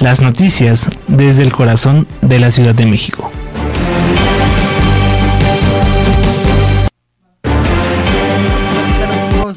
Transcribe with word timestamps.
Las 0.00 0.20
noticias 0.20 0.88
desde 1.08 1.42
el 1.42 1.52
corazón 1.52 2.06
de 2.22 2.38
la 2.38 2.50
Ciudad 2.50 2.74
de 2.74 2.86
México. 2.86 3.30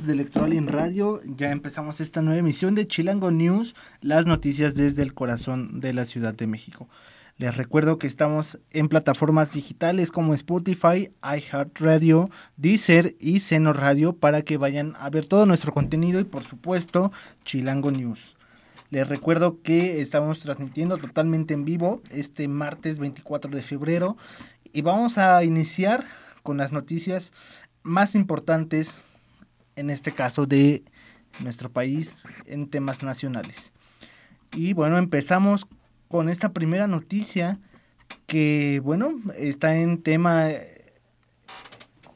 de 0.05 0.13
Electoral 0.13 0.53
en 0.53 0.67
Radio, 0.67 1.21
ya 1.25 1.51
empezamos 1.51 1.99
esta 1.99 2.21
nueva 2.21 2.39
emisión 2.39 2.75
de 2.75 2.87
Chilango 2.87 3.29
News, 3.29 3.75
las 3.99 4.25
noticias 4.25 4.73
desde 4.75 5.01
el 5.01 5.13
corazón 5.13 5.81
de 5.81 5.93
la 5.93 6.05
Ciudad 6.05 6.33
de 6.33 6.47
México. 6.47 6.87
Les 7.37 7.55
recuerdo 7.55 7.99
que 7.99 8.07
estamos 8.07 8.57
en 8.71 8.87
plataformas 8.87 9.51
digitales 9.51 10.11
como 10.11 10.33
Spotify, 10.33 11.11
iHeartRadio, 11.21 12.29
Deezer 12.55 13.15
y 13.19 13.41
Seno 13.41 13.73
Radio 13.73 14.13
para 14.13 14.43
que 14.43 14.57
vayan 14.57 14.93
a 14.97 15.09
ver 15.09 15.25
todo 15.25 15.45
nuestro 15.45 15.73
contenido 15.73 16.19
y 16.21 16.23
por 16.23 16.43
supuesto 16.43 17.11
Chilango 17.43 17.91
News. 17.91 18.36
Les 18.89 19.07
recuerdo 19.07 19.61
que 19.61 19.99
estamos 19.99 20.39
transmitiendo 20.39 20.97
totalmente 20.97 21.53
en 21.53 21.65
vivo 21.65 22.01
este 22.09 22.47
martes 22.47 22.99
24 22.99 23.51
de 23.51 23.61
febrero 23.61 24.15
y 24.71 24.81
vamos 24.81 25.17
a 25.17 25.43
iniciar 25.43 26.05
con 26.41 26.55
las 26.55 26.71
noticias 26.71 27.33
más 27.83 28.15
importantes 28.15 29.03
en 29.75 29.89
este 29.89 30.13
caso 30.13 30.45
de 30.45 30.83
nuestro 31.41 31.69
país 31.69 32.23
en 32.45 32.69
temas 32.69 33.03
nacionales. 33.03 33.73
Y 34.53 34.71
bueno, 34.71 34.97
empezamos 34.97 35.67
con 36.07 36.29
esta 36.29 36.53
primera 36.53 36.87
noticia 36.87 37.59
que, 38.25 38.79
bueno, 38.81 39.19
está 39.35 39.75
en 39.75 40.01
tema 40.01 40.47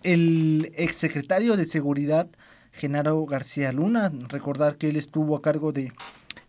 el 0.04 0.72
exsecretario 0.76 1.58
de 1.58 1.66
Seguridad, 1.66 2.30
Genaro 2.72 3.26
García 3.26 3.74
Luna. 3.74 4.10
Recordar 4.30 4.78
que 4.78 4.90
él 4.90 4.96
estuvo 4.96 5.36
a 5.36 5.42
cargo 5.42 5.74
de 5.74 5.92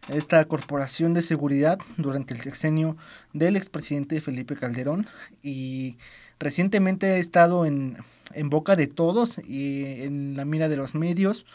esta 0.08 0.44
corporación 0.46 1.14
de 1.14 1.22
seguridad 1.22 1.78
durante 1.96 2.34
el 2.34 2.40
sexenio 2.40 2.96
del 3.32 3.56
expresidente 3.56 4.20
Felipe 4.20 4.56
Calderón 4.56 5.06
y 5.42 5.96
recientemente 6.38 7.06
ha 7.06 7.16
estado 7.16 7.66
en, 7.66 7.98
en 8.34 8.50
boca 8.50 8.76
de 8.76 8.88
todos 8.88 9.38
y 9.38 10.02
en 10.02 10.36
la 10.36 10.44
mira 10.44 10.68
de 10.68 10.76
los 10.76 10.94
medios. 10.94 11.46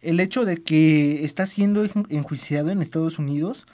El 0.00 0.20
hecho 0.20 0.44
de 0.44 0.58
que 0.58 1.24
está 1.24 1.46
siendo 1.46 1.84
enjuiciado 2.08 2.70
en 2.70 2.82
Estados 2.82 3.18
Unidos 3.18 3.66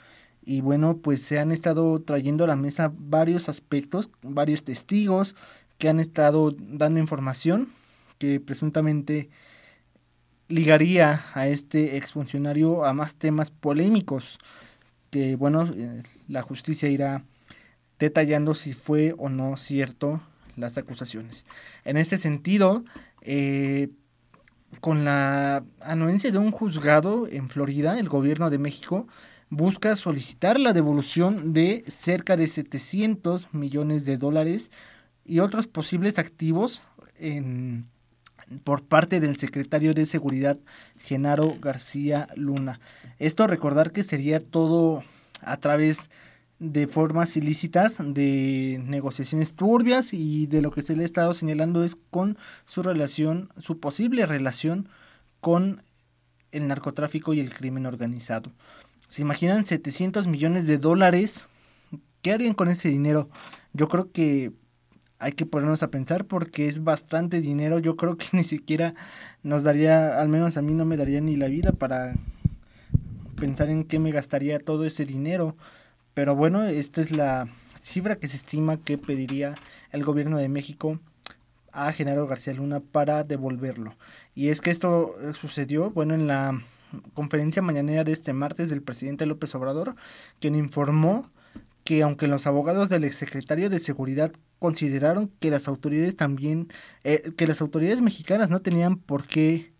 y 0.45 0.61
bueno, 0.61 0.97
pues 0.97 1.23
se 1.23 1.39
han 1.39 1.51
estado 1.51 2.01
trayendo 2.01 2.43
a 2.43 2.47
la 2.47 2.55
mesa 2.55 2.91
varios 2.95 3.49
aspectos, 3.49 4.09
varios 4.21 4.63
testigos 4.63 5.35
que 5.77 5.89
han 5.89 5.99
estado 5.99 6.55
dando 6.57 6.99
información 6.99 7.69
que 8.17 8.39
presuntamente 8.39 9.29
ligaría 10.47 11.23
a 11.33 11.47
este 11.47 11.97
exfuncionario 11.97 12.85
a 12.85 12.93
más 12.93 13.15
temas 13.15 13.51
polémicos 13.51 14.39
que 15.15 15.37
bueno, 15.37 15.71
eh, 15.77 16.03
la 16.27 16.41
justicia 16.41 16.89
irá 16.89 17.23
detallando 17.99 18.53
si 18.53 18.73
fue 18.73 19.15
o 19.17 19.29
no 19.29 19.55
cierto 19.55 20.21
las 20.57 20.77
acusaciones. 20.77 21.45
En 21.85 21.95
este 21.95 22.17
sentido, 22.17 22.83
eh, 23.21 23.89
con 24.81 25.05
la 25.05 25.63
anuencia 25.79 26.31
de 26.31 26.37
un 26.37 26.51
juzgado 26.51 27.27
en 27.29 27.49
Florida, 27.49 27.97
el 27.97 28.09
gobierno 28.09 28.49
de 28.49 28.57
México 28.57 29.07
busca 29.49 29.95
solicitar 29.95 30.59
la 30.59 30.73
devolución 30.73 31.53
de 31.53 31.85
cerca 31.87 32.35
de 32.35 32.49
700 32.49 33.53
millones 33.53 34.03
de 34.03 34.17
dólares 34.17 34.69
y 35.23 35.39
otros 35.39 35.67
posibles 35.67 36.19
activos 36.19 36.81
en, 37.17 37.87
por 38.63 38.83
parte 38.83 39.19
del 39.19 39.37
secretario 39.37 39.93
de 39.93 40.05
Seguridad, 40.05 40.57
Genaro 40.99 41.55
García 41.59 42.27
Luna. 42.35 42.79
Esto 43.19 43.47
recordar 43.47 43.91
que 43.91 44.03
sería 44.03 44.39
todo 44.39 45.03
a 45.41 45.57
través 45.57 46.09
de 46.59 46.87
formas 46.87 47.35
ilícitas, 47.35 47.97
de 47.99 48.81
negociaciones 48.85 49.53
turbias 49.53 50.13
y 50.13 50.47
de 50.47 50.61
lo 50.61 50.71
que 50.71 50.81
se 50.81 50.95
le 50.95 51.03
ha 51.03 51.05
estado 51.05 51.33
señalando 51.33 51.83
es 51.83 51.97
con 52.11 52.37
su 52.65 52.81
relación, 52.81 53.49
su 53.57 53.79
posible 53.79 54.25
relación 54.25 54.87
con 55.41 55.83
el 56.51 56.67
narcotráfico 56.67 57.33
y 57.33 57.41
el 57.41 57.53
crimen 57.53 57.85
organizado. 57.85 58.51
¿Se 59.07 59.21
imaginan 59.21 59.65
700 59.65 60.27
millones 60.27 60.65
de 60.65 60.77
dólares? 60.77 61.47
¿Qué 62.21 62.31
harían 62.31 62.53
con 62.53 62.69
ese 62.69 62.89
dinero? 62.89 63.29
Yo 63.73 63.87
creo 63.87 64.11
que 64.11 64.53
hay 65.19 65.31
que 65.33 65.45
ponernos 65.45 65.83
a 65.83 65.91
pensar 65.91 66.25
porque 66.25 66.67
es 66.67 66.83
bastante 66.83 67.41
dinero. 67.41 67.79
Yo 67.79 67.95
creo 67.95 68.17
que 68.17 68.25
ni 68.33 68.43
siquiera 68.43 68.95
nos 69.43 69.63
daría, 69.63 70.19
al 70.19 70.29
menos 70.29 70.57
a 70.57 70.61
mí 70.61 70.73
no 70.73 70.85
me 70.85 70.97
daría 70.97 71.21
ni 71.21 71.35
la 71.35 71.47
vida 71.47 71.71
para 71.71 72.15
pensar 73.35 73.69
en 73.69 73.83
qué 73.83 73.99
me 73.99 74.11
gastaría 74.11 74.59
todo 74.59 74.85
ese 74.85 75.05
dinero. 75.05 75.55
Pero 76.13 76.35
bueno, 76.35 76.63
esta 76.63 77.01
es 77.01 77.11
la 77.11 77.47
cifra 77.79 78.15
que 78.15 78.27
se 78.27 78.37
estima 78.37 78.77
que 78.77 78.97
pediría 78.97 79.55
el 79.91 80.03
gobierno 80.03 80.37
de 80.37 80.49
México 80.49 80.99
a 81.71 81.91
Genaro 81.91 82.25
García 82.25 82.53
Luna 82.53 82.79
para 82.79 83.23
devolverlo. 83.23 83.95
Y 84.33 84.49
es 84.49 84.61
que 84.61 84.71
esto 84.71 85.15
sucedió, 85.33 85.91
bueno, 85.91 86.13
en 86.13 86.27
la 86.27 86.61
conferencia 87.13 87.61
mañanera 87.61 88.03
de 88.03 88.13
este 88.13 88.33
martes 88.33 88.69
del 88.69 88.81
presidente 88.81 89.25
López 89.25 89.53
Obrador, 89.55 89.95
quien 90.39 90.55
informó 90.55 91.29
que 91.85 92.01
aunque 92.01 92.27
los 92.27 92.47
abogados 92.47 92.89
del 92.89 93.05
exsecretario 93.05 93.69
de 93.69 93.79
Seguridad 93.79 94.33
consideraron 94.59 95.31
que 95.39 95.51
las 95.51 95.67
autoridades 95.67 96.15
también, 96.17 96.67
eh, 97.03 97.31
que 97.37 97.47
las 97.47 97.61
autoridades 97.61 98.01
mexicanas 98.01 98.49
no 98.49 98.61
tenían 98.61 98.97
por 98.97 99.27
qué 99.27 99.71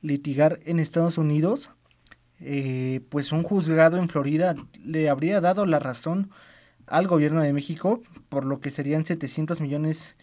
litigar 0.00 0.58
en 0.64 0.80
Estados 0.80 1.18
Unidos, 1.18 1.70
eh, 2.40 3.02
pues 3.10 3.30
un 3.30 3.42
juzgado 3.42 3.98
en 3.98 4.08
Florida 4.08 4.54
le 4.82 5.10
habría 5.10 5.42
dado 5.42 5.66
la 5.66 5.78
razón 5.78 6.30
al 6.86 7.06
gobierno 7.06 7.42
de 7.42 7.52
México, 7.52 8.02
por 8.30 8.46
lo 8.46 8.60
que 8.60 8.70
serían 8.70 9.04
700 9.04 9.60
millones 9.60 10.16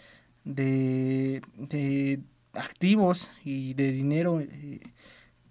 de, 0.43 1.43
de 1.55 2.19
activos 2.53 3.29
y 3.45 3.75
de 3.75 3.91
dinero 3.91 4.41
eh, 4.41 4.81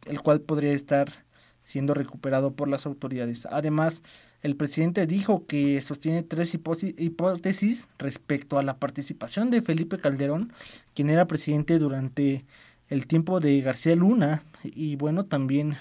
el 0.06 0.20
cual 0.20 0.40
podría 0.40 0.72
estar 0.72 1.24
siendo 1.62 1.94
recuperado 1.94 2.54
por 2.54 2.68
las 2.68 2.86
autoridades. 2.86 3.46
Además, 3.46 4.02
el 4.42 4.56
presidente 4.56 5.06
dijo 5.06 5.46
que 5.46 5.80
sostiene 5.82 6.22
tres 6.22 6.54
hipótesis 6.54 7.88
respecto 7.98 8.58
a 8.58 8.62
la 8.62 8.78
participación 8.78 9.50
de 9.50 9.62
Felipe 9.62 9.98
Calderón, 9.98 10.52
quien 10.94 11.10
era 11.10 11.26
presidente 11.26 11.78
durante 11.78 12.44
el 12.88 13.06
tiempo 13.06 13.40
de 13.40 13.60
García 13.60 13.94
Luna, 13.96 14.42
y 14.64 14.96
bueno, 14.96 15.26
también 15.26 15.76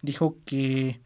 dijo 0.00 0.36
que 0.44 1.00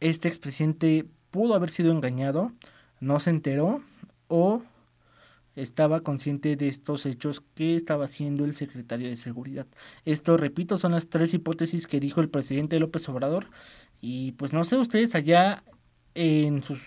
este 0.00 0.28
expresidente 0.28 1.06
pudo 1.30 1.54
haber 1.54 1.70
sido 1.70 1.92
engañado, 1.92 2.52
no 3.00 3.20
se 3.20 3.30
enteró 3.30 3.82
o 4.28 4.62
estaba 5.54 6.00
consciente 6.00 6.56
de 6.56 6.68
estos 6.68 7.06
hechos 7.06 7.42
que 7.54 7.76
estaba 7.76 8.06
haciendo 8.06 8.44
el 8.44 8.54
secretario 8.54 9.08
de 9.08 9.16
Seguridad. 9.16 9.66
Esto, 10.04 10.36
repito, 10.36 10.78
son 10.78 10.92
las 10.92 11.08
tres 11.08 11.34
hipótesis 11.34 11.86
que 11.86 12.00
dijo 12.00 12.20
el 12.20 12.28
presidente 12.28 12.80
López 12.80 13.08
Obrador. 13.08 13.46
Y 14.00 14.32
pues 14.32 14.52
no 14.52 14.64
sé, 14.64 14.76
ustedes 14.76 15.14
allá 15.14 15.62
en 16.14 16.62
sus 16.62 16.80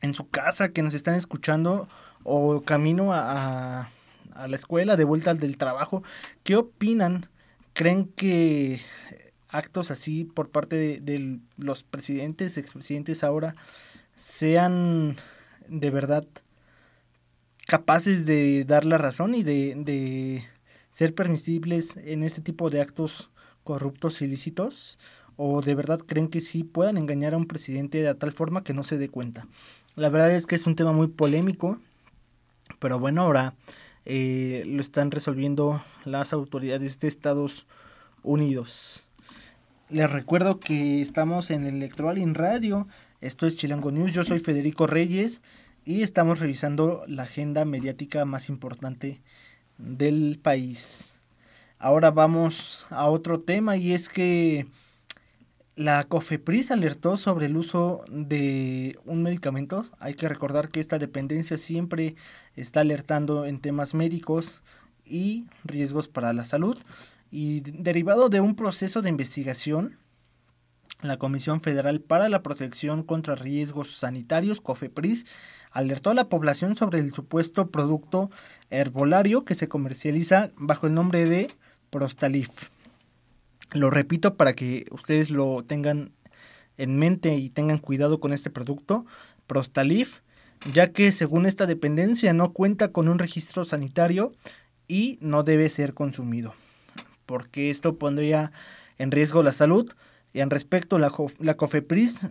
en 0.00 0.14
su 0.14 0.28
casa 0.28 0.68
que 0.68 0.82
nos 0.82 0.94
están 0.94 1.14
escuchando 1.14 1.88
o 2.22 2.62
camino 2.62 3.12
a, 3.12 3.90
a 4.32 4.48
la 4.48 4.56
escuela, 4.56 4.96
de 4.96 5.04
vuelta 5.04 5.30
al 5.30 5.38
del 5.38 5.58
trabajo, 5.58 6.02
¿qué 6.44 6.56
opinan? 6.56 7.26
¿Creen 7.72 8.06
que 8.06 8.80
actos 9.48 9.90
así 9.90 10.24
por 10.24 10.50
parte 10.50 10.76
de, 10.76 11.00
de 11.00 11.40
los 11.56 11.82
presidentes, 11.82 12.56
expresidentes 12.56 13.24
ahora, 13.24 13.54
sean 14.16 15.16
de 15.68 15.90
verdad 15.90 16.26
capaces 17.66 18.24
de 18.24 18.64
dar 18.64 18.84
la 18.84 18.98
razón 18.98 19.34
y 19.34 19.42
de, 19.42 19.74
de 19.76 20.44
ser 20.90 21.14
permisibles 21.14 21.96
en 21.96 22.22
este 22.22 22.40
tipo 22.40 22.70
de 22.70 22.80
actos 22.80 23.30
corruptos 23.64 24.22
ilícitos 24.22 24.98
o 25.38 25.62
de 25.62 25.74
verdad 25.76 26.00
creen 26.00 26.28
que 26.28 26.40
sí 26.40 26.64
puedan 26.64 26.98
engañar 26.98 27.32
a 27.32 27.36
un 27.36 27.46
presidente 27.46 28.02
de 28.02 28.14
tal 28.16 28.32
forma 28.32 28.64
que 28.64 28.74
no 28.74 28.82
se 28.82 28.98
dé 28.98 29.08
cuenta. 29.08 29.46
La 29.94 30.08
verdad 30.10 30.32
es 30.32 30.46
que 30.46 30.56
es 30.56 30.66
un 30.66 30.74
tema 30.74 30.92
muy 30.92 31.06
polémico, 31.06 31.78
pero 32.80 32.98
bueno, 32.98 33.22
ahora 33.22 33.54
eh, 34.04 34.64
lo 34.66 34.80
están 34.80 35.12
resolviendo 35.12 35.80
las 36.04 36.32
autoridades 36.32 36.98
de 36.98 37.06
Estados 37.06 37.66
Unidos. 38.24 39.08
Les 39.90 40.10
recuerdo 40.10 40.58
que 40.58 41.00
estamos 41.00 41.52
en 41.52 41.66
Electoral 41.66 42.18
in 42.18 42.34
Radio, 42.34 42.88
esto 43.20 43.46
es 43.46 43.56
Chilango 43.56 43.92
News, 43.92 44.12
yo 44.12 44.24
soy 44.24 44.40
Federico 44.40 44.88
Reyes 44.88 45.40
y 45.84 46.02
estamos 46.02 46.40
revisando 46.40 47.04
la 47.06 47.22
agenda 47.22 47.64
mediática 47.64 48.24
más 48.24 48.48
importante 48.48 49.22
del 49.78 50.40
país. 50.42 51.20
Ahora 51.78 52.10
vamos 52.10 52.88
a 52.90 53.08
otro 53.08 53.38
tema 53.40 53.76
y 53.76 53.92
es 53.92 54.08
que 54.08 54.66
la 55.78 56.02
COFEPRIS 56.02 56.72
alertó 56.72 57.16
sobre 57.16 57.46
el 57.46 57.56
uso 57.56 58.04
de 58.10 58.98
un 59.04 59.22
medicamento. 59.22 59.86
Hay 60.00 60.14
que 60.14 60.28
recordar 60.28 60.70
que 60.70 60.80
esta 60.80 60.98
dependencia 60.98 61.56
siempre 61.56 62.16
está 62.56 62.80
alertando 62.80 63.46
en 63.46 63.60
temas 63.60 63.94
médicos 63.94 64.60
y 65.04 65.46
riesgos 65.62 66.08
para 66.08 66.32
la 66.32 66.44
salud. 66.46 66.76
Y 67.30 67.60
derivado 67.60 68.28
de 68.28 68.40
un 68.40 68.56
proceso 68.56 69.02
de 69.02 69.10
investigación, 69.10 69.98
la 71.00 71.16
Comisión 71.16 71.60
Federal 71.60 72.00
para 72.00 72.28
la 72.28 72.42
Protección 72.42 73.04
contra 73.04 73.36
Riesgos 73.36 73.94
Sanitarios, 73.94 74.60
COFEPRIS, 74.60 75.26
alertó 75.70 76.10
a 76.10 76.14
la 76.14 76.28
población 76.28 76.74
sobre 76.74 76.98
el 76.98 77.14
supuesto 77.14 77.70
producto 77.70 78.32
herbolario 78.70 79.44
que 79.44 79.54
se 79.54 79.68
comercializa 79.68 80.50
bajo 80.56 80.88
el 80.88 80.94
nombre 80.94 81.24
de 81.24 81.52
Prostalif. 81.90 82.50
Lo 83.72 83.90
repito 83.90 84.36
para 84.36 84.54
que 84.54 84.86
ustedes 84.90 85.30
lo 85.30 85.62
tengan 85.62 86.12
en 86.78 86.96
mente 86.96 87.36
y 87.36 87.50
tengan 87.50 87.78
cuidado 87.78 88.20
con 88.20 88.32
este 88.32 88.50
producto, 88.50 89.04
Prostalif, 89.46 90.20
ya 90.72 90.92
que 90.92 91.12
según 91.12 91.44
esta 91.44 91.66
dependencia 91.66 92.32
no 92.32 92.52
cuenta 92.52 92.92
con 92.92 93.08
un 93.08 93.18
registro 93.18 93.64
sanitario 93.64 94.32
y 94.86 95.18
no 95.20 95.42
debe 95.42 95.68
ser 95.70 95.92
consumido, 95.92 96.54
porque 97.26 97.70
esto 97.70 97.96
pondría 97.98 98.52
en 98.96 99.10
riesgo 99.10 99.42
la 99.42 99.52
salud. 99.52 99.92
Y 100.32 100.40
en 100.40 100.50
respecto, 100.50 100.98
la, 100.98 101.12
la 101.38 101.56
COFEPRIS 101.56 102.26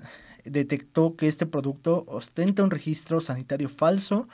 detectó 0.45 1.15
que 1.15 1.27
este 1.27 1.45
producto 1.45 2.05
ostenta 2.07 2.63
un 2.63 2.71
registro 2.71 3.21
sanitario 3.21 3.69
falso 3.69 4.27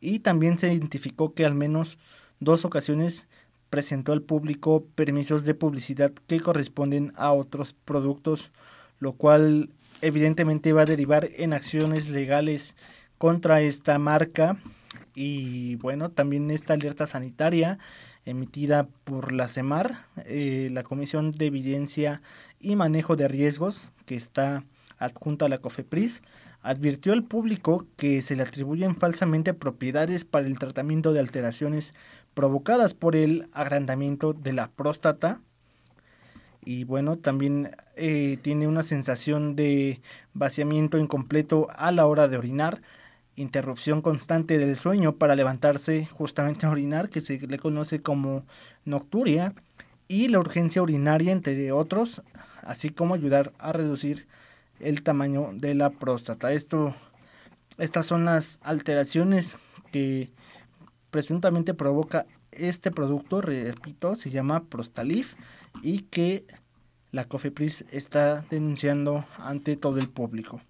y 0.00 0.20
también 0.20 0.58
se 0.58 0.72
identificó 0.72 1.34
que 1.34 1.44
al 1.44 1.54
menos 1.54 1.98
dos 2.40 2.64
ocasiones 2.64 3.28
presentó 3.74 4.12
al 4.12 4.22
público 4.22 4.86
permisos 4.94 5.44
de 5.44 5.52
publicidad 5.52 6.12
que 6.28 6.38
corresponden 6.38 7.12
a 7.16 7.32
otros 7.32 7.72
productos, 7.72 8.52
lo 9.00 9.14
cual 9.14 9.70
evidentemente 10.00 10.72
va 10.72 10.82
a 10.82 10.86
derivar 10.86 11.28
en 11.34 11.52
acciones 11.52 12.08
legales 12.08 12.76
contra 13.18 13.62
esta 13.62 13.98
marca. 13.98 14.58
Y 15.16 15.74
bueno, 15.74 16.08
también 16.08 16.52
esta 16.52 16.74
alerta 16.74 17.08
sanitaria 17.08 17.80
emitida 18.24 18.86
por 19.02 19.32
la 19.32 19.48
CEMAR, 19.48 20.06
eh, 20.24 20.68
la 20.70 20.84
Comisión 20.84 21.32
de 21.32 21.46
Evidencia 21.46 22.22
y 22.60 22.76
Manejo 22.76 23.16
de 23.16 23.26
Riesgos, 23.26 23.88
que 24.06 24.14
está 24.14 24.62
adjunta 24.98 25.46
a 25.46 25.48
la 25.48 25.58
COFEPRIS, 25.58 26.22
advirtió 26.62 27.12
al 27.12 27.24
público 27.24 27.88
que 27.96 28.22
se 28.22 28.36
le 28.36 28.44
atribuyen 28.44 28.94
falsamente 28.94 29.52
propiedades 29.52 30.24
para 30.24 30.46
el 30.46 30.60
tratamiento 30.60 31.12
de 31.12 31.18
alteraciones 31.18 31.92
provocadas 32.34 32.94
por 32.94 33.16
el 33.16 33.48
agrandamiento 33.52 34.32
de 34.32 34.52
la 34.52 34.68
próstata. 34.68 35.40
Y 36.64 36.84
bueno, 36.84 37.16
también 37.18 37.70
eh, 37.96 38.38
tiene 38.42 38.66
una 38.66 38.82
sensación 38.82 39.54
de 39.54 40.00
vaciamiento 40.32 40.98
incompleto 40.98 41.68
a 41.70 41.92
la 41.92 42.06
hora 42.06 42.28
de 42.28 42.38
orinar, 42.38 42.80
interrupción 43.36 44.00
constante 44.00 44.58
del 44.58 44.76
sueño 44.76 45.16
para 45.16 45.36
levantarse 45.36 46.06
justamente 46.06 46.66
a 46.66 46.70
orinar, 46.70 47.10
que 47.10 47.20
se 47.20 47.38
le 47.38 47.58
conoce 47.58 48.00
como 48.00 48.44
nocturia, 48.84 49.54
y 50.08 50.28
la 50.28 50.38
urgencia 50.38 50.82
urinaria, 50.82 51.32
entre 51.32 51.72
otros, 51.72 52.22
así 52.62 52.90
como 52.90 53.14
ayudar 53.14 53.52
a 53.58 53.72
reducir 53.72 54.26
el 54.80 55.02
tamaño 55.02 55.50
de 55.54 55.74
la 55.74 55.90
próstata. 55.90 56.52
Esto, 56.52 56.94
estas 57.78 58.06
son 58.06 58.24
las 58.24 58.60
alteraciones 58.62 59.58
que 59.92 60.30
presuntamente 61.14 61.74
provoca 61.74 62.26
este 62.50 62.90
producto, 62.90 63.40
repito, 63.40 64.16
se 64.16 64.30
llama 64.30 64.64
Prostalif 64.64 65.34
y 65.80 66.00
que 66.10 66.44
la 67.12 67.26
COFEPRIS 67.26 67.84
está 67.92 68.44
denunciando 68.50 69.24
ante 69.38 69.76
todo 69.76 70.00
el 70.00 70.08
público. 70.08 70.60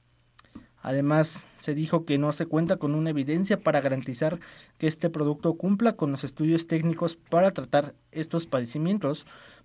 Además, 0.83 1.47
se 1.61 1.75
dijo 1.75 2.05
que 2.05 2.19
no 2.19 2.31
se 2.33 2.45
cuenta 2.45 2.77
con 2.77 2.95
una 2.95 3.09
evidencia 3.09 3.59
para 3.59 3.81
garantizar 3.81 4.39
que 4.77 4.87
este 4.87 5.09
producto 5.09 5.55
cumpla 5.55 5.95
con 5.95 6.13
los 6.13 6.25
estudios 6.25 6.67
técnicos 6.67 7.17
para 7.17 7.53
tratar 7.53 7.95
estos 8.13 8.45
padecimientos, 8.45 9.25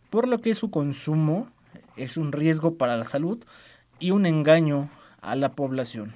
por 0.10 0.30
lo 0.30 0.40
que 0.40 0.56
su 0.56 0.72
consumo 0.72 1.50
es 1.98 2.16
un 2.16 2.32
riesgo 2.32 2.76
para 2.76 2.96
la 2.96 3.04
salud 3.04 3.44
y 4.00 4.12
un 4.12 4.26
engaño 4.26 4.90
a 5.20 5.36
la 5.36 5.52
población. 5.56 6.16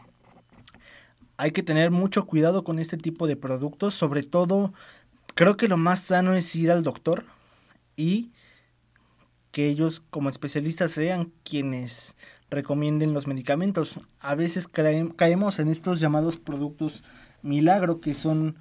Hay 1.44 1.52
que 1.52 1.62
tener 1.62 1.92
mucho 1.92 2.26
cuidado 2.26 2.64
con 2.64 2.80
este 2.80 2.96
tipo 2.96 3.28
de 3.28 3.36
productos, 3.36 3.96
sobre 3.96 4.24
todo 4.24 4.72
creo 5.36 5.58
que 5.58 5.68
lo 5.68 5.76
más 5.76 6.00
sano 6.00 6.36
es 6.36 6.56
ir 6.56 6.72
al 6.72 6.84
doctor 6.84 7.26
y 7.98 8.32
que 9.52 9.68
ellos 9.68 10.02
como 10.10 10.30
especialistas 10.30 10.92
sean 10.92 11.34
quienes 11.44 12.16
recomienden 12.50 13.14
los 13.14 13.28
medicamentos. 13.28 14.00
A 14.22 14.36
veces 14.36 14.70
caemos 14.70 15.60
en 15.60 15.68
estos 15.68 16.00
llamados 16.00 16.38
productos 16.38 17.04
milagro 17.42 18.00
que 18.00 18.14
son 18.14 18.56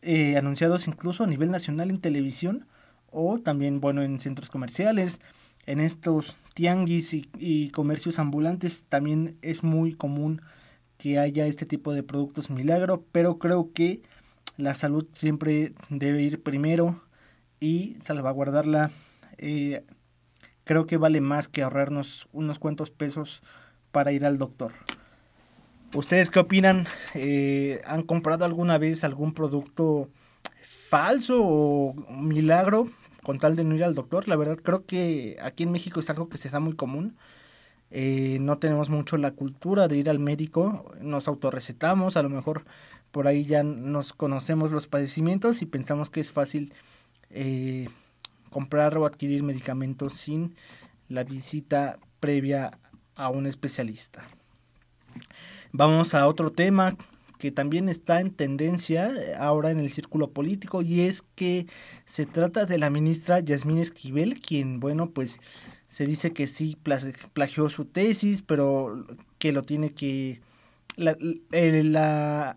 eh, 0.00 0.36
anunciados 0.36 0.86
incluso 0.86 1.24
a 1.24 1.26
nivel 1.26 1.50
nacional 1.50 1.90
en 1.90 2.00
televisión 2.00 2.68
o 3.10 3.40
también 3.40 3.80
bueno 3.80 4.04
en 4.04 4.20
centros 4.20 4.50
comerciales 4.50 5.18
en 5.66 5.80
estos 5.80 6.36
tianguis 6.54 7.12
y, 7.12 7.70
comercios 7.70 8.20
ambulantes 8.20 8.84
también 8.88 9.36
es 9.42 9.64
muy 9.64 9.94
común 9.94 10.42
que 11.00 11.18
haya 11.18 11.46
este 11.46 11.64
tipo 11.64 11.94
de 11.94 12.02
productos 12.02 12.50
milagro, 12.50 13.04
pero 13.10 13.38
creo 13.38 13.72
que 13.72 14.02
la 14.58 14.74
salud 14.74 15.06
siempre 15.12 15.72
debe 15.88 16.20
ir 16.20 16.42
primero 16.42 17.00
y 17.58 17.96
salvaguardarla. 18.02 18.90
Eh, 19.38 19.82
creo 20.64 20.86
que 20.86 20.98
vale 20.98 21.22
más 21.22 21.48
que 21.48 21.62
ahorrarnos 21.62 22.28
unos 22.32 22.58
cuantos 22.58 22.90
pesos 22.90 23.42
para 23.92 24.12
ir 24.12 24.26
al 24.26 24.36
doctor. 24.36 24.72
¿Ustedes 25.94 26.30
qué 26.30 26.40
opinan? 26.40 26.86
Eh, 27.14 27.80
¿Han 27.86 28.02
comprado 28.02 28.44
alguna 28.44 28.76
vez 28.76 29.02
algún 29.02 29.32
producto 29.32 30.10
falso 30.62 31.40
o 31.42 31.94
milagro? 32.10 32.88
con 33.22 33.38
tal 33.38 33.54
de 33.54 33.64
no 33.64 33.74
ir 33.74 33.84
al 33.84 33.94
doctor. 33.94 34.28
La 34.28 34.36
verdad 34.36 34.58
creo 34.62 34.86
que 34.86 35.36
aquí 35.42 35.64
en 35.64 35.72
México 35.72 36.00
es 36.00 36.10
algo 36.10 36.28
que 36.28 36.38
se 36.38 36.50
da 36.50 36.60
muy 36.60 36.74
común. 36.74 37.16
Eh, 37.90 38.38
no 38.40 38.58
tenemos 38.58 38.88
mucho 38.88 39.16
la 39.16 39.32
cultura 39.32 39.88
de 39.88 39.96
ir 39.96 40.08
al 40.10 40.20
médico, 40.20 40.92
nos 41.00 41.26
autorrecetamos, 41.26 42.16
a 42.16 42.22
lo 42.22 42.28
mejor 42.28 42.64
por 43.10 43.26
ahí 43.26 43.44
ya 43.44 43.64
nos 43.64 44.12
conocemos 44.12 44.70
los 44.70 44.86
padecimientos 44.86 45.62
y 45.62 45.66
pensamos 45.66 46.10
que 46.10 46.20
es 46.20 46.32
fácil 46.32 46.72
eh, 47.30 47.88
comprar 48.50 48.96
o 48.96 49.06
adquirir 49.06 49.42
medicamentos 49.42 50.14
sin 50.16 50.54
la 51.08 51.24
visita 51.24 51.98
previa 52.20 52.78
a 53.16 53.30
un 53.30 53.46
especialista. 53.46 54.24
Vamos 55.72 56.14
a 56.14 56.26
otro 56.28 56.52
tema 56.52 56.96
que 57.38 57.50
también 57.50 57.88
está 57.88 58.20
en 58.20 58.30
tendencia 58.30 59.08
eh, 59.08 59.34
ahora 59.36 59.70
en 59.70 59.80
el 59.80 59.90
círculo 59.90 60.30
político 60.30 60.82
y 60.82 61.00
es 61.00 61.22
que 61.22 61.66
se 62.04 62.26
trata 62.26 62.66
de 62.66 62.78
la 62.78 62.90
ministra 62.90 63.40
Yasmín 63.40 63.78
Esquivel, 63.78 64.38
quien, 64.38 64.78
bueno, 64.78 65.10
pues 65.10 65.40
se 65.90 66.06
dice 66.06 66.32
que 66.32 66.46
sí 66.46 66.78
plagió 67.34 67.68
su 67.68 67.84
tesis, 67.84 68.40
pero 68.40 69.04
que 69.38 69.52
lo 69.52 69.64
tiene 69.64 69.92
que... 69.92 70.40
la, 70.96 71.14
la 71.50 72.56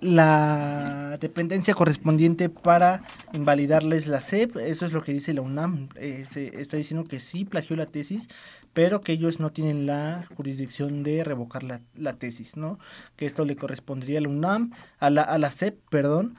la 0.00 1.16
dependencia 1.18 1.72
correspondiente 1.72 2.50
para 2.50 3.04
invalidarles 3.32 4.06
la 4.06 4.20
SEP. 4.20 4.56
Eso 4.58 4.84
es 4.84 4.92
lo 4.92 5.02
que 5.02 5.14
dice 5.14 5.32
la 5.32 5.40
UNAM. 5.40 5.88
Eh, 5.96 6.26
se 6.30 6.60
está 6.60 6.76
diciendo 6.76 7.08
que 7.08 7.20
sí 7.20 7.46
plagió 7.46 7.74
la 7.74 7.86
tesis, 7.86 8.28
pero 8.74 9.00
que 9.00 9.12
ellos 9.12 9.40
no 9.40 9.50
tienen 9.50 9.86
la 9.86 10.28
jurisdicción 10.36 11.04
de 11.04 11.24
revocar 11.24 11.62
la, 11.62 11.80
la 11.96 12.14
tesis, 12.14 12.56
¿no? 12.56 12.78
Que 13.16 13.24
esto 13.24 13.46
le 13.46 13.56
correspondería 13.56 14.18
a 14.18 14.22
la 14.22 14.28
UNAM, 14.28 14.72
a 14.98 15.08
la, 15.08 15.22
a 15.22 15.38
la 15.38 15.50
SEP, 15.50 15.78
perdón, 15.88 16.36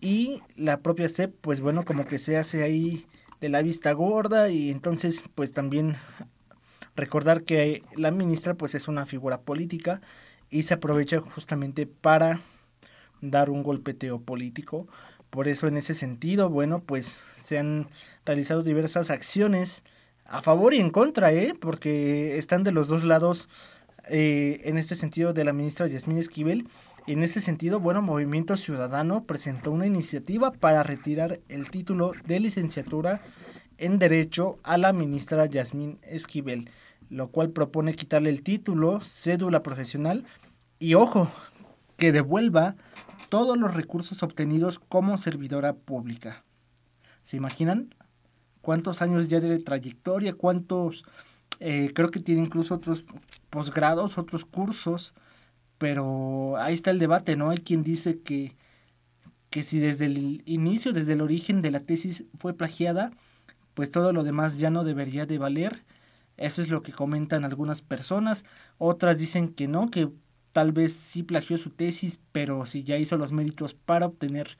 y 0.00 0.40
la 0.56 0.80
propia 0.80 1.08
SEP, 1.08 1.34
pues 1.40 1.60
bueno, 1.60 1.84
como 1.84 2.06
que 2.06 2.20
se 2.20 2.36
hace 2.36 2.62
ahí 2.62 3.04
de 3.40 3.48
la 3.48 3.62
vista 3.62 3.92
gorda 3.92 4.48
y 4.50 4.70
entonces 4.70 5.24
pues 5.34 5.52
también 5.52 5.96
recordar 6.96 7.44
que 7.44 7.82
la 7.96 8.10
ministra 8.10 8.54
pues 8.54 8.74
es 8.74 8.88
una 8.88 9.06
figura 9.06 9.40
política 9.40 10.00
y 10.50 10.62
se 10.62 10.74
aprovecha 10.74 11.20
justamente 11.20 11.86
para 11.86 12.40
dar 13.20 13.50
un 13.50 13.62
golpeteo 13.62 14.20
político. 14.20 14.86
Por 15.30 15.46
eso 15.46 15.66
en 15.66 15.76
ese 15.76 15.94
sentido, 15.94 16.48
bueno, 16.48 16.80
pues 16.80 17.24
se 17.38 17.58
han 17.58 17.88
realizado 18.24 18.62
diversas 18.62 19.10
acciones 19.10 19.82
a 20.24 20.42
favor 20.42 20.74
y 20.74 20.78
en 20.78 20.90
contra, 20.90 21.32
¿eh? 21.32 21.54
porque 21.58 22.38
están 22.38 22.64
de 22.64 22.72
los 22.72 22.88
dos 22.88 23.04
lados 23.04 23.48
eh, 24.08 24.60
en 24.64 24.78
este 24.78 24.94
sentido 24.94 25.32
de 25.32 25.44
la 25.44 25.52
ministra 25.52 25.86
Yasmín 25.86 26.18
Esquivel. 26.18 26.68
En 27.08 27.22
este 27.22 27.40
sentido, 27.40 27.80
bueno, 27.80 28.02
Movimiento 28.02 28.58
Ciudadano 28.58 29.24
presentó 29.24 29.72
una 29.72 29.86
iniciativa 29.86 30.52
para 30.52 30.82
retirar 30.82 31.40
el 31.48 31.70
título 31.70 32.12
de 32.26 32.38
licenciatura 32.38 33.22
en 33.78 33.98
Derecho 33.98 34.58
a 34.62 34.76
la 34.76 34.92
ministra 34.92 35.46
Yasmín 35.46 35.98
Esquivel, 36.02 36.70
lo 37.08 37.28
cual 37.28 37.48
propone 37.48 37.94
quitarle 37.94 38.28
el 38.28 38.42
título, 38.42 39.00
cédula 39.00 39.62
profesional 39.62 40.26
y, 40.78 40.92
ojo, 40.96 41.30
que 41.96 42.12
devuelva 42.12 42.76
todos 43.30 43.56
los 43.56 43.72
recursos 43.72 44.22
obtenidos 44.22 44.78
como 44.78 45.16
servidora 45.16 45.72
pública. 45.72 46.44
¿Se 47.22 47.38
imaginan? 47.38 47.94
¿Cuántos 48.60 49.00
años 49.00 49.28
ya 49.28 49.40
de 49.40 49.58
trayectoria? 49.60 50.34
¿Cuántos? 50.34 51.06
Eh, 51.58 51.90
creo 51.94 52.10
que 52.10 52.20
tiene 52.20 52.42
incluso 52.42 52.74
otros 52.74 53.06
posgrados, 53.48 54.18
otros 54.18 54.44
cursos, 54.44 55.14
pero 55.78 56.56
ahí 56.58 56.74
está 56.74 56.90
el 56.90 56.98
debate, 56.98 57.36
¿no? 57.36 57.50
Hay 57.50 57.58
quien 57.58 57.82
dice 57.82 58.20
que, 58.20 58.56
que 59.50 59.62
si 59.62 59.78
desde 59.78 60.06
el 60.06 60.42
inicio, 60.44 60.92
desde 60.92 61.14
el 61.14 61.20
origen 61.20 61.62
de 61.62 61.70
la 61.70 61.80
tesis 61.80 62.24
fue 62.36 62.52
plagiada, 62.52 63.12
pues 63.74 63.90
todo 63.90 64.12
lo 64.12 64.24
demás 64.24 64.58
ya 64.58 64.70
no 64.70 64.84
debería 64.84 65.24
de 65.24 65.38
valer. 65.38 65.84
Eso 66.36 66.62
es 66.62 66.68
lo 66.68 66.82
que 66.82 66.92
comentan 66.92 67.44
algunas 67.44 67.80
personas. 67.80 68.44
Otras 68.78 69.18
dicen 69.18 69.48
que 69.48 69.68
no, 69.68 69.90
que 69.90 70.08
tal 70.52 70.72
vez 70.72 70.92
sí 70.92 71.22
plagió 71.22 71.58
su 71.58 71.70
tesis, 71.70 72.18
pero 72.32 72.66
si 72.66 72.82
ya 72.82 72.96
hizo 72.96 73.16
los 73.16 73.32
méritos 73.32 73.74
para 73.74 74.06
obtener 74.06 74.58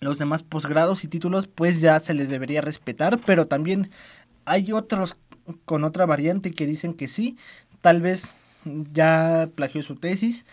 los 0.00 0.18
demás 0.18 0.42
posgrados 0.42 1.04
y 1.04 1.08
títulos, 1.08 1.46
pues 1.46 1.80
ya 1.80 1.98
se 2.00 2.14
le 2.14 2.26
debería 2.26 2.62
respetar. 2.62 3.20
Pero 3.26 3.46
también 3.46 3.90
hay 4.46 4.72
otros 4.72 5.16
con 5.64 5.84
otra 5.84 6.06
variante 6.06 6.52
que 6.52 6.66
dicen 6.66 6.94
que 6.94 7.08
sí, 7.08 7.36
tal 7.82 8.00
vez 8.00 8.34
ya 8.92 9.48
plagió 9.54 9.82
su 9.82 9.96
tesis, 9.96 10.46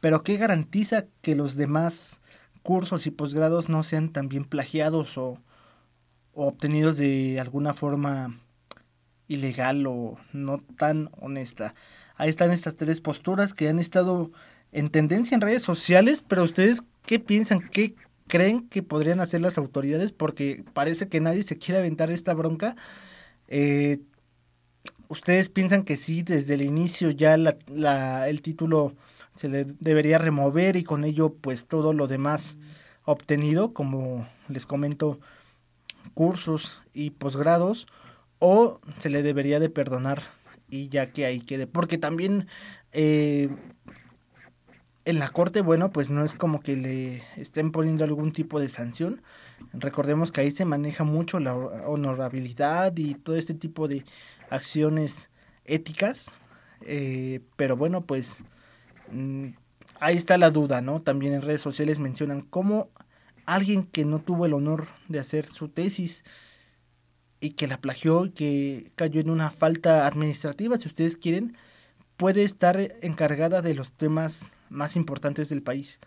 pero 0.00 0.22
¿qué 0.22 0.36
garantiza 0.36 1.06
que 1.22 1.34
los 1.34 1.56
demás 1.56 2.20
cursos 2.62 3.06
y 3.06 3.10
posgrados 3.10 3.68
no 3.68 3.82
sean 3.82 4.10
también 4.10 4.44
plagiados 4.44 5.18
o, 5.18 5.38
obtenidos 6.34 6.98
de 6.98 7.40
alguna 7.40 7.74
forma 7.74 8.38
ilegal 9.26 9.86
o 9.86 10.16
no 10.32 10.58
tan 10.76 11.10
honesta? 11.20 11.74
Ahí 12.16 12.28
están 12.28 12.52
estas 12.52 12.76
tres 12.76 13.00
posturas 13.00 13.54
que 13.54 13.68
han 13.68 13.78
estado 13.78 14.30
en 14.72 14.90
tendencia 14.90 15.34
en 15.34 15.40
redes 15.40 15.62
sociales, 15.62 16.22
pero 16.26 16.44
ustedes, 16.44 16.82
¿qué 17.06 17.18
piensan? 17.18 17.68
¿Qué 17.70 17.94
creen 18.26 18.68
que 18.68 18.82
podrían 18.82 19.20
hacer 19.20 19.40
las 19.40 19.58
autoridades? 19.58 20.12
Porque 20.12 20.64
parece 20.74 21.08
que 21.08 21.20
nadie 21.20 21.42
se 21.42 21.58
quiere 21.58 21.80
aventar 21.80 22.10
esta 22.10 22.34
bronca. 22.34 22.76
Eh, 23.48 24.00
¿Ustedes 25.08 25.48
piensan 25.48 25.84
que 25.84 25.96
sí, 25.96 26.22
desde 26.22 26.54
el 26.54 26.62
inicio 26.62 27.10
ya 27.10 27.36
la, 27.38 28.28
el 28.28 28.42
título 28.42 28.92
se 29.34 29.48
le 29.48 29.64
debería 29.64 30.18
remover 30.18 30.76
y 30.76 30.84
con 30.84 31.04
ello 31.04 31.32
pues 31.32 31.66
todo 31.66 31.94
lo 31.94 32.06
demás 32.08 32.58
obtenido, 33.04 33.72
como 33.72 34.28
les 34.48 34.66
comento, 34.66 35.18
cursos 36.12 36.82
y 36.92 37.10
posgrados, 37.10 37.86
o 38.38 38.80
se 38.98 39.08
le 39.08 39.22
debería 39.22 39.60
de 39.60 39.70
perdonar 39.70 40.22
y 40.68 40.90
ya 40.90 41.10
que 41.10 41.24
ahí 41.24 41.40
quede? 41.40 41.66
Porque 41.66 41.96
también 41.96 42.46
eh, 42.92 43.48
en 45.08 45.18
la 45.18 45.30
corte, 45.30 45.62
bueno, 45.62 45.90
pues 45.90 46.10
no 46.10 46.22
es 46.22 46.34
como 46.34 46.60
que 46.60 46.76
le 46.76 47.22
estén 47.36 47.72
poniendo 47.72 48.04
algún 48.04 48.30
tipo 48.30 48.60
de 48.60 48.68
sanción. 48.68 49.22
Recordemos 49.72 50.32
que 50.32 50.42
ahí 50.42 50.50
se 50.50 50.66
maneja 50.66 51.02
mucho 51.02 51.40
la 51.40 51.56
honorabilidad 51.56 52.94
y 52.94 53.14
todo 53.14 53.36
este 53.36 53.54
tipo 53.54 53.88
de 53.88 54.04
acciones 54.50 55.30
éticas, 55.64 56.38
eh, 56.82 57.40
pero 57.56 57.76
bueno, 57.76 58.04
pues 58.04 58.42
mm, 59.12 59.48
ahí 60.00 60.16
está 60.16 60.38
la 60.38 60.50
duda, 60.50 60.80
¿no? 60.80 61.02
También 61.02 61.34
en 61.34 61.42
redes 61.42 61.62
sociales 61.62 62.00
mencionan 62.00 62.42
cómo 62.42 62.90
alguien 63.46 63.84
que 63.84 64.04
no 64.04 64.18
tuvo 64.18 64.46
el 64.46 64.54
honor 64.54 64.88
de 65.08 65.18
hacer 65.18 65.46
su 65.46 65.68
tesis 65.68 66.24
y 67.40 67.50
que 67.50 67.66
la 67.66 67.80
plagió 67.80 68.26
y 68.26 68.30
que 68.30 68.92
cayó 68.94 69.20
en 69.20 69.30
una 69.30 69.50
falta 69.50 70.06
administrativa, 70.06 70.76
si 70.76 70.88
ustedes 70.88 71.16
quieren, 71.16 71.56
puede 72.16 72.42
estar 72.42 72.96
encargada 73.00 73.62
de 73.62 73.74
los 73.74 73.92
temas 73.92 74.50
más 74.68 74.96
importantes 74.96 75.48
del 75.48 75.62
país. 75.62 76.00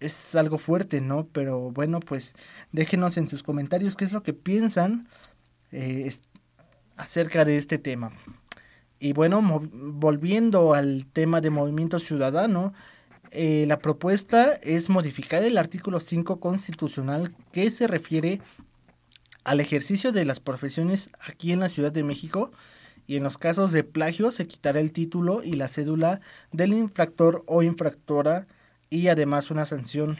Es 0.00 0.34
algo 0.34 0.58
fuerte, 0.58 1.00
¿no? 1.00 1.28
Pero 1.28 1.70
bueno, 1.70 2.00
pues 2.00 2.34
déjenos 2.72 3.16
en 3.16 3.28
sus 3.28 3.42
comentarios 3.42 3.96
qué 3.96 4.04
es 4.04 4.12
lo 4.12 4.22
que 4.22 4.32
piensan. 4.32 5.06
Eh, 5.72 6.10
acerca 6.96 7.44
de 7.44 7.56
este 7.56 7.78
tema. 7.78 8.12
Y 8.98 9.12
bueno, 9.12 9.42
volviendo 9.42 10.74
al 10.74 11.06
tema 11.06 11.40
de 11.40 11.50
movimiento 11.50 11.98
ciudadano, 11.98 12.72
eh, 13.30 13.64
la 13.66 13.78
propuesta 13.78 14.54
es 14.62 14.88
modificar 14.88 15.42
el 15.42 15.58
artículo 15.58 16.00
5 16.00 16.40
constitucional 16.40 17.34
que 17.52 17.68
se 17.70 17.86
refiere 17.86 18.40
al 19.42 19.60
ejercicio 19.60 20.12
de 20.12 20.24
las 20.24 20.40
profesiones 20.40 21.10
aquí 21.20 21.52
en 21.52 21.60
la 21.60 21.68
Ciudad 21.68 21.92
de 21.92 22.02
México 22.02 22.52
y 23.06 23.16
en 23.16 23.24
los 23.24 23.36
casos 23.36 23.72
de 23.72 23.84
plagio 23.84 24.30
se 24.30 24.46
quitará 24.46 24.80
el 24.80 24.92
título 24.92 25.42
y 25.42 25.54
la 25.54 25.68
cédula 25.68 26.20
del 26.52 26.72
infractor 26.72 27.42
o 27.46 27.62
infractora 27.62 28.46
y 28.88 29.08
además 29.08 29.50
una 29.50 29.66
sanción 29.66 30.16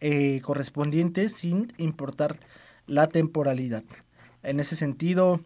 eh, 0.00 0.40
correspondiente 0.42 1.28
sin 1.28 1.72
importar 1.78 2.38
la 2.86 3.08
temporalidad. 3.08 3.82
En 4.48 4.60
ese 4.60 4.76
sentido, 4.76 5.40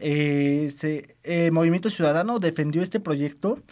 eh, 0.00 0.72
se, 0.74 1.50
Movimiento 1.52 1.90
Ciudadano 1.90 2.40
defendió 2.40 2.82
este 2.82 2.98
proyecto 2.98 3.62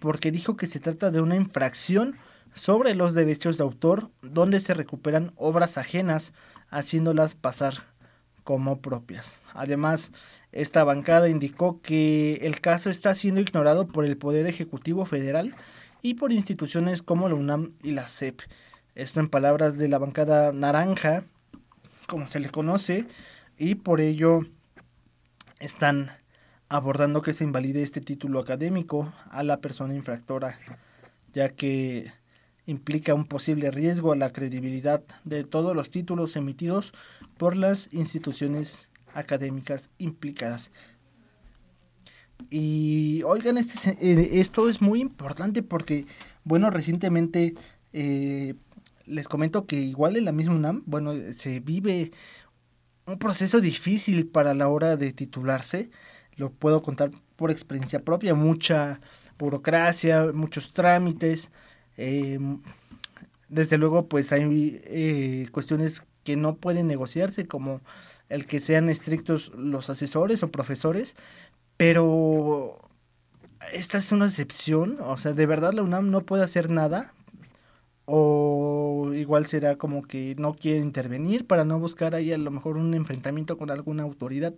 porque 0.00 0.32
dijo 0.32 0.56
que 0.56 0.66
se 0.66 0.80
trata 0.80 1.12
de 1.12 1.20
una 1.20 1.36
infracción 1.36 2.16
sobre 2.52 2.96
los 2.96 3.14
derechos 3.14 3.56
de 3.56 3.62
autor 3.62 4.10
donde 4.20 4.58
se 4.58 4.74
recuperan 4.74 5.32
obras 5.36 5.78
ajenas 5.78 6.32
haciéndolas 6.68 7.36
pasar 7.36 7.74
como 8.42 8.80
propias. 8.80 9.40
Además, 9.54 10.10
esta 10.50 10.82
bancada 10.82 11.28
indicó 11.28 11.80
que 11.80 12.40
el 12.42 12.60
caso 12.60 12.90
está 12.90 13.14
siendo 13.14 13.40
ignorado 13.40 13.86
por 13.86 14.04
el 14.04 14.16
Poder 14.16 14.46
Ejecutivo 14.46 15.04
Federal 15.04 15.54
y 16.02 16.14
por 16.14 16.32
instituciones 16.32 17.02
como 17.02 17.28
la 17.28 17.36
UNAM 17.36 17.74
y 17.84 17.92
la 17.92 18.08
CEP. 18.08 18.40
Esto 18.96 19.20
en 19.20 19.28
palabras 19.28 19.78
de 19.78 19.86
la 19.86 19.98
bancada 19.98 20.52
naranja, 20.52 21.22
como 22.08 22.26
se 22.26 22.40
le 22.40 22.50
conoce, 22.50 23.06
y 23.62 23.76
por 23.76 24.00
ello 24.00 24.40
están 25.60 26.10
abordando 26.68 27.22
que 27.22 27.32
se 27.32 27.44
invalide 27.44 27.84
este 27.84 28.00
título 28.00 28.40
académico 28.40 29.12
a 29.30 29.44
la 29.44 29.60
persona 29.60 29.94
infractora, 29.94 30.58
ya 31.32 31.50
que 31.50 32.10
implica 32.66 33.14
un 33.14 33.24
posible 33.24 33.70
riesgo 33.70 34.10
a 34.10 34.16
la 34.16 34.32
credibilidad 34.32 35.04
de 35.22 35.44
todos 35.44 35.76
los 35.76 35.90
títulos 35.90 36.34
emitidos 36.34 36.92
por 37.36 37.56
las 37.56 37.88
instituciones 37.92 38.90
académicas 39.14 39.90
implicadas. 39.98 40.72
Y 42.50 43.22
oigan, 43.22 43.58
este, 43.58 43.90
eh, 44.00 44.40
esto 44.40 44.68
es 44.68 44.80
muy 44.80 45.00
importante 45.00 45.62
porque, 45.62 46.06
bueno, 46.42 46.68
recientemente 46.68 47.54
eh, 47.92 48.54
les 49.06 49.28
comento 49.28 49.66
que 49.66 49.80
igual 49.80 50.16
en 50.16 50.24
la 50.24 50.32
misma 50.32 50.56
UNAM, 50.56 50.82
bueno, 50.86 51.12
se 51.30 51.60
vive 51.60 52.10
un 53.06 53.18
proceso 53.18 53.60
difícil 53.60 54.26
para 54.26 54.54
la 54.54 54.68
hora 54.68 54.96
de 54.96 55.12
titularse. 55.12 55.90
Lo 56.36 56.50
puedo 56.50 56.82
contar 56.82 57.10
por 57.36 57.50
experiencia 57.50 58.04
propia, 58.04 58.34
mucha 58.34 59.00
burocracia, 59.38 60.32
muchos 60.32 60.72
trámites. 60.72 61.50
Em, 61.96 62.60
desde 63.48 63.78
luego, 63.78 64.08
pues 64.08 64.32
hay 64.32 64.80
eh, 64.84 65.48
cuestiones 65.52 66.04
que 66.24 66.36
no 66.36 66.56
pueden 66.56 66.86
negociarse, 66.86 67.46
como 67.46 67.80
el 68.28 68.46
que 68.46 68.60
sean 68.60 68.88
estrictos 68.88 69.52
los 69.56 69.90
asesores 69.90 70.42
o 70.42 70.50
profesores, 70.50 71.16
pero 71.76 72.78
esta 73.72 73.98
es 73.98 74.12
una 74.12 74.26
excepción, 74.26 74.98
o 75.00 75.18
sea, 75.18 75.32
de 75.32 75.46
verdad 75.46 75.72
la 75.72 75.82
UNAM 75.82 76.10
no 76.10 76.22
puede 76.22 76.44
hacer 76.44 76.70
nada 76.70 77.12
o 78.14 79.10
igual 79.14 79.46
será 79.46 79.76
como 79.76 80.02
que 80.02 80.34
no 80.38 80.52
quiere 80.52 80.80
intervenir 80.80 81.46
para 81.46 81.64
no 81.64 81.78
buscar 81.78 82.14
ahí 82.14 82.30
a 82.30 82.36
lo 82.36 82.50
mejor 82.50 82.76
un 82.76 82.92
enfrentamiento 82.92 83.56
con 83.56 83.70
alguna 83.70 84.02
autoridad. 84.02 84.52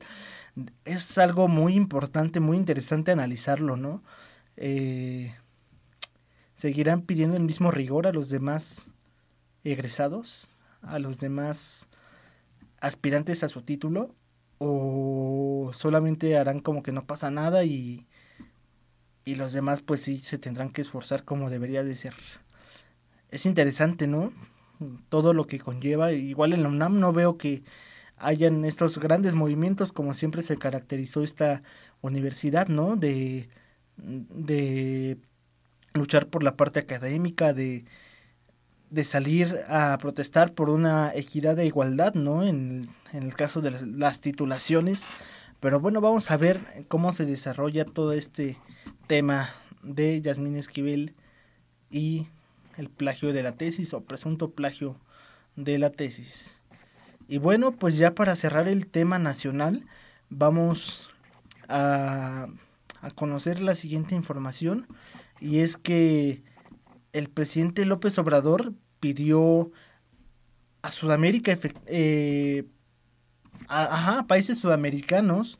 Es 0.84 1.18
algo 1.18 1.46
muy 1.46 1.76
importante, 1.76 2.40
muy 2.40 2.56
interesante 2.56 3.12
analizarlo, 3.12 3.76
¿no? 3.76 4.02
Eh, 4.56 5.36
¿Seguirán 6.54 7.02
pidiendo 7.02 7.36
el 7.36 7.44
mismo 7.44 7.70
rigor 7.70 8.08
a 8.08 8.12
los 8.12 8.28
demás 8.28 8.90
egresados, 9.62 10.50
a 10.82 10.98
los 10.98 11.20
demás 11.20 11.86
aspirantes 12.80 13.44
a 13.44 13.48
su 13.48 13.62
título? 13.62 14.16
¿O 14.58 15.70
solamente 15.74 16.36
harán 16.36 16.58
como 16.58 16.82
que 16.82 16.90
no 16.90 17.06
pasa 17.06 17.30
nada 17.30 17.62
y, 17.62 18.08
y 19.24 19.36
los 19.36 19.52
demás 19.52 19.80
pues 19.80 20.00
sí 20.02 20.18
se 20.18 20.38
tendrán 20.38 20.70
que 20.70 20.80
esforzar 20.82 21.22
como 21.22 21.50
debería 21.50 21.84
de 21.84 21.94
ser? 21.94 22.14
Es 23.34 23.46
interesante, 23.46 24.06
¿no? 24.06 24.32
Todo 25.08 25.34
lo 25.34 25.46
que 25.46 25.58
conlleva. 25.58 26.12
Igual 26.12 26.52
en 26.52 26.62
la 26.62 26.68
UNAM 26.68 27.00
no 27.00 27.12
veo 27.12 27.36
que 27.36 27.64
hayan 28.16 28.64
estos 28.64 28.98
grandes 28.98 29.34
movimientos 29.34 29.90
como 29.92 30.14
siempre 30.14 30.42
se 30.42 30.56
caracterizó 30.56 31.22
esta 31.22 31.62
universidad, 32.00 32.68
¿no? 32.68 32.94
De, 32.96 33.48
de 33.96 35.18
luchar 35.94 36.28
por 36.28 36.44
la 36.44 36.56
parte 36.56 36.78
académica, 36.78 37.52
de, 37.52 37.84
de 38.90 39.04
salir 39.04 39.62
a 39.68 39.98
protestar 39.98 40.52
por 40.54 40.70
una 40.70 41.12
equidad 41.12 41.56
de 41.56 41.66
igualdad, 41.66 42.14
¿no? 42.14 42.44
En, 42.44 42.86
en 43.12 43.24
el 43.24 43.34
caso 43.34 43.60
de 43.60 43.72
las, 43.72 43.82
las, 43.82 44.20
titulaciones. 44.20 45.02
Pero 45.58 45.80
bueno, 45.80 46.00
vamos 46.00 46.30
a 46.30 46.36
ver 46.36 46.60
cómo 46.86 47.12
se 47.12 47.26
desarrolla 47.26 47.84
todo 47.84 48.12
este 48.12 48.58
tema 49.08 49.50
de 49.82 50.20
Yasmín 50.20 50.56
Esquivel 50.56 51.14
y 51.90 52.28
el 52.76 52.90
plagio 52.90 53.32
de 53.32 53.42
la 53.42 53.52
tesis 53.52 53.94
o 53.94 54.04
presunto 54.04 54.50
plagio 54.50 54.96
de 55.56 55.78
la 55.78 55.90
tesis. 55.90 56.60
Y 57.28 57.38
bueno, 57.38 57.72
pues 57.72 57.96
ya 57.96 58.14
para 58.14 58.36
cerrar 58.36 58.68
el 58.68 58.86
tema 58.86 59.18
nacional, 59.18 59.86
vamos 60.28 61.10
a, 61.68 62.48
conocer 63.14 63.60
la 63.60 63.74
siguiente 63.74 64.14
información 64.14 64.86
y 65.38 65.58
es 65.58 65.76
que 65.76 66.42
el 67.12 67.28
presidente 67.28 67.84
López 67.84 68.18
Obrador 68.18 68.72
pidió 68.98 69.70
a 70.80 70.90
Sudamérica, 70.90 71.58
eh, 71.86 72.64
a, 73.68 74.24
países 74.26 74.56
sudamericanos, 74.58 75.58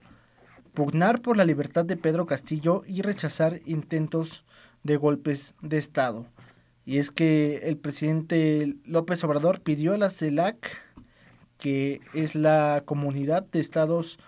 pugnar 0.73 1.21
por 1.21 1.37
la 1.37 1.45
libertad 1.45 1.85
de 1.85 1.99
Pedro 1.99 2.25
Castillo 2.25 2.83
y 2.87 3.03
rechazar 3.03 3.61
intentos 3.67 4.45
de 4.83 4.97
golpes 4.97 5.55
de 5.61 5.77
Estado. 5.79 6.27
Y 6.87 6.99
es 6.99 7.11
que 7.11 7.63
el 7.65 7.77
presidente 7.77 8.77
López 8.85 9.25
Obrador 9.25 9.61
pidió 9.61 9.95
a 9.95 9.99
la 9.99 10.11
CELAC, 10.11 10.83
que 11.59 12.01
es 12.13 12.35
la 12.35 12.83
comunidad 12.85 13.45
de 13.45 13.61
estados 13.61 14.19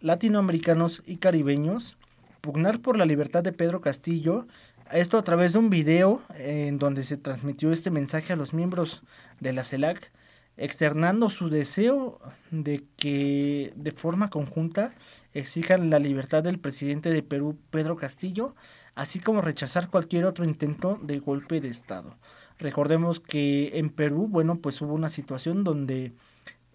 latinoamericanos 0.00 1.02
y 1.06 1.18
caribeños, 1.18 1.96
pugnar 2.40 2.80
por 2.80 2.98
la 2.98 3.06
libertad 3.06 3.44
de 3.44 3.52
Pedro 3.52 3.80
Castillo, 3.80 4.46
esto 4.90 5.16
a 5.16 5.22
través 5.22 5.52
de 5.52 5.60
un 5.60 5.70
video 5.70 6.20
en 6.36 6.78
donde 6.78 7.04
se 7.04 7.16
transmitió 7.16 7.72
este 7.72 7.90
mensaje 7.90 8.32
a 8.32 8.36
los 8.36 8.52
miembros 8.52 9.02
de 9.40 9.52
la 9.52 9.64
CELAC, 9.64 10.10
externando 10.56 11.30
su 11.30 11.48
deseo 11.48 12.20
de 12.50 12.84
que 12.96 13.72
de 13.76 13.92
forma 13.92 14.28
conjunta 14.28 14.92
exijan 15.32 15.88
la 15.88 15.98
libertad 15.98 16.42
del 16.42 16.58
presidente 16.58 17.10
de 17.10 17.22
Perú, 17.22 17.56
Pedro 17.70 17.96
Castillo, 17.96 18.54
así 18.94 19.20
como 19.20 19.40
rechazar 19.40 19.88
cualquier 19.88 20.24
otro 20.24 20.44
intento 20.44 20.98
de 21.02 21.18
golpe 21.18 21.60
de 21.60 21.68
Estado. 21.68 22.16
Recordemos 22.58 23.20
que 23.20 23.78
en 23.78 23.90
Perú, 23.90 24.28
bueno, 24.28 24.58
pues 24.58 24.80
hubo 24.82 24.94
una 24.94 25.08
situación 25.08 25.64
donde 25.64 26.12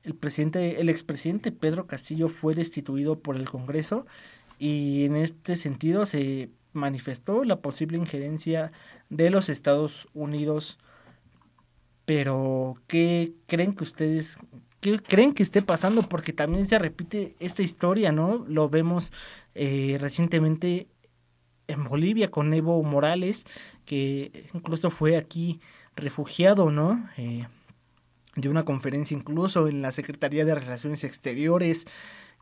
el 0.03 0.15
presidente, 0.15 0.81
el 0.81 0.89
expresidente 0.89 1.51
Pedro 1.51 1.87
Castillo 1.87 2.29
fue 2.29 2.55
destituido 2.55 3.19
por 3.19 3.35
el 3.35 3.49
Congreso 3.49 4.05
y 4.59 5.05
en 5.05 5.15
este 5.15 5.55
sentido 5.55 6.05
se 6.05 6.49
manifestó 6.73 7.43
la 7.43 7.61
posible 7.61 7.97
injerencia 7.97 8.71
de 9.09 9.29
los 9.29 9.49
Estados 9.49 10.07
Unidos. 10.13 10.79
Pero, 12.05 12.75
¿qué 12.87 13.33
creen 13.47 13.75
que 13.75 13.83
ustedes, 13.83 14.37
qué 14.79 14.99
creen 14.99 15.33
que 15.33 15.43
esté 15.43 15.61
pasando? 15.61 16.03
Porque 16.03 16.31
también 16.31 16.67
se 16.67 16.79
repite 16.79 17.35
esta 17.39 17.63
historia, 17.63 18.11
¿no? 18.11 18.45
Lo 18.47 18.69
vemos 18.69 19.11
eh, 19.55 19.97
recientemente 19.99 20.87
en 21.67 21.83
Bolivia 21.83 22.31
con 22.31 22.53
Evo 22.53 22.81
Morales, 22.83 23.45
que 23.85 24.49
incluso 24.53 24.89
fue 24.89 25.17
aquí 25.17 25.59
refugiado, 25.95 26.71
¿no? 26.71 27.07
Eh, 27.17 27.47
de 28.35 28.49
una 28.49 28.65
conferencia 28.65 29.17
incluso 29.17 29.67
en 29.67 29.81
la 29.81 29.91
Secretaría 29.91 30.45
de 30.45 30.55
Relaciones 30.55 31.03
Exteriores 31.03 31.87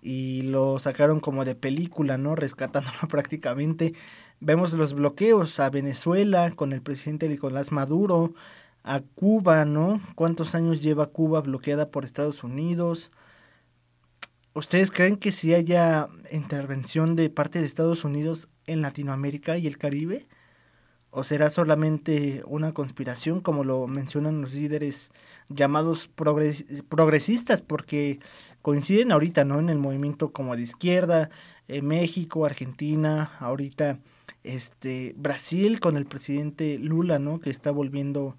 y 0.01 0.43
lo 0.43 0.77
sacaron 0.77 1.19
como 1.19 1.45
de 1.45 1.55
película, 1.55 2.17
¿no? 2.17 2.35
Rescatándolo 2.35 2.99
prácticamente. 3.09 3.93
Vemos 4.39 4.73
los 4.73 4.93
bloqueos 4.93 5.59
a 5.59 5.69
Venezuela 5.69 6.51
con 6.51 6.73
el 6.73 6.81
presidente 6.81 7.29
Nicolás 7.29 7.71
Maduro, 7.71 8.33
a 8.83 9.01
Cuba, 9.01 9.65
¿no? 9.65 9.99
¿Cuántos 10.13 10.53
años 10.53 10.83
lleva 10.83 11.07
Cuba 11.07 11.41
bloqueada 11.41 11.89
por 11.89 12.05
Estados 12.05 12.43
Unidos? 12.43 13.11
¿Ustedes 14.53 14.91
creen 14.91 15.17
que 15.17 15.31
si 15.31 15.53
haya 15.55 16.07
intervención 16.31 17.15
de 17.15 17.29
parte 17.29 17.59
de 17.59 17.65
Estados 17.65 18.05
Unidos 18.05 18.47
en 18.67 18.81
Latinoamérica 18.81 19.57
y 19.57 19.67
el 19.67 19.77
Caribe? 19.77 20.27
¿O 21.11 21.23
será 21.23 21.49
solamente 21.49 22.43
una 22.45 22.73
conspiración 22.73 23.39
como 23.39 23.63
lo 23.63 23.87
mencionan 23.87 24.41
los 24.41 24.53
líderes 24.53 25.11
llamados 25.47 26.09
progresistas? 26.09 27.61
Porque 27.61 28.19
coinciden 28.61 29.11
ahorita, 29.13 29.45
¿no? 29.45 29.59
En 29.59 29.69
el 29.69 29.77
movimiento 29.77 30.31
como 30.31 30.57
de 30.57 30.63
izquierda, 30.63 31.29
eh, 31.67 31.81
México, 31.81 32.45
Argentina, 32.45 33.31
ahorita 33.39 33.99
este 34.43 35.13
Brasil 35.17 35.79
con 35.79 35.97
el 35.97 36.05
presidente 36.05 36.77
Lula, 36.79 37.17
¿no? 37.17 37.39
Que 37.39 37.49
está 37.49 37.71
volviendo 37.71 38.37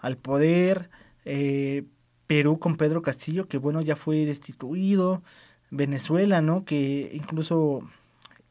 al 0.00 0.16
poder, 0.16 0.90
eh, 1.24 1.84
Perú 2.26 2.58
con 2.58 2.76
Pedro 2.76 3.02
Castillo, 3.02 3.48
que 3.48 3.58
bueno, 3.58 3.80
ya 3.80 3.96
fue 3.96 4.26
destituido, 4.26 5.22
Venezuela, 5.70 6.40
¿no? 6.42 6.64
Que 6.64 7.10
incluso 7.14 7.88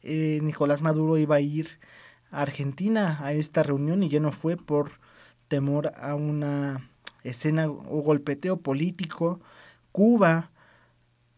eh, 0.02 0.40
Nicolás 0.42 0.82
Maduro 0.82 1.18
iba 1.18 1.36
a 1.36 1.40
ir 1.40 1.78
Argentina 2.30 3.18
a 3.20 3.32
esta 3.32 3.62
reunión 3.62 4.02
y 4.02 4.08
ya 4.08 4.20
no 4.20 4.32
fue 4.32 4.56
por 4.56 4.92
temor 5.48 5.92
a 5.96 6.14
una 6.14 6.90
escena 7.24 7.68
o 7.68 8.02
golpeteo 8.02 8.58
político. 8.58 9.40
Cuba, 9.92 10.50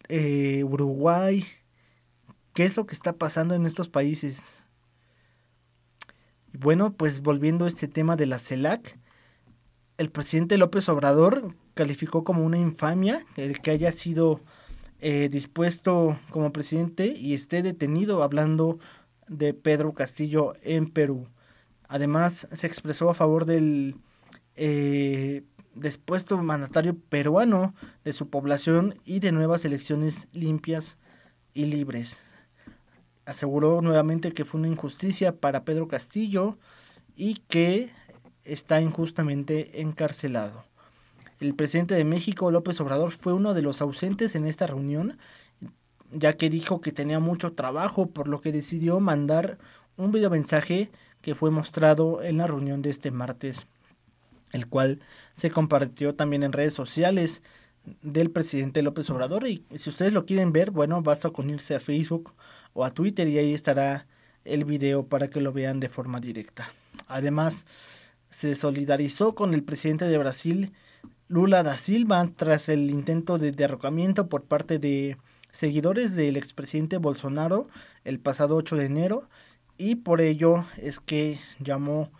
eh, 0.09 0.65
Uruguay, 0.65 1.45
¿qué 2.53 2.65
es 2.65 2.77
lo 2.77 2.87
que 2.87 2.95
está 2.95 3.15
pasando 3.15 3.55
en 3.55 3.67
estos 3.67 3.89
países? 3.89 4.63
Bueno, 6.53 6.93
pues 6.93 7.23
volviendo 7.23 7.65
a 7.65 7.69
este 7.69 7.87
tema 7.87 8.17
de 8.17 8.27
la 8.27 8.39
CELAC, 8.39 8.99
el 9.99 10.11
presidente 10.11 10.59
López 10.59 10.89
Obrador 10.89 11.55
calificó 11.75 12.25
como 12.25 12.45
una 12.45 12.59
infamia 12.59 13.25
el 13.37 13.61
que 13.61 13.71
haya 13.71 13.93
sido 13.93 14.41
eh, 15.01 15.29
dispuesto 15.31 16.19
como 16.31 16.53
presidente 16.53 17.07
y 17.07 17.35
esté 17.35 17.63
detenido 17.63 18.23
hablando 18.23 18.79
de 19.29 19.55
Pedro 19.55 19.95
Castillo 19.95 20.55
en 20.63 20.91
Perú. 20.91 21.27
Además, 21.89 22.49
se 22.53 22.67
expresó 22.67 23.09
a 23.09 23.15
favor 23.15 23.47
del 23.47 23.97
eh, 24.57 25.43
dispuesto 25.75 26.37
mandatario 26.43 26.97
peruano, 26.97 27.75
de 28.05 28.13
su 28.13 28.29
población 28.29 28.97
y 29.05 29.21
de 29.21 29.33
nuevas 29.33 29.65
elecciones 29.65 30.29
limpias 30.33 30.99
y 31.55 31.67
libres. 31.67 32.21
Aseguró 33.25 33.81
nuevamente 33.81 34.33
que 34.33 34.45
fue 34.45 34.61
una 34.61 34.69
injusticia 34.69 35.37
para 35.37 35.65
Pedro 35.65 35.89
Castillo 35.89 36.59
y 37.17 37.37
que 37.49 37.91
está 38.45 38.81
injustamente 38.81 39.81
encarcelado. 39.81 40.70
El 41.41 41.55
presidente 41.55 41.95
de 41.95 42.05
México, 42.05 42.51
López 42.51 42.81
Obrador, 42.81 43.13
fue 43.13 43.33
uno 43.33 43.55
de 43.55 43.63
los 43.63 43.81
ausentes 43.81 44.35
en 44.35 44.47
esta 44.47 44.67
reunión 44.67 45.19
ya 46.13 46.33
que 46.35 46.51
dijo 46.51 46.81
que 46.81 46.93
tenía 46.93 47.21
mucho 47.21 47.53
trabajo, 47.53 48.07
por 48.07 48.29
lo 48.29 48.41
que 48.41 48.53
decidió 48.53 49.01
mandar 49.01 49.59
un 49.97 50.13
video 50.13 50.31
mensaje 50.31 50.91
que 51.23 51.35
fue 51.35 51.51
mostrado 51.51 52.23
en 52.23 52.39
la 52.39 52.47
reunión 52.47 52.83
de 52.83 52.91
este 52.91 53.11
martes, 53.11 53.67
el 54.53 54.67
cual 54.67 55.01
se 55.35 55.51
compartió 55.51 56.15
también 56.15 56.43
en 56.43 56.53
redes 56.53 56.75
sociales 56.75 57.43
del 58.03 58.31
presidente 58.31 58.83
López 58.83 59.09
Obrador 59.11 59.47
y 59.47 59.65
si 59.75 59.91
ustedes 59.91 60.13
lo 60.13 60.27
quieren 60.27 60.53
ver, 60.53 60.71
bueno, 60.71 61.01
basta 61.03 61.31
con 61.31 61.49
irse 61.51 61.75
a 61.75 61.81
Facebook 61.81 62.35
o 62.73 62.85
a 62.85 62.93
Twitter 62.93 63.29
y 63.29 63.39
ahí 63.39 63.55
estará 63.55 64.07
el 64.45 64.65
video 64.65 65.07
para 65.07 65.29
que 65.29 65.41
lo 65.41 65.53
vean 65.53 65.81
de 65.81 65.89
forma 65.89 66.21
directa. 66.21 66.73
Además, 67.07 67.67
se 68.31 68.55
solidarizó 68.55 69.35
con 69.35 69.55
el 69.55 69.63
presidente 69.63 70.07
de 70.07 70.19
Brasil, 70.19 70.73
Lula 71.31 71.63
da 71.63 71.79
Silva, 71.79 72.29
tras 72.35 72.69
el 72.69 72.91
intento 72.91 73.39
de 73.39 73.53
derrocamiento 73.53 74.29
por 74.29 74.47
parte 74.47 74.81
de 74.81 75.17
seguidores 75.53 76.17
del 76.17 76.37
expresidente 76.37 76.99
Bolsonaro 76.99 77.69
el 78.03 78.19
pasado 78.19 78.57
8 78.57 78.75
de 78.75 78.87
enero 78.87 79.29
y 79.79 79.95
por 79.95 80.21
ello 80.21 80.65
es 80.77 80.99
que 80.99 81.39
llamó 81.61 82.11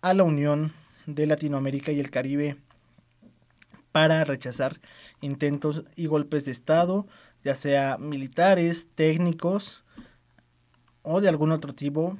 a 0.00 0.14
la 0.14 0.24
Unión 0.24 0.72
de 1.04 1.26
Latinoamérica 1.26 1.92
y 1.92 2.00
el 2.00 2.10
Caribe 2.10 2.56
para 3.92 4.24
rechazar 4.24 4.80
intentos 5.20 5.84
y 5.94 6.06
golpes 6.06 6.46
de 6.46 6.52
Estado, 6.52 7.06
ya 7.44 7.54
sea 7.54 7.98
militares, 7.98 8.88
técnicos 8.94 9.84
o 11.02 11.20
de 11.20 11.28
algún 11.28 11.52
otro 11.52 11.74
tipo, 11.74 12.16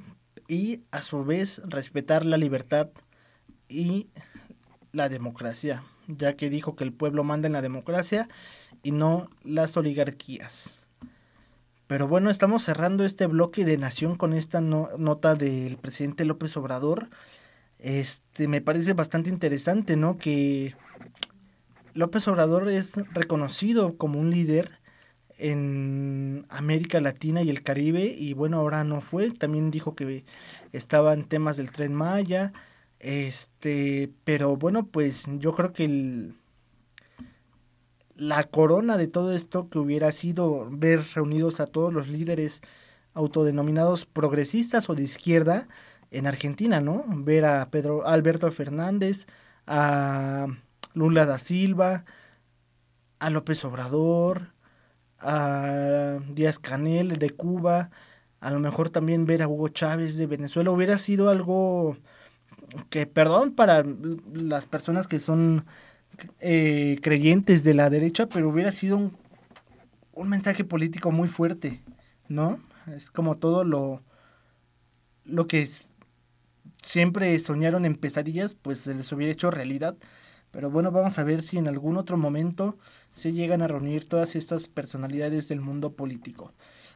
y 0.48 0.82
a 0.90 1.00
su 1.00 1.24
vez 1.24 1.62
respetar 1.64 2.26
la 2.26 2.36
libertad 2.36 2.90
y 3.70 4.10
la 4.92 5.08
democracia, 5.08 5.82
ya 6.06 6.36
que 6.36 6.50
dijo 6.50 6.76
que 6.76 6.84
el 6.84 6.92
pueblo 6.92 7.24
manda 7.24 7.46
en 7.46 7.54
la 7.54 7.62
democracia 7.62 8.28
y 8.82 8.92
no 8.92 9.28
las 9.42 9.76
oligarquías. 9.76 10.86
Pero 11.86 12.08
bueno, 12.08 12.30
estamos 12.30 12.62
cerrando 12.62 13.04
este 13.04 13.26
bloque 13.26 13.64
de 13.64 13.76
Nación 13.76 14.16
con 14.16 14.32
esta 14.32 14.60
nota 14.60 15.34
del 15.34 15.76
presidente 15.76 16.24
López 16.24 16.56
Obrador. 16.56 17.10
Este 17.78 18.48
me 18.48 18.60
parece 18.60 18.94
bastante 18.94 19.28
interesante, 19.28 19.96
¿no? 19.96 20.16
Que 20.16 20.74
López 21.94 22.26
Obrador 22.28 22.68
es 22.68 22.94
reconocido 23.12 23.96
como 23.98 24.18
un 24.18 24.30
líder 24.30 24.78
en 25.38 26.46
América 26.48 27.00
Latina 27.00 27.42
y 27.42 27.50
el 27.50 27.62
Caribe 27.62 28.04
y 28.16 28.32
bueno, 28.32 28.58
ahora 28.58 28.84
no 28.84 29.00
fue, 29.00 29.30
también 29.30 29.70
dijo 29.70 29.94
que 29.94 30.24
estaba 30.72 31.12
en 31.12 31.24
temas 31.24 31.56
del 31.56 31.72
Tren 31.72 31.94
Maya, 31.94 32.52
este, 33.02 34.12
pero 34.24 34.56
bueno, 34.56 34.86
pues 34.86 35.26
yo 35.38 35.54
creo 35.54 35.72
que 35.72 35.84
el 35.84 36.34
la 38.16 38.44
corona 38.44 38.96
de 38.96 39.08
todo 39.08 39.32
esto 39.32 39.68
que 39.68 39.78
hubiera 39.78 40.12
sido 40.12 40.68
ver 40.70 41.02
reunidos 41.14 41.60
a 41.60 41.66
todos 41.66 41.92
los 41.92 42.08
líderes 42.08 42.62
autodenominados 43.14 44.06
progresistas 44.06 44.88
o 44.88 44.94
de 44.94 45.02
izquierda 45.02 45.68
en 46.10 46.26
Argentina, 46.26 46.80
¿no? 46.80 47.04
Ver 47.08 47.44
a 47.44 47.70
Pedro 47.70 48.06
Alberto 48.06 48.50
Fernández, 48.52 49.26
a 49.66 50.46
Lula 50.94 51.26
da 51.26 51.38
Silva, 51.38 52.04
a 53.18 53.30
López 53.30 53.64
Obrador, 53.64 54.52
a 55.18 56.18
Díaz 56.30 56.58
Canel 56.58 57.18
de 57.18 57.30
Cuba, 57.30 57.90
a 58.40 58.50
lo 58.50 58.60
mejor 58.60 58.90
también 58.90 59.26
ver 59.26 59.42
a 59.42 59.48
Hugo 59.48 59.68
Chávez 59.68 60.16
de 60.16 60.26
Venezuela 60.26 60.70
hubiera 60.70 60.98
sido 60.98 61.30
algo 61.30 61.96
que, 62.90 63.06
perdón, 63.06 63.52
para 63.54 63.84
las 64.32 64.66
personas 64.66 65.06
que 65.06 65.18
son 65.18 65.64
eh, 66.40 66.98
creyentes 67.02 67.64
de 67.64 67.74
la 67.74 67.90
derecha, 67.90 68.26
pero 68.26 68.48
hubiera 68.48 68.72
sido 68.72 69.12
un, 70.12 70.28
mensaje 70.28 70.64
político 70.64 71.10
muy 71.10 71.28
fuerte, 71.28 71.82
¿no? 72.28 72.60
Es 72.94 73.10
como 73.10 73.36
todo 73.36 73.64
lo, 73.64 74.02
lo 75.24 75.46
que 75.46 75.66
siempre 76.82 77.38
soñaron 77.38 77.84
en 77.84 77.96
pesadillas, 77.96 78.54
pues 78.54 78.80
se 78.80 78.94
les 78.94 79.10
hubiera 79.12 79.32
hecho 79.32 79.50
realidad. 79.50 79.96
Pero 80.50 80.70
bueno, 80.70 80.90
vamos 80.90 81.18
a 81.18 81.24
ver 81.24 81.42
si 81.42 81.56
en 81.58 81.66
algún 81.66 81.96
otro 81.96 82.18
momento 82.18 82.76
se 83.12 83.32
llegan 83.32 83.62
a 83.62 83.68
reunir 83.68 84.08
todas 84.08 84.36
estas 84.36 84.68
personalidades 84.68 85.48
del 85.48 85.60
mundo 85.60 85.94
político. 85.94 86.52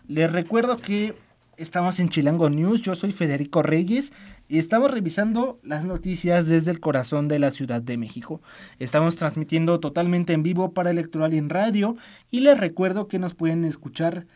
Les 0.07 0.31
recuerdo 0.31 0.77
que 0.77 1.17
estamos 1.57 2.01
en 2.01 2.09
Chilango 2.09 2.51
News, 2.51 2.83
yo 2.83 2.95
soy 2.95 3.13
Federico 3.13 3.63
Reyes 3.63 4.13
y 4.49 4.59
estamos 4.59 4.91
revisando 4.91 5.59
las 5.63 5.85
noticias 5.85 6.47
desde 6.47 6.71
el 6.71 6.81
corazón 6.81 7.29
de 7.29 7.39
la 7.39 7.51
Ciudad 7.51 7.81
de 7.81 7.97
México. 7.97 8.41
Estamos 8.79 9.17
transmitiendo 9.17 9.81
totalmente 9.81 10.33
en 10.33 10.43
vivo 10.43 10.73
para 10.73 10.91
Electoral 10.91 11.35
en 11.35 11.49
Radio 11.49 11.97
y 12.31 12.41
les 12.41 12.59
recuerdo 12.59 13.09
que 13.09 13.19
nos 13.19 13.35
pueden 13.35 13.65
escuchar 13.65 14.27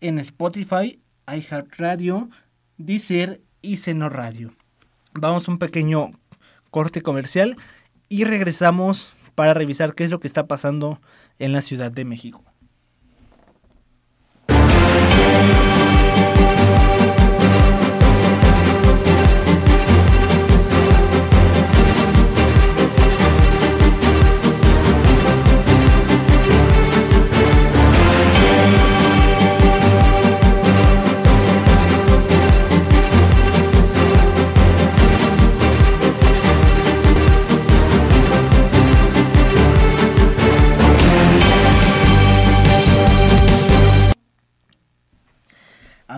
en 0.00 0.18
Spotify, 0.18 1.00
iHeartRadio, 1.26 2.28
Deezer 2.76 3.40
y 3.60 3.78
Seno 3.78 4.08
Radio. 4.08 4.52
Vamos 5.14 5.48
a 5.48 5.52
un 5.52 5.58
pequeño 5.58 6.12
corte 6.70 7.02
comercial 7.02 7.56
y 8.08 8.24
regresamos 8.24 9.14
para 9.34 9.54
revisar 9.54 9.94
qué 9.94 10.04
es 10.04 10.10
lo 10.10 10.20
que 10.20 10.28
está 10.28 10.46
pasando 10.46 11.00
en 11.38 11.52
la 11.52 11.60
Ciudad 11.60 11.90
de 11.90 12.04
México. 12.04 12.42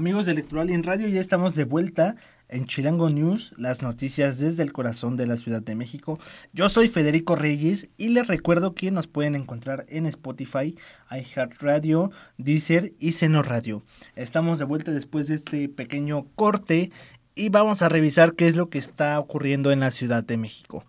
Amigos 0.00 0.24
de 0.24 0.32
Electoral 0.32 0.70
y 0.70 0.72
en 0.72 0.82
Radio, 0.82 1.08
ya 1.08 1.20
estamos 1.20 1.54
de 1.54 1.64
vuelta 1.64 2.16
en 2.48 2.64
Chilango 2.64 3.10
News, 3.10 3.52
las 3.58 3.82
noticias 3.82 4.38
desde 4.38 4.62
el 4.62 4.72
corazón 4.72 5.18
de 5.18 5.26
la 5.26 5.36
Ciudad 5.36 5.60
de 5.60 5.74
México. 5.74 6.18
Yo 6.54 6.70
soy 6.70 6.88
Federico 6.88 7.36
Reyes 7.36 7.90
y 7.98 8.08
les 8.08 8.26
recuerdo 8.26 8.74
que 8.74 8.90
nos 8.90 9.08
pueden 9.08 9.34
encontrar 9.34 9.84
en 9.90 10.06
Spotify, 10.06 10.74
iHeartRadio, 11.10 12.12
Deezer 12.38 12.94
y 12.98 13.12
Seno 13.12 13.42
Radio. 13.42 13.82
Estamos 14.16 14.58
de 14.58 14.64
vuelta 14.64 14.90
después 14.90 15.28
de 15.28 15.34
este 15.34 15.68
pequeño 15.68 16.28
corte 16.34 16.90
y 17.34 17.50
vamos 17.50 17.82
a 17.82 17.90
revisar 17.90 18.32
qué 18.32 18.48
es 18.48 18.56
lo 18.56 18.70
que 18.70 18.78
está 18.78 19.20
ocurriendo 19.20 19.70
en 19.70 19.80
la 19.80 19.90
Ciudad 19.90 20.24
de 20.24 20.38
México. 20.38 20.82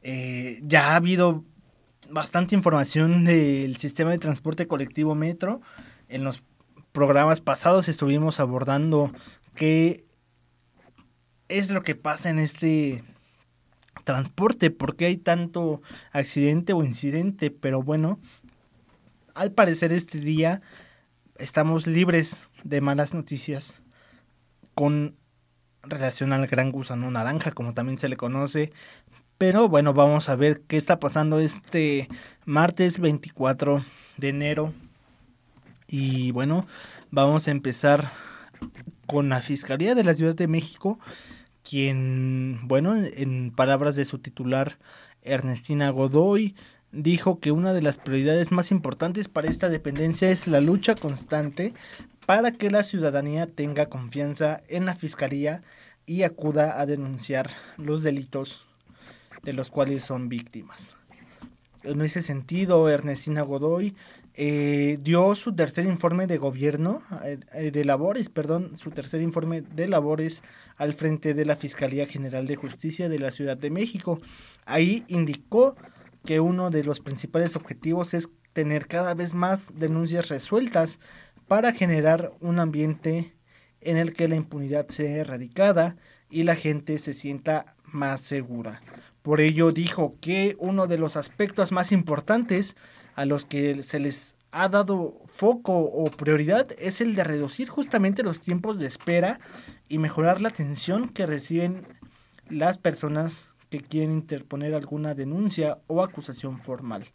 Eh, 0.00 0.60
ya 0.62 0.92
ha 0.92 0.96
habido 0.96 1.44
bastante 2.08 2.54
información 2.54 3.26
del 3.26 3.76
sistema 3.76 4.12
de 4.12 4.18
transporte 4.18 4.66
colectivo 4.66 5.14
Metro 5.14 5.60
en 6.08 6.24
los 6.24 6.42
programas 6.92 7.40
pasados 7.40 7.88
estuvimos 7.88 8.40
abordando 8.40 9.10
qué 9.54 10.04
es 11.48 11.70
lo 11.70 11.82
que 11.82 11.94
pasa 11.94 12.30
en 12.30 12.38
este 12.38 13.04
transporte, 14.04 14.70
por 14.70 14.96
qué 14.96 15.06
hay 15.06 15.16
tanto 15.16 15.82
accidente 16.12 16.72
o 16.72 16.82
incidente, 16.82 17.50
pero 17.50 17.82
bueno, 17.82 18.18
al 19.34 19.52
parecer 19.52 19.92
este 19.92 20.18
día 20.18 20.62
estamos 21.36 21.86
libres 21.86 22.48
de 22.64 22.80
malas 22.80 23.14
noticias 23.14 23.82
con 24.74 25.16
relación 25.82 26.32
al 26.32 26.46
gran 26.46 26.72
gusano 26.72 27.10
naranja, 27.10 27.52
como 27.52 27.74
también 27.74 27.98
se 27.98 28.08
le 28.08 28.16
conoce. 28.16 28.72
Pero 29.38 29.68
bueno, 29.68 29.94
vamos 29.94 30.28
a 30.28 30.36
ver 30.36 30.62
qué 30.62 30.76
está 30.76 31.00
pasando 31.00 31.40
este 31.40 32.08
martes 32.44 32.98
24 32.98 33.82
de 34.18 34.28
enero 34.28 34.74
y 35.90 36.30
bueno, 36.30 36.66
vamos 37.10 37.48
a 37.48 37.50
empezar 37.50 38.12
con 39.06 39.28
la 39.28 39.42
Fiscalía 39.42 39.96
de 39.96 40.04
la 40.04 40.14
Ciudad 40.14 40.36
de 40.36 40.46
México, 40.46 41.00
quien, 41.68 42.60
bueno, 42.62 42.94
en 42.96 43.50
palabras 43.50 43.96
de 43.96 44.04
su 44.04 44.20
titular, 44.20 44.78
Ernestina 45.22 45.90
Godoy, 45.90 46.54
dijo 46.92 47.40
que 47.40 47.50
una 47.50 47.72
de 47.72 47.82
las 47.82 47.98
prioridades 47.98 48.52
más 48.52 48.70
importantes 48.70 49.26
para 49.26 49.48
esta 49.48 49.68
dependencia 49.68 50.30
es 50.30 50.46
la 50.46 50.60
lucha 50.60 50.94
constante 50.94 51.74
para 52.24 52.52
que 52.52 52.70
la 52.70 52.84
ciudadanía 52.84 53.48
tenga 53.48 53.86
confianza 53.86 54.60
en 54.68 54.86
la 54.86 54.94
Fiscalía 54.94 55.62
y 56.06 56.22
acuda 56.22 56.80
a 56.80 56.86
denunciar 56.86 57.50
los 57.76 58.04
delitos 58.04 58.68
de 59.42 59.54
los 59.54 59.70
cuales 59.70 60.04
son 60.04 60.28
víctimas. 60.28 60.94
En 61.82 62.00
ese 62.02 62.22
sentido, 62.22 62.88
Ernestina 62.88 63.42
Godoy 63.42 63.96
eh, 64.34 64.98
dio 65.02 65.34
su 65.34 65.54
tercer 65.54 65.86
informe 65.86 66.26
de 66.26 66.38
gobierno, 66.38 67.02
eh, 67.24 67.38
eh, 67.52 67.70
de 67.70 67.84
labores, 67.84 68.28
perdón, 68.28 68.76
su 68.76 68.90
tercer 68.90 69.20
informe 69.20 69.60
de 69.62 69.88
labores 69.88 70.42
al 70.76 70.94
frente 70.94 71.34
de 71.34 71.44
la 71.44 71.56
Fiscalía 71.56 72.06
General 72.06 72.46
de 72.46 72.56
Justicia 72.56 73.08
de 73.08 73.18
la 73.18 73.30
Ciudad 73.30 73.56
de 73.56 73.70
México. 73.70 74.20
Ahí 74.64 75.04
indicó 75.08 75.74
que 76.24 76.40
uno 76.40 76.70
de 76.70 76.84
los 76.84 77.00
principales 77.00 77.56
objetivos 77.56 78.14
es 78.14 78.28
tener 78.52 78.86
cada 78.86 79.14
vez 79.14 79.34
más 79.34 79.70
denuncias 79.74 80.28
resueltas 80.28 81.00
para 81.48 81.72
generar 81.72 82.32
un 82.40 82.60
ambiente 82.60 83.34
en 83.80 83.96
el 83.96 84.12
que 84.12 84.28
la 84.28 84.36
impunidad 84.36 84.88
sea 84.88 85.16
erradicada 85.16 85.96
y 86.30 86.44
la 86.44 86.54
gente 86.54 86.98
se 86.98 87.14
sienta 87.14 87.74
más 87.84 88.20
segura. 88.20 88.80
Por 89.22 89.40
ello 89.40 89.72
dijo 89.72 90.16
que 90.20 90.56
uno 90.58 90.86
de 90.86 90.98
los 90.98 91.16
aspectos 91.16 91.72
más 91.72 91.92
importantes 91.92 92.76
a 93.14 93.24
los 93.24 93.44
que 93.44 93.82
se 93.82 93.98
les 93.98 94.36
ha 94.52 94.68
dado 94.68 95.20
foco 95.26 95.78
o 95.78 96.10
prioridad 96.10 96.68
es 96.78 97.00
el 97.00 97.14
de 97.14 97.24
reducir 97.24 97.68
justamente 97.68 98.22
los 98.22 98.40
tiempos 98.40 98.78
de 98.78 98.86
espera 98.86 99.40
y 99.88 99.98
mejorar 99.98 100.40
la 100.40 100.48
atención 100.48 101.08
que 101.08 101.26
reciben 101.26 101.86
las 102.48 102.78
personas 102.78 103.48
que 103.70 103.80
quieren 103.80 104.12
interponer 104.12 104.74
alguna 104.74 105.14
denuncia 105.14 105.78
o 105.86 106.02
acusación 106.02 106.60
formal. 106.60 107.06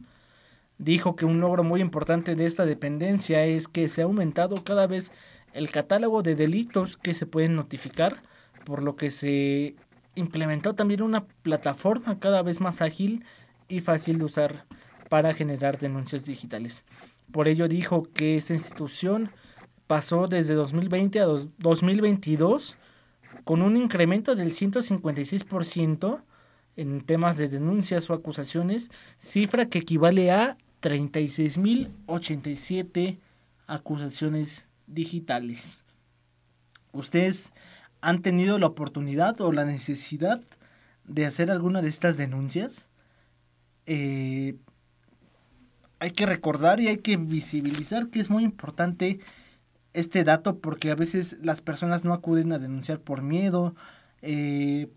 Dijo 0.77 1.15
que 1.15 1.25
un 1.25 1.39
logro 1.39 1.63
muy 1.63 1.81
importante 1.81 2.36
de 2.36 2.45
esta 2.45 2.65
dependencia 2.65 3.45
es 3.45 3.67
que 3.67 3.88
se 3.89 4.01
ha 4.01 4.05
aumentado 4.05 4.63
cada 4.63 4.88
vez 4.88 5.12
el 5.53 5.71
catálogo 5.71 6.21
de 6.21 6.36
delitos 6.36 6.97
que 6.97 7.13
se 7.13 7.25
pueden 7.25 7.55
notificar, 7.55 8.21
por 8.65 8.81
lo 8.81 8.95
que 8.95 9.12
se 9.12 9.75
implementó 10.15 10.73
también 10.73 11.01
una 11.01 11.25
plataforma 11.43 12.19
cada 12.19 12.41
vez 12.41 12.62
más 12.62 12.81
ágil 12.81 13.23
y 13.67 13.81
fácil 13.81 14.19
de 14.19 14.25
usar 14.25 14.65
para 15.09 15.33
generar 15.33 15.77
denuncias 15.77 16.25
digitales. 16.25 16.85
Por 17.31 17.47
ello 17.47 17.67
dijo 17.67 18.07
que 18.13 18.37
esta 18.37 18.53
institución 18.53 19.31
pasó 19.87 20.27
desde 20.27 20.53
2020 20.53 21.19
a 21.19 21.25
2022 21.25 22.77
con 23.43 23.61
un 23.61 23.77
incremento 23.77 24.35
del 24.35 24.51
156% 24.51 26.21
en 26.77 27.01
temas 27.01 27.37
de 27.37 27.47
denuncias 27.47 28.09
o 28.09 28.13
acusaciones, 28.13 28.91
cifra 29.17 29.67
que 29.67 29.79
equivale 29.79 30.31
a 30.31 30.57
36.087 30.81 33.17
acusaciones 33.67 34.67
digitales. 34.87 35.83
¿Ustedes 36.91 37.53
han 38.01 38.21
tenido 38.21 38.59
la 38.59 38.67
oportunidad 38.67 39.41
o 39.41 39.51
la 39.51 39.65
necesidad 39.65 40.41
de 41.05 41.25
hacer 41.25 41.49
alguna 41.49 41.81
de 41.81 41.89
estas 41.89 42.17
denuncias? 42.17 42.87
Eh, 43.85 44.57
hay 45.99 46.12
que 46.12 46.25
recordar 46.25 46.79
y 46.79 46.88
hay 46.88 46.97
que 46.97 47.17
visibilizar 47.17 48.10
que 48.10 48.19
es 48.19 48.29
muy 48.29 48.43
importante 48.43 49.19
este 49.93 50.23
dato 50.23 50.60
porque 50.60 50.91
a 50.91 50.95
veces 50.95 51.38
las 51.41 51.62
personas 51.62 52.03
no 52.03 52.13
acuden 52.13 52.51
a 52.51 52.60
denunciar 52.60 52.99
por 52.99 53.21
miedo. 53.21 53.75
Eh, 54.21 54.89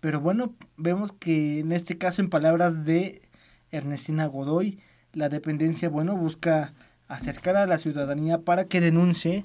pero 0.00 0.20
bueno, 0.20 0.54
vemos 0.76 1.12
que 1.12 1.60
en 1.60 1.72
este 1.72 1.98
caso, 1.98 2.22
en 2.22 2.30
palabras 2.30 2.84
de 2.84 3.22
Ernestina 3.70 4.26
Godoy, 4.26 4.80
la 5.12 5.28
dependencia, 5.28 5.88
bueno, 5.88 6.16
busca 6.16 6.74
acercar 7.08 7.56
a 7.56 7.66
la 7.66 7.78
ciudadanía 7.78 8.38
para 8.38 8.66
que 8.66 8.80
denuncie 8.80 9.44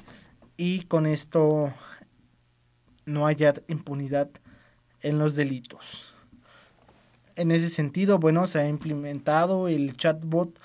y 0.58 0.84
con 0.84 1.06
esto 1.06 1.74
no 3.06 3.26
haya 3.26 3.54
impunidad 3.68 4.30
en 5.02 5.20
los 5.20 5.36
delitos. 5.36 6.13
En 7.36 7.52
ese 7.52 7.70
sentido, 7.70 8.20
bueno, 8.20 8.48
se 8.48 8.60
ha 8.60 8.68
implementado 8.68 9.68
el 9.68 9.98
chatbot 9.98 10.60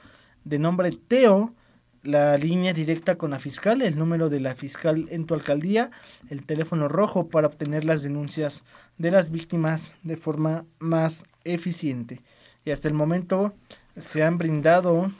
de 0.44 0.58
nombre 0.58 0.90
Teo, 0.92 1.54
la 2.02 2.36
línea 2.36 2.72
directa 2.72 3.16
con 3.16 3.30
la 3.30 3.38
fiscal, 3.38 3.82
el 3.82 3.98
número 3.98 4.28
de 4.28 4.40
la 4.40 4.54
fiscal 4.54 5.06
en 5.10 5.26
tu 5.26 5.34
alcaldía, 5.34 5.90
el 6.28 6.44
teléfono 6.44 6.88
rojo 6.88 7.28
para 7.28 7.46
obtener 7.46 7.84
las 7.84 8.02
denuncias 8.02 8.64
de 8.98 9.10
las 9.10 9.30
víctimas 9.30 9.94
de 10.02 10.16
forma 10.16 10.64
más 10.78 11.24
eficiente. 11.44 12.22
Y 12.64 12.70
hasta 12.70 12.88
el 12.88 12.94
momento 12.94 13.54
se 13.96 14.22
han 14.22 14.38
brindado 14.38 15.10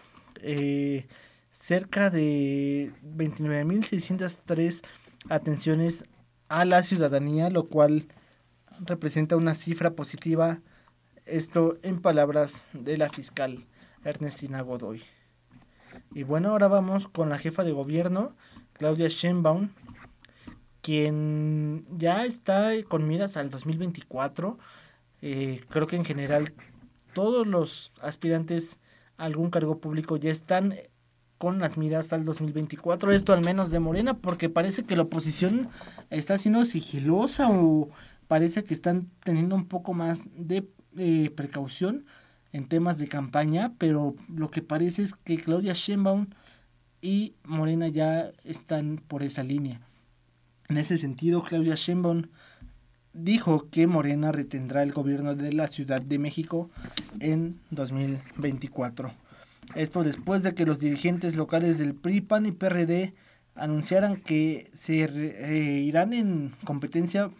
eh, 0.42 1.06
cerca 1.52 2.10
de 2.10 2.92
29.603 3.02 4.82
atenciones 5.28 6.04
a 6.48 6.64
la 6.64 6.82
ciudadanía, 6.82 7.50
lo 7.50 7.68
cual 7.68 8.06
representa 8.80 9.36
una 9.36 9.54
cifra 9.54 9.90
positiva, 9.90 10.60
esto 11.28 11.78
en 11.82 12.00
palabras 12.00 12.68
de 12.72 12.96
la 12.96 13.08
fiscal 13.10 13.66
Ernestina 14.04 14.62
Godoy. 14.62 15.02
Y 16.12 16.22
bueno, 16.22 16.50
ahora 16.50 16.68
vamos 16.68 17.08
con 17.08 17.28
la 17.28 17.38
jefa 17.38 17.64
de 17.64 17.72
gobierno, 17.72 18.34
Claudia 18.72 19.08
Sheinbaum, 19.08 19.70
quien 20.80 21.86
ya 21.96 22.24
está 22.24 22.72
con 22.88 23.06
miras 23.06 23.36
al 23.36 23.50
2024. 23.50 24.58
Eh, 25.20 25.60
creo 25.68 25.86
que 25.86 25.96
en 25.96 26.04
general 26.04 26.54
todos 27.12 27.46
los 27.46 27.92
aspirantes 28.00 28.78
a 29.16 29.24
algún 29.24 29.50
cargo 29.50 29.80
público 29.80 30.16
ya 30.16 30.30
están 30.30 30.74
con 31.38 31.58
las 31.60 31.76
miras 31.76 32.12
al 32.12 32.24
2024, 32.24 33.12
esto 33.12 33.32
al 33.32 33.44
menos 33.44 33.70
de 33.70 33.78
Morena, 33.78 34.18
porque 34.18 34.48
parece 34.48 34.84
que 34.84 34.96
la 34.96 35.04
oposición 35.04 35.68
está 36.10 36.36
siendo 36.36 36.64
sigilosa 36.64 37.48
o 37.48 37.90
parece 38.26 38.64
que 38.64 38.74
están 38.74 39.06
teniendo 39.22 39.54
un 39.54 39.66
poco 39.66 39.94
más 39.94 40.28
de 40.34 40.68
precaución 41.34 42.04
en 42.52 42.68
temas 42.68 42.98
de 42.98 43.08
campaña, 43.08 43.74
pero 43.78 44.14
lo 44.34 44.50
que 44.50 44.62
parece 44.62 45.02
es 45.02 45.14
que 45.14 45.36
Claudia 45.36 45.74
Sheinbaum 45.74 46.28
y 47.02 47.34
Morena 47.44 47.88
ya 47.88 48.32
están 48.44 49.02
por 49.06 49.22
esa 49.22 49.42
línea. 49.42 49.80
En 50.68 50.78
ese 50.78 50.98
sentido, 50.98 51.42
Claudia 51.42 51.74
Sheinbaum 51.74 52.24
dijo 53.12 53.68
que 53.70 53.86
Morena 53.86 54.32
retendrá 54.32 54.82
el 54.82 54.92
gobierno 54.92 55.34
de 55.34 55.52
la 55.52 55.68
Ciudad 55.68 56.00
de 56.00 56.18
México 56.18 56.70
en 57.20 57.60
2024. 57.70 59.12
Esto 59.74 60.02
después 60.02 60.42
de 60.42 60.54
que 60.54 60.66
los 60.66 60.80
dirigentes 60.80 61.36
locales 61.36 61.78
del 61.78 61.94
PRI, 61.94 62.20
PAN 62.22 62.46
y 62.46 62.52
PRD 62.52 63.14
anunciaran 63.54 64.16
que 64.16 64.70
se 64.72 65.04
eh, 65.04 65.80
irán 65.80 66.12
en 66.12 66.52
competencia 66.64 67.30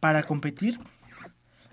para 0.00 0.22
competir, 0.22 0.78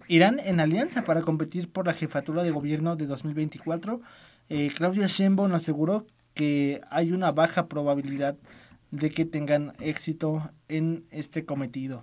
irán 0.09 0.39
en 0.43 0.59
alianza 0.59 1.03
para 1.03 1.21
competir 1.21 1.71
por 1.71 1.85
la 1.85 1.93
jefatura 1.93 2.43
de 2.43 2.51
gobierno 2.51 2.95
de 2.95 3.05
2024. 3.05 4.01
Eh, 4.49 4.71
Claudia 4.75 5.05
Sheinbaum 5.07 5.53
aseguró 5.53 6.05
que 6.33 6.81
hay 6.89 7.11
una 7.11 7.31
baja 7.31 7.67
probabilidad 7.67 8.35
de 8.89 9.11
que 9.11 9.25
tengan 9.25 9.73
éxito 9.79 10.49
en 10.67 11.05
este 11.11 11.45
cometido. 11.45 12.01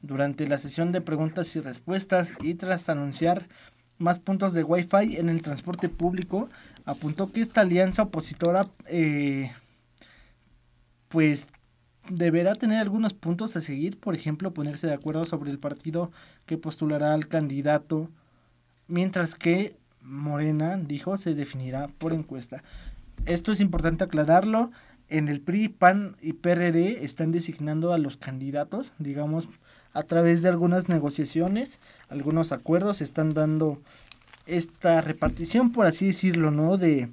Durante 0.00 0.46
la 0.46 0.58
sesión 0.58 0.92
de 0.92 1.00
preguntas 1.00 1.54
y 1.56 1.60
respuestas 1.60 2.32
y 2.40 2.54
tras 2.54 2.88
anunciar 2.88 3.48
más 3.98 4.20
puntos 4.20 4.54
de 4.54 4.62
Wi-Fi 4.62 5.16
en 5.16 5.28
el 5.28 5.42
transporte 5.42 5.88
público, 5.88 6.48
apuntó 6.84 7.32
que 7.32 7.40
esta 7.40 7.62
alianza 7.62 8.04
opositora 8.04 8.64
eh, 8.86 9.52
pues 11.08 11.48
deberá 12.10 12.54
tener 12.54 12.78
algunos 12.78 13.14
puntos 13.14 13.56
a 13.56 13.60
seguir, 13.60 13.98
por 13.98 14.14
ejemplo, 14.14 14.52
ponerse 14.52 14.86
de 14.86 14.94
acuerdo 14.94 15.24
sobre 15.24 15.50
el 15.50 15.58
partido 15.58 16.10
que 16.46 16.58
postulará 16.58 17.14
al 17.14 17.28
candidato, 17.28 18.10
mientras 18.88 19.34
que 19.34 19.76
Morena, 20.02 20.76
dijo, 20.76 21.16
se 21.16 21.34
definirá 21.34 21.88
por 21.88 22.12
encuesta. 22.12 22.62
Esto 23.26 23.52
es 23.52 23.60
importante 23.60 24.04
aclararlo. 24.04 24.70
En 25.08 25.28
el 25.28 25.40
PRI, 25.40 25.68
PAN 25.68 26.16
y 26.22 26.34
PRD 26.34 27.04
están 27.04 27.32
designando 27.32 27.92
a 27.92 27.98
los 27.98 28.16
candidatos, 28.16 28.92
digamos, 28.98 29.48
a 29.92 30.02
través 30.04 30.42
de 30.42 30.48
algunas 30.48 30.88
negociaciones, 30.88 31.78
algunos 32.08 32.52
acuerdos, 32.52 33.00
están 33.00 33.34
dando 33.34 33.80
esta 34.46 35.00
repartición, 35.00 35.72
por 35.72 35.86
así 35.86 36.06
decirlo, 36.06 36.50
¿no? 36.50 36.76
De, 36.76 37.10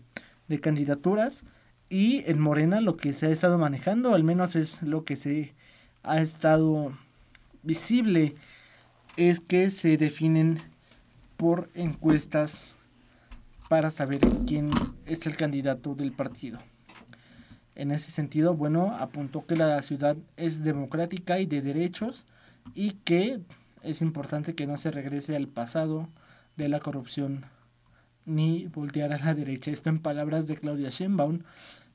de 0.48 0.60
candidaturas. 0.60 1.44
Y 1.90 2.30
en 2.30 2.40
Morena 2.40 2.82
lo 2.82 2.98
que 2.98 3.14
se 3.14 3.28
ha 3.28 3.30
estado 3.30 3.58
manejando, 3.58 4.14
al 4.14 4.24
menos 4.24 4.56
es 4.56 4.82
lo 4.82 5.06
que 5.06 5.16
se 5.16 5.54
ha 6.04 6.22
estado 6.22 6.92
visible, 7.64 8.36
es 9.16 9.40
que 9.40 9.70
se 9.70 9.98
definen 9.98 10.62
por 11.38 11.70
encuestas 11.76 12.76
para 13.70 13.92
saber 13.92 14.20
quién 14.46 14.70
es 15.06 15.26
el 15.28 15.38
candidato 15.38 15.96
del 15.96 16.12
partido. 16.12 16.60
En 17.76 17.92
ese 17.92 18.12
sentido, 18.12 18.56
bueno, 18.56 18.96
apuntó 18.98 19.46
que 19.46 19.56
la 19.56 19.82
ciudad 19.82 20.18
es 20.36 20.64
democrática 20.64 21.40
y 21.40 21.46
de 21.46 21.62
derechos 21.62 22.26
y 22.74 22.94
que 23.04 23.40
es 23.84 24.02
importante 24.02 24.56
que 24.56 24.68
no 24.68 24.78
se 24.78 24.92
regrese 24.92 25.36
al 25.36 25.48
pasado 25.48 26.10
de 26.56 26.70
la 26.70 26.80
corrupción 26.80 27.46
ni 28.28 28.68
voltear 28.68 29.12
a 29.14 29.18
la 29.18 29.34
derecha. 29.34 29.72
Esto 29.72 29.90
en 29.90 30.00
palabras 30.00 30.46
de 30.46 30.58
Claudia 30.58 30.90
Sheinbaum, 30.90 31.40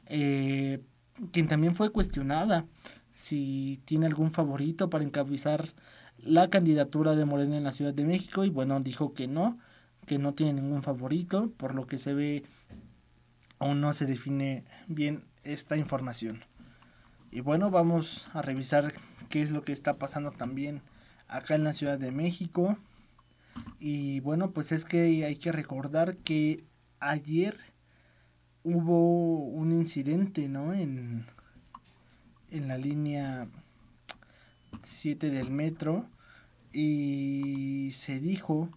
eh, 0.06 0.82
quien 1.30 1.46
también 1.46 1.76
fue 1.76 1.92
cuestionada 1.92 2.66
si 3.14 3.80
tiene 3.84 4.06
algún 4.06 4.32
favorito 4.32 4.90
para 4.90 5.04
encabezar 5.04 5.68
la 6.18 6.48
candidatura 6.48 7.14
de 7.14 7.24
Morena 7.24 7.56
en 7.56 7.64
la 7.64 7.72
Ciudad 7.72 7.94
de 7.94 8.04
México 8.04 8.44
y 8.44 8.50
bueno, 8.50 8.80
dijo 8.80 9.12
que 9.12 9.28
no, 9.28 9.58
que 10.06 10.18
no 10.18 10.34
tiene 10.34 10.60
ningún 10.60 10.82
favorito, 10.82 11.52
por 11.56 11.74
lo 11.74 11.86
que 11.86 11.98
se 11.98 12.14
ve 12.14 12.44
aún 13.58 13.80
no 13.80 13.92
se 13.92 14.06
define 14.06 14.64
bien 14.88 15.24
esta 15.44 15.76
información. 15.76 16.44
Y 17.30 17.40
bueno, 17.40 17.70
vamos 17.70 18.26
a 18.32 18.42
revisar 18.42 18.94
qué 19.28 19.42
es 19.42 19.50
lo 19.50 19.64
que 19.64 19.72
está 19.72 19.94
pasando 19.98 20.32
también 20.32 20.82
acá 21.28 21.54
en 21.54 21.64
la 21.64 21.72
Ciudad 21.72 21.98
de 21.98 22.10
México. 22.10 22.76
Y 23.78 24.20
bueno, 24.20 24.52
pues 24.52 24.72
es 24.72 24.84
que 24.84 25.24
hay 25.24 25.36
que 25.36 25.52
recordar 25.52 26.16
que 26.18 26.64
ayer 27.00 27.56
hubo 28.64 29.38
un 29.38 29.72
incidente, 29.72 30.48
¿no? 30.48 30.72
En, 30.72 31.26
en 32.50 32.68
la 32.68 32.78
línea 32.78 33.48
7 34.82 35.30
del 35.30 35.50
metro 35.50 36.06
y 36.72 37.92
se 37.96 38.20
dijo 38.20 38.70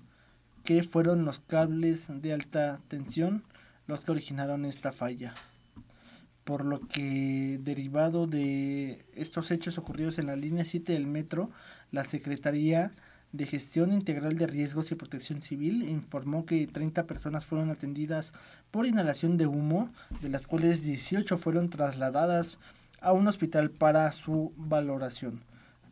que 0.63 0.83
fueron 0.83 1.25
los 1.25 1.39
cables 1.39 2.07
de 2.09 2.33
alta 2.33 2.81
tensión 2.87 3.43
los 3.87 4.03
que 4.03 4.11
originaron 4.11 4.65
esta 4.65 4.91
falla. 4.91 5.33
Por 6.43 6.65
lo 6.65 6.79
que 6.79 7.59
derivado 7.61 8.27
de 8.27 9.05
estos 9.13 9.51
hechos 9.51 9.77
ocurridos 9.77 10.19
en 10.19 10.27
la 10.27 10.35
línea 10.35 10.65
7 10.65 10.93
del 10.93 11.07
metro, 11.07 11.49
la 11.91 12.03
Secretaría 12.03 12.91
de 13.35 13.45
Gestión 13.45 13.91
Integral 13.91 14.37
de 14.37 14.47
Riesgos 14.47 14.91
y 14.91 14.95
Protección 14.95 15.41
Civil 15.41 15.83
informó 15.89 16.45
que 16.45 16.67
30 16.67 17.05
personas 17.05 17.45
fueron 17.45 17.69
atendidas 17.69 18.33
por 18.71 18.85
inhalación 18.85 19.37
de 19.37 19.47
humo, 19.47 19.89
de 20.21 20.29
las 20.29 20.47
cuales 20.47 20.83
18 20.83 21.37
fueron 21.37 21.69
trasladadas 21.69 22.57
a 23.01 23.11
un 23.11 23.27
hospital 23.27 23.71
para 23.71 24.11
su 24.11 24.53
valoración. 24.57 25.41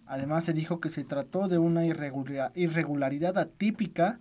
Además 0.06 0.46
se 0.46 0.54
dijo 0.54 0.80
que 0.80 0.90
se 0.90 1.04
trató 1.04 1.48
de 1.48 1.58
una 1.58 1.86
irregularidad 1.86 3.38
atípica 3.38 4.20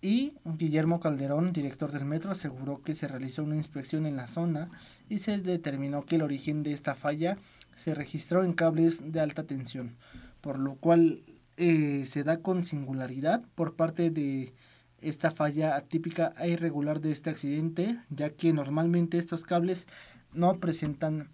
y 0.00 0.34
Guillermo 0.44 1.00
Calderón, 1.00 1.52
director 1.52 1.90
del 1.90 2.04
metro, 2.04 2.30
aseguró 2.30 2.82
que 2.82 2.94
se 2.94 3.08
realizó 3.08 3.42
una 3.42 3.56
inspección 3.56 4.06
en 4.06 4.16
la 4.16 4.28
zona 4.28 4.70
y 5.08 5.18
se 5.18 5.38
determinó 5.38 6.04
que 6.04 6.16
el 6.16 6.22
origen 6.22 6.62
de 6.62 6.72
esta 6.72 6.94
falla 6.94 7.36
se 7.74 7.94
registró 7.94 8.44
en 8.44 8.52
cables 8.52 9.12
de 9.12 9.20
alta 9.20 9.44
tensión, 9.44 9.96
por 10.40 10.58
lo 10.58 10.76
cual 10.76 11.22
eh, 11.58 12.04
se 12.06 12.22
da 12.22 12.40
con 12.40 12.64
singularidad 12.64 13.42
por 13.56 13.74
parte 13.74 14.10
de 14.10 14.54
esta 15.00 15.32
falla 15.32 15.74
atípica 15.74 16.32
e 16.38 16.50
irregular 16.50 17.00
de 17.00 17.10
este 17.10 17.30
accidente, 17.30 17.98
ya 18.10 18.30
que 18.30 18.52
normalmente 18.52 19.18
estos 19.18 19.42
cables 19.42 19.88
no 20.32 20.60
presentan 20.60 21.30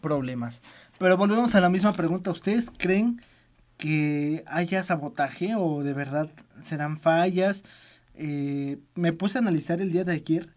problemas. 0.00 0.60
Pero 0.98 1.16
volvemos 1.16 1.54
a 1.54 1.60
la 1.60 1.70
misma 1.70 1.92
pregunta, 1.92 2.32
¿ustedes 2.32 2.70
creen 2.76 3.22
que 3.76 4.42
haya 4.48 4.82
sabotaje 4.82 5.54
o 5.56 5.84
de 5.84 5.92
verdad 5.92 6.30
serán 6.60 6.98
fallas? 6.98 7.64
Eh, 8.14 8.78
me 8.96 9.12
puse 9.12 9.38
a 9.38 9.40
analizar 9.40 9.80
el 9.80 9.92
día 9.92 10.02
de 10.02 10.14
ayer 10.14 10.52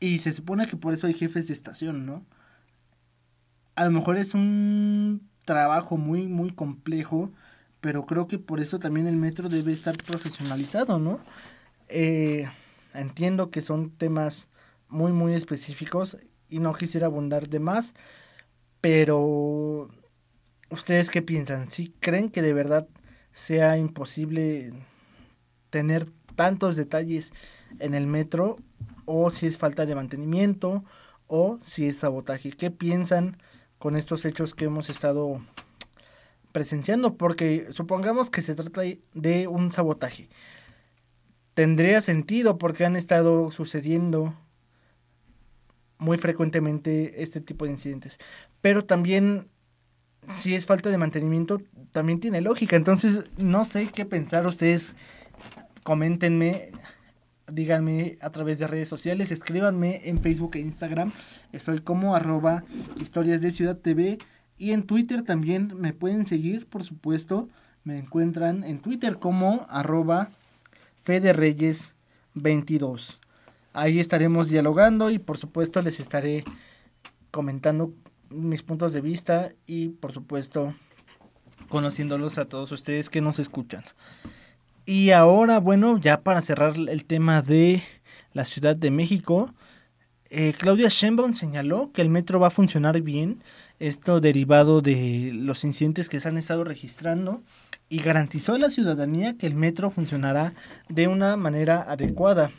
y 0.00 0.18
se 0.18 0.32
supone 0.32 0.66
que 0.66 0.76
por 0.76 0.94
eso 0.94 1.06
hay 1.06 1.14
jefes 1.14 1.46
de 1.46 1.52
estación, 1.52 2.06
¿no? 2.06 2.26
A 3.76 3.84
lo 3.84 3.92
mejor 3.92 4.16
es 4.16 4.34
un 4.34 5.28
trabajo 5.44 5.96
muy, 5.96 6.26
muy 6.26 6.52
complejo, 6.52 7.32
pero 7.80 8.06
creo 8.06 8.26
que 8.26 8.38
por 8.38 8.60
eso 8.60 8.78
también 8.78 9.06
el 9.06 9.16
metro 9.16 9.48
debe 9.48 9.72
estar 9.72 9.96
profesionalizado, 9.96 10.98
¿no? 10.98 11.20
Eh, 11.88 12.48
entiendo 12.94 13.50
que 13.50 13.60
son 13.60 13.90
temas 13.90 14.48
muy, 14.88 15.12
muy 15.12 15.34
específicos 15.34 16.16
y 16.48 16.60
no 16.60 16.72
quisiera 16.74 17.06
abundar 17.06 17.48
de 17.48 17.58
más, 17.58 17.94
pero 18.80 19.90
¿ustedes 20.70 21.10
qué 21.10 21.22
piensan? 21.22 21.68
¿Sí 21.68 21.94
creen 22.00 22.30
que 22.30 22.42
de 22.42 22.54
verdad 22.54 22.88
sea 23.32 23.76
imposible 23.76 24.72
tener 25.70 26.06
tantos 26.36 26.76
detalles 26.76 27.32
en 27.80 27.94
el 27.94 28.06
metro 28.06 28.58
o 29.04 29.30
si 29.30 29.46
es 29.46 29.58
falta 29.58 29.86
de 29.86 29.94
mantenimiento 29.94 30.84
o 31.26 31.58
si 31.60 31.86
es 31.86 31.98
sabotaje? 31.98 32.52
¿Qué 32.52 32.70
piensan? 32.70 33.36
Con 33.84 33.96
estos 33.96 34.24
hechos 34.24 34.54
que 34.54 34.64
hemos 34.64 34.88
estado 34.88 35.44
presenciando, 36.52 37.18
porque 37.18 37.66
supongamos 37.68 38.30
que 38.30 38.40
se 38.40 38.54
trata 38.54 38.80
de 39.12 39.46
un 39.46 39.70
sabotaje. 39.70 40.30
Tendría 41.52 42.00
sentido 42.00 42.56
porque 42.56 42.86
han 42.86 42.96
estado 42.96 43.50
sucediendo 43.50 44.34
muy 45.98 46.16
frecuentemente 46.16 47.22
este 47.22 47.42
tipo 47.42 47.66
de 47.66 47.72
incidentes. 47.72 48.16
Pero 48.62 48.86
también, 48.86 49.50
si 50.28 50.54
es 50.54 50.64
falta 50.64 50.88
de 50.88 50.96
mantenimiento, 50.96 51.60
también 51.92 52.20
tiene 52.20 52.40
lógica. 52.40 52.76
Entonces, 52.76 53.26
no 53.36 53.66
sé 53.66 53.88
qué 53.88 54.06
pensar 54.06 54.46
ustedes. 54.46 54.96
Coméntenme, 55.82 56.70
díganme 57.50 58.18
a 58.20 58.30
través 58.30 58.58
de 58.58 58.66
redes 58.66 58.88
sociales, 58.88 59.30
escríbanme 59.30 60.02
en 60.04 60.20
Facebook 60.20 60.52
e 60.54 60.60
Instagram. 60.60 61.12
Estoy 61.52 61.80
como 61.80 62.14
arroba 62.14 62.64
historias 63.00 63.40
de 63.42 63.50
Ciudad 63.50 63.76
TV. 63.76 64.18
Y 64.56 64.72
en 64.72 64.84
Twitter 64.84 65.22
también 65.22 65.72
me 65.76 65.92
pueden 65.92 66.24
seguir, 66.26 66.66
por 66.66 66.84
supuesto. 66.84 67.48
Me 67.82 67.98
encuentran 67.98 68.64
en 68.64 68.80
Twitter 68.80 69.18
como 69.18 69.66
arroba 69.68 70.30
Fede 71.02 71.32
Reyes 71.32 71.94
22. 72.34 73.20
Ahí 73.72 73.98
estaremos 73.98 74.48
dialogando 74.48 75.10
y 75.10 75.18
por 75.18 75.36
supuesto 75.36 75.82
les 75.82 76.00
estaré 76.00 76.44
comentando 77.30 77.92
mis 78.30 78.62
puntos 78.62 78.92
de 78.92 79.00
vista 79.00 79.52
y 79.66 79.88
por 79.88 80.12
supuesto 80.12 80.74
conociéndolos 81.68 82.38
a 82.38 82.48
todos 82.48 82.72
ustedes 82.72 83.10
que 83.10 83.20
nos 83.20 83.38
escuchan. 83.38 83.84
Y 84.86 85.12
ahora, 85.12 85.60
bueno, 85.60 85.96
ya 85.98 86.20
para 86.20 86.42
cerrar 86.42 86.74
el 86.76 87.06
tema 87.06 87.40
de 87.40 87.82
la 88.34 88.44
Ciudad 88.44 88.76
de 88.76 88.90
México, 88.90 89.54
eh, 90.28 90.52
Claudia 90.58 90.88
Sheinbaum 90.90 91.34
señaló 91.34 91.90
que 91.92 92.02
el 92.02 92.10
metro 92.10 92.38
va 92.38 92.48
a 92.48 92.50
funcionar 92.50 93.00
bien, 93.00 93.42
esto 93.78 94.20
derivado 94.20 94.82
de 94.82 95.30
los 95.32 95.64
incidentes 95.64 96.10
que 96.10 96.20
se 96.20 96.28
han 96.28 96.36
estado 96.36 96.64
registrando 96.64 97.42
y 97.88 98.00
garantizó 98.00 98.54
a 98.54 98.58
la 98.58 98.68
ciudadanía 98.68 99.38
que 99.38 99.46
el 99.46 99.54
metro 99.54 99.90
funcionará 99.90 100.52
de 100.90 101.08
una 101.08 101.38
manera 101.38 101.90
adecuada. 101.90 102.50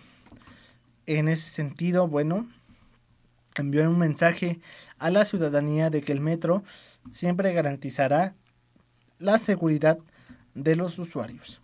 En 1.05 1.27
ese 1.27 1.49
sentido, 1.49 2.07
bueno, 2.07 2.47
envió 3.55 3.87
un 3.87 3.99
mensaje 3.99 4.59
a 4.97 5.11
la 5.11 5.25
ciudadanía 5.25 5.91
de 5.91 6.01
que 6.01 6.11
el 6.11 6.21
metro 6.21 6.63
siempre 7.11 7.53
garantizará 7.53 8.33
la 9.19 9.37
seguridad 9.37 9.99
de 10.55 10.75
los 10.75 10.97
usuarios. 10.97 11.61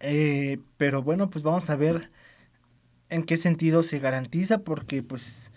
Eh, 0.00 0.58
pero 0.76 1.02
bueno, 1.02 1.30
pues 1.30 1.42
vamos 1.42 1.70
a 1.70 1.76
ver 1.76 2.10
en 3.08 3.24
qué 3.24 3.36
sentido 3.36 3.82
se 3.82 3.98
garantiza, 3.98 4.58
porque 4.58 5.02
pues 5.02 5.52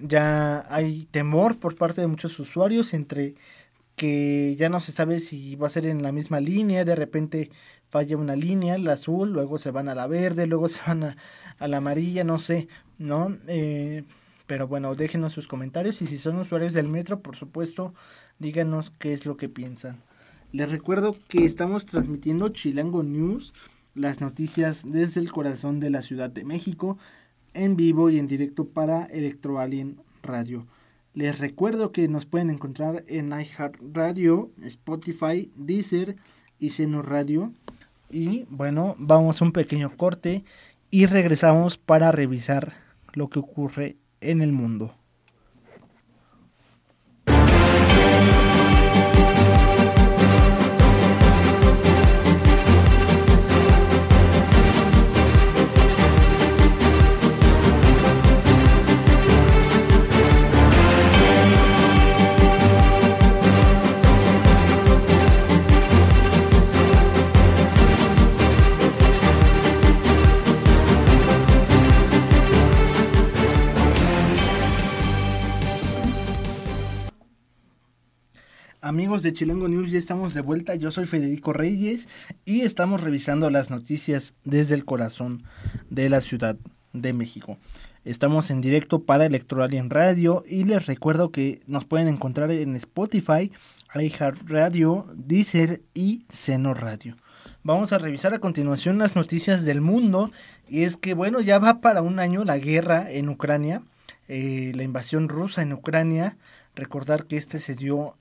ya 0.00 0.64
hay 0.74 1.06
temor 1.10 1.58
por 1.58 1.76
parte 1.76 2.00
de 2.00 2.06
muchos 2.06 2.38
usuarios 2.38 2.94
entre 2.94 3.34
que 3.96 4.56
ya 4.56 4.68
no 4.68 4.80
se 4.80 4.92
sabe 4.92 5.20
si 5.20 5.54
va 5.56 5.66
a 5.66 5.70
ser 5.70 5.86
en 5.86 6.02
la 6.02 6.12
misma 6.12 6.40
línea, 6.40 6.84
de 6.84 6.96
repente 6.96 7.50
falla 7.88 8.16
una 8.16 8.36
línea, 8.36 8.78
la 8.78 8.94
azul, 8.94 9.32
luego 9.32 9.58
se 9.58 9.70
van 9.70 9.88
a 9.88 9.94
la 9.94 10.06
verde, 10.06 10.46
luego 10.46 10.68
se 10.68 10.80
van 10.86 11.04
a, 11.04 11.16
a 11.58 11.68
la 11.68 11.78
amarilla, 11.78 12.24
no 12.24 12.38
sé, 12.38 12.68
¿no? 12.98 13.36
Eh, 13.48 14.04
pero 14.46 14.66
bueno, 14.66 14.94
déjenos 14.94 15.32
sus 15.32 15.46
comentarios 15.46 16.02
y 16.02 16.06
si 16.06 16.18
son 16.18 16.38
usuarios 16.38 16.74
del 16.74 16.88
metro, 16.88 17.20
por 17.20 17.36
supuesto, 17.36 17.94
díganos 18.38 18.90
qué 18.90 19.12
es 19.12 19.24
lo 19.24 19.36
que 19.36 19.48
piensan. 19.48 20.02
Les 20.52 20.70
recuerdo 20.70 21.16
que 21.28 21.44
estamos 21.46 21.86
transmitiendo 21.86 22.48
Chilango 22.48 23.02
News, 23.02 23.54
las 23.94 24.20
noticias 24.20 24.82
desde 24.90 25.20
el 25.20 25.32
corazón 25.32 25.80
de 25.80 25.90
la 25.90 26.02
Ciudad 26.02 26.30
de 26.30 26.44
México, 26.44 26.98
en 27.54 27.76
vivo 27.76 28.10
y 28.10 28.18
en 28.18 28.26
directo 28.26 28.66
para 28.66 29.04
Electro 29.06 29.58
Alien 29.58 29.98
Radio. 30.22 30.66
Les 31.14 31.38
recuerdo 31.38 31.92
que 31.92 32.08
nos 32.08 32.24
pueden 32.24 32.50
encontrar 32.50 33.04
en 33.06 33.32
iHeartRadio, 33.32 34.50
Spotify, 34.62 35.50
Deezer 35.56 36.16
y 36.58 36.70
Seno 36.70 37.02
Radio. 37.02 37.52
Y 38.10 38.46
bueno, 38.48 38.94
vamos 38.98 39.40
a 39.40 39.44
un 39.44 39.52
pequeño 39.52 39.94
corte 39.96 40.42
y 40.90 41.06
regresamos 41.06 41.76
para 41.76 42.12
revisar 42.12 42.72
lo 43.12 43.28
que 43.28 43.38
ocurre 43.38 43.96
en 44.20 44.40
el 44.40 44.52
mundo. 44.52 44.94
De 79.22 79.32
Chilango 79.32 79.68
News, 79.68 79.92
ya 79.92 79.98
estamos 80.00 80.34
de 80.34 80.40
vuelta. 80.40 80.74
Yo 80.74 80.90
soy 80.90 81.06
Federico 81.06 81.52
Reyes 81.52 82.08
y 82.44 82.62
estamos 82.62 83.02
revisando 83.02 83.50
las 83.50 83.70
noticias 83.70 84.34
desde 84.42 84.74
el 84.74 84.84
corazón 84.84 85.44
de 85.90 86.08
la 86.08 86.20
Ciudad 86.20 86.56
de 86.92 87.12
México. 87.12 87.56
Estamos 88.04 88.50
en 88.50 88.60
directo 88.60 89.04
para 89.04 89.26
Electoral 89.26 89.74
en 89.74 89.90
radio 89.90 90.42
y 90.48 90.64
les 90.64 90.86
recuerdo 90.86 91.30
que 91.30 91.60
nos 91.68 91.84
pueden 91.84 92.08
encontrar 92.08 92.50
en 92.50 92.74
Spotify, 92.74 93.52
Radio, 94.46 95.06
Deezer 95.14 95.82
y 95.94 96.24
Seno 96.28 96.74
Radio. 96.74 97.16
Vamos 97.62 97.92
a 97.92 97.98
revisar 97.98 98.34
a 98.34 98.40
continuación 98.40 98.98
las 98.98 99.14
noticias 99.14 99.64
del 99.64 99.80
mundo 99.80 100.32
y 100.68 100.82
es 100.82 100.96
que 100.96 101.14
bueno, 101.14 101.40
ya 101.40 101.60
va 101.60 101.80
para 101.80 102.02
un 102.02 102.18
año 102.18 102.44
la 102.44 102.58
guerra 102.58 103.08
en 103.08 103.28
Ucrania, 103.28 103.82
eh, 104.26 104.72
la 104.74 104.82
invasión 104.82 105.28
rusa 105.28 105.62
en 105.62 105.72
Ucrania. 105.72 106.36
Recordar 106.74 107.26
que 107.26 107.36
este 107.36 107.60
se 107.60 107.74
dio 107.74 108.16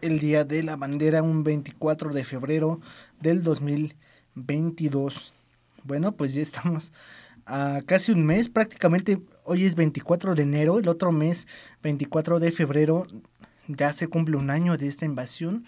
el 0.00 0.18
Día 0.18 0.44
de 0.44 0.62
la 0.62 0.76
Bandera, 0.76 1.22
un 1.22 1.44
24 1.44 2.12
de 2.12 2.24
febrero 2.24 2.80
del 3.20 3.42
2022. 3.42 5.32
Bueno, 5.84 6.12
pues 6.12 6.34
ya 6.34 6.42
estamos 6.42 6.92
a 7.46 7.80
casi 7.86 8.12
un 8.12 8.24
mes, 8.24 8.48
prácticamente 8.48 9.20
hoy 9.44 9.64
es 9.64 9.74
24 9.74 10.34
de 10.34 10.42
enero, 10.42 10.78
el 10.78 10.88
otro 10.88 11.12
mes, 11.12 11.48
24 11.82 12.38
de 12.38 12.52
febrero, 12.52 13.06
ya 13.66 13.92
se 13.92 14.08
cumple 14.08 14.36
un 14.36 14.50
año 14.50 14.76
de 14.76 14.86
esta 14.86 15.04
invasión 15.04 15.64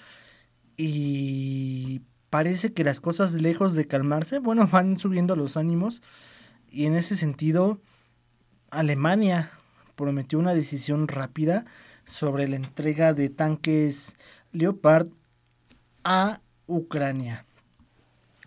y 0.77 2.03
parece 2.31 2.73
que 2.73 2.85
las 2.85 3.01
cosas 3.01 3.35
lejos 3.35 3.75
de 3.75 3.87
calmarse, 3.87 4.39
bueno, 4.39 4.67
van 4.67 4.97
subiendo 4.97 5.37
los 5.37 5.57
ánimos 5.57 6.03
y 6.71 6.87
en 6.87 6.95
ese 6.95 7.17
sentido 7.17 7.81
Alemania 8.71 9.51
prometió 9.97 10.39
una 10.39 10.55
decisión 10.55 11.09
rápida 11.09 11.65
sobre 12.07 12.49
la 12.49 12.57
entrega 12.57 13.15
de 13.15 13.29
tanques 13.29 14.17
Leopard 14.53 15.09
a 16.05 16.41
Ucrania. 16.67 17.45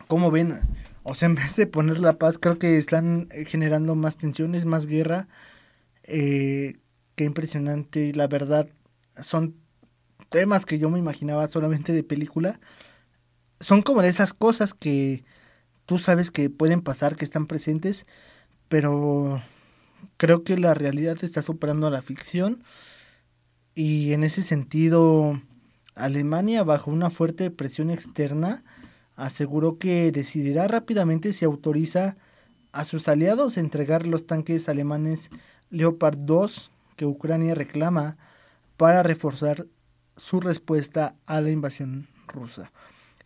Como 0.08 0.32
ven, 0.32 0.60
o 1.04 1.16
sea, 1.16 1.26
en 1.30 1.36
vez 1.36 1.56
de 1.56 1.68
poner 1.68 2.00
la 2.00 2.18
paz, 2.18 2.38
creo 2.38 2.58
que 2.58 2.78
están 2.78 3.30
generando 3.48 3.96
más 3.96 4.18
tensiones, 4.18 4.66
más 4.66 4.86
guerra. 4.86 5.28
Eh, 6.04 6.78
qué 7.16 7.24
impresionante, 7.24 8.14
la 8.14 8.28
verdad, 8.28 8.68
son 9.22 9.56
temas 10.30 10.66
que 10.66 10.80
yo 10.80 10.90
me 10.90 11.00
imaginaba 11.00 11.48
solamente 11.48 11.94
de 11.94 12.04
película. 12.04 12.60
Son 13.60 13.82
como 13.82 14.02
de 14.02 14.10
esas 14.10 14.34
cosas 14.34 14.74
que 14.74 15.24
tú 15.86 15.98
sabes 15.98 16.32
que 16.32 16.50
pueden 16.50 16.82
pasar, 16.82 17.16
que 17.16 17.26
están 17.26 17.48
presentes, 17.48 18.06
pero 18.68 19.42
creo 20.18 20.44
que 20.44 20.58
la 20.58 20.74
realidad 20.74 21.18
está 21.22 21.42
superando 21.42 21.88
a 21.88 21.92
la 21.92 22.02
ficción 22.02 22.64
y 23.76 24.14
en 24.14 24.24
ese 24.24 24.42
sentido 24.42 25.40
Alemania 25.94 26.64
bajo 26.64 26.90
una 26.90 27.10
fuerte 27.10 27.52
presión 27.52 27.92
externa 27.92 28.64
aseguró 29.16 29.78
que 29.78 30.12
decidirá 30.12 30.68
rápidamente 30.68 31.34
si 31.34 31.46
autoriza 31.46 32.16
a 32.72 32.86
sus 32.86 33.08
aliados 33.08 33.58
a 33.58 33.60
entregar 33.60 34.08
los 34.08 34.26
tanques 34.26 34.68
alemanes 34.70 35.30
Leopard 35.70 36.18
2 36.18 36.72
que 36.96 37.06
Ucrania 37.06 37.56
reclama 37.56 38.18
para 38.78 39.04
reforzar 39.04 39.68
su 40.18 40.40
respuesta 40.40 41.16
a 41.26 41.42
la 41.42 41.52
invasión 41.52 42.08
rusa. 42.28 42.72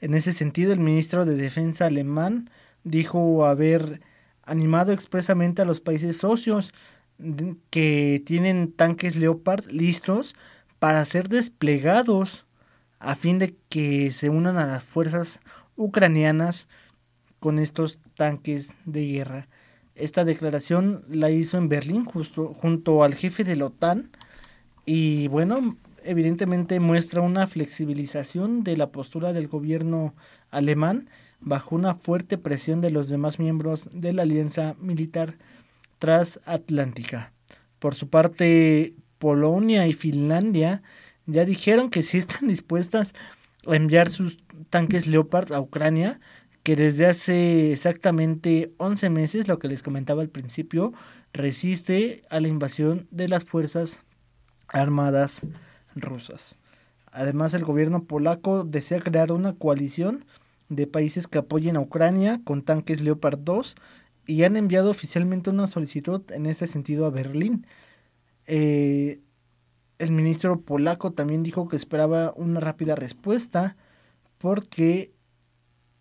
En 0.01 0.13
ese 0.13 0.31
sentido, 0.31 0.73
el 0.73 0.79
ministro 0.79 1.25
de 1.25 1.35
Defensa 1.35 1.85
alemán 1.85 2.49
dijo 2.83 3.45
haber 3.45 4.01
animado 4.43 4.91
expresamente 4.91 5.61
a 5.61 5.65
los 5.65 5.81
países 5.81 6.17
socios 6.17 6.73
que 7.69 8.21
tienen 8.25 8.71
tanques 8.71 9.15
Leopard 9.15 9.65
listos 9.67 10.35
para 10.79 11.03
ser 11.05 11.27
desplegados 11.27 12.45
a 12.99 13.15
fin 13.15 13.39
de 13.39 13.55
que 13.69 14.11
se 14.11 14.29
unan 14.29 14.57
a 14.57 14.65
las 14.65 14.83
fuerzas 14.83 15.39
ucranianas 15.75 16.67
con 17.39 17.59
estos 17.59 17.99
tanques 18.15 18.73
de 18.85 19.05
guerra. 19.05 19.47
Esta 19.95 20.23
declaración 20.23 21.03
la 21.09 21.29
hizo 21.29 21.57
en 21.57 21.69
Berlín 21.69 22.05
justo 22.05 22.53
junto 22.53 23.03
al 23.03 23.15
jefe 23.15 23.43
de 23.43 23.55
la 23.55 23.65
OTAN 23.65 24.11
y 24.85 25.27
bueno, 25.27 25.77
evidentemente 26.03 26.79
muestra 26.79 27.21
una 27.21 27.47
flexibilización 27.47 28.63
de 28.63 28.77
la 28.77 28.91
postura 28.91 29.33
del 29.33 29.47
gobierno 29.47 30.13
alemán 30.51 31.09
bajo 31.41 31.75
una 31.75 31.95
fuerte 31.95 32.37
presión 32.37 32.81
de 32.81 32.91
los 32.91 33.09
demás 33.09 33.39
miembros 33.39 33.89
de 33.93 34.13
la 34.13 34.23
alianza 34.23 34.75
militar 34.79 35.37
transatlántica. 35.99 37.33
Por 37.77 37.95
su 37.95 38.09
parte, 38.09 38.95
Polonia 39.19 39.87
y 39.87 39.93
Finlandia 39.93 40.81
ya 41.25 41.45
dijeron 41.45 41.89
que 41.89 42.03
sí 42.03 42.17
están 42.17 42.47
dispuestas 42.47 43.13
a 43.67 43.75
enviar 43.75 44.09
sus 44.09 44.39
tanques 44.69 45.07
Leopard 45.07 45.53
a 45.53 45.61
Ucrania, 45.61 46.19
que 46.63 46.75
desde 46.75 47.05
hace 47.05 47.71
exactamente 47.71 48.73
11 48.77 49.09
meses, 49.09 49.47
lo 49.47 49.59
que 49.59 49.67
les 49.67 49.83
comentaba 49.83 50.21
al 50.21 50.29
principio, 50.29 50.93
resiste 51.33 52.23
a 52.29 52.39
la 52.39 52.47
invasión 52.47 53.07
de 53.11 53.27
las 53.27 53.45
fuerzas 53.45 54.01
armadas 54.67 55.41
rusas. 55.95 56.57
Además, 57.11 57.53
el 57.53 57.63
gobierno 57.63 58.03
polaco 58.03 58.63
desea 58.63 58.99
crear 58.99 59.31
una 59.31 59.53
coalición 59.53 60.25
de 60.69 60.85
países 60.85 61.27
que 61.27 61.39
apoyen 61.39 61.75
a 61.75 61.81
Ucrania 61.81 62.41
con 62.43 62.61
tanques 62.61 63.01
Leopard 63.01 63.39
2 63.39 63.75
y 64.29 64.43
han 64.43 64.55
enviado 64.55 64.91
oficialmente 64.91 65.49
una 65.49 65.65
solicitud 65.65 66.21
en 66.31 66.45
ese 66.45 66.67
sentido 66.67 67.07
a 67.07 67.09
Berlín. 67.09 67.65
Eh, 68.45 69.21
el 69.97 70.11
ministro 70.11 70.61
polaco 70.61 71.13
también 71.13 71.41
dijo 71.41 71.67
que 71.67 71.75
esperaba 71.75 72.31
una 72.35 72.59
rápida 72.59 72.95
respuesta 72.95 73.75
porque, 74.37 75.11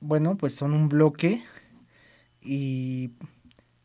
bueno, 0.00 0.36
pues 0.36 0.54
son 0.54 0.74
un 0.74 0.90
bloque 0.90 1.42
y 2.42 3.12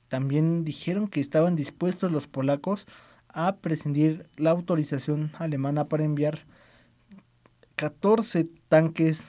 también 0.10 0.66
dijeron 0.66 1.08
que 1.08 1.22
estaban 1.22 1.56
dispuestos 1.56 2.12
los 2.12 2.28
polacos 2.28 2.86
a 3.30 3.56
prescindir 3.56 4.28
la 4.36 4.52
autorización 4.52 5.32
alemana 5.40 5.88
para 5.88 6.04
enviar 6.04 6.46
14 7.78 8.50
tanques 8.68 9.22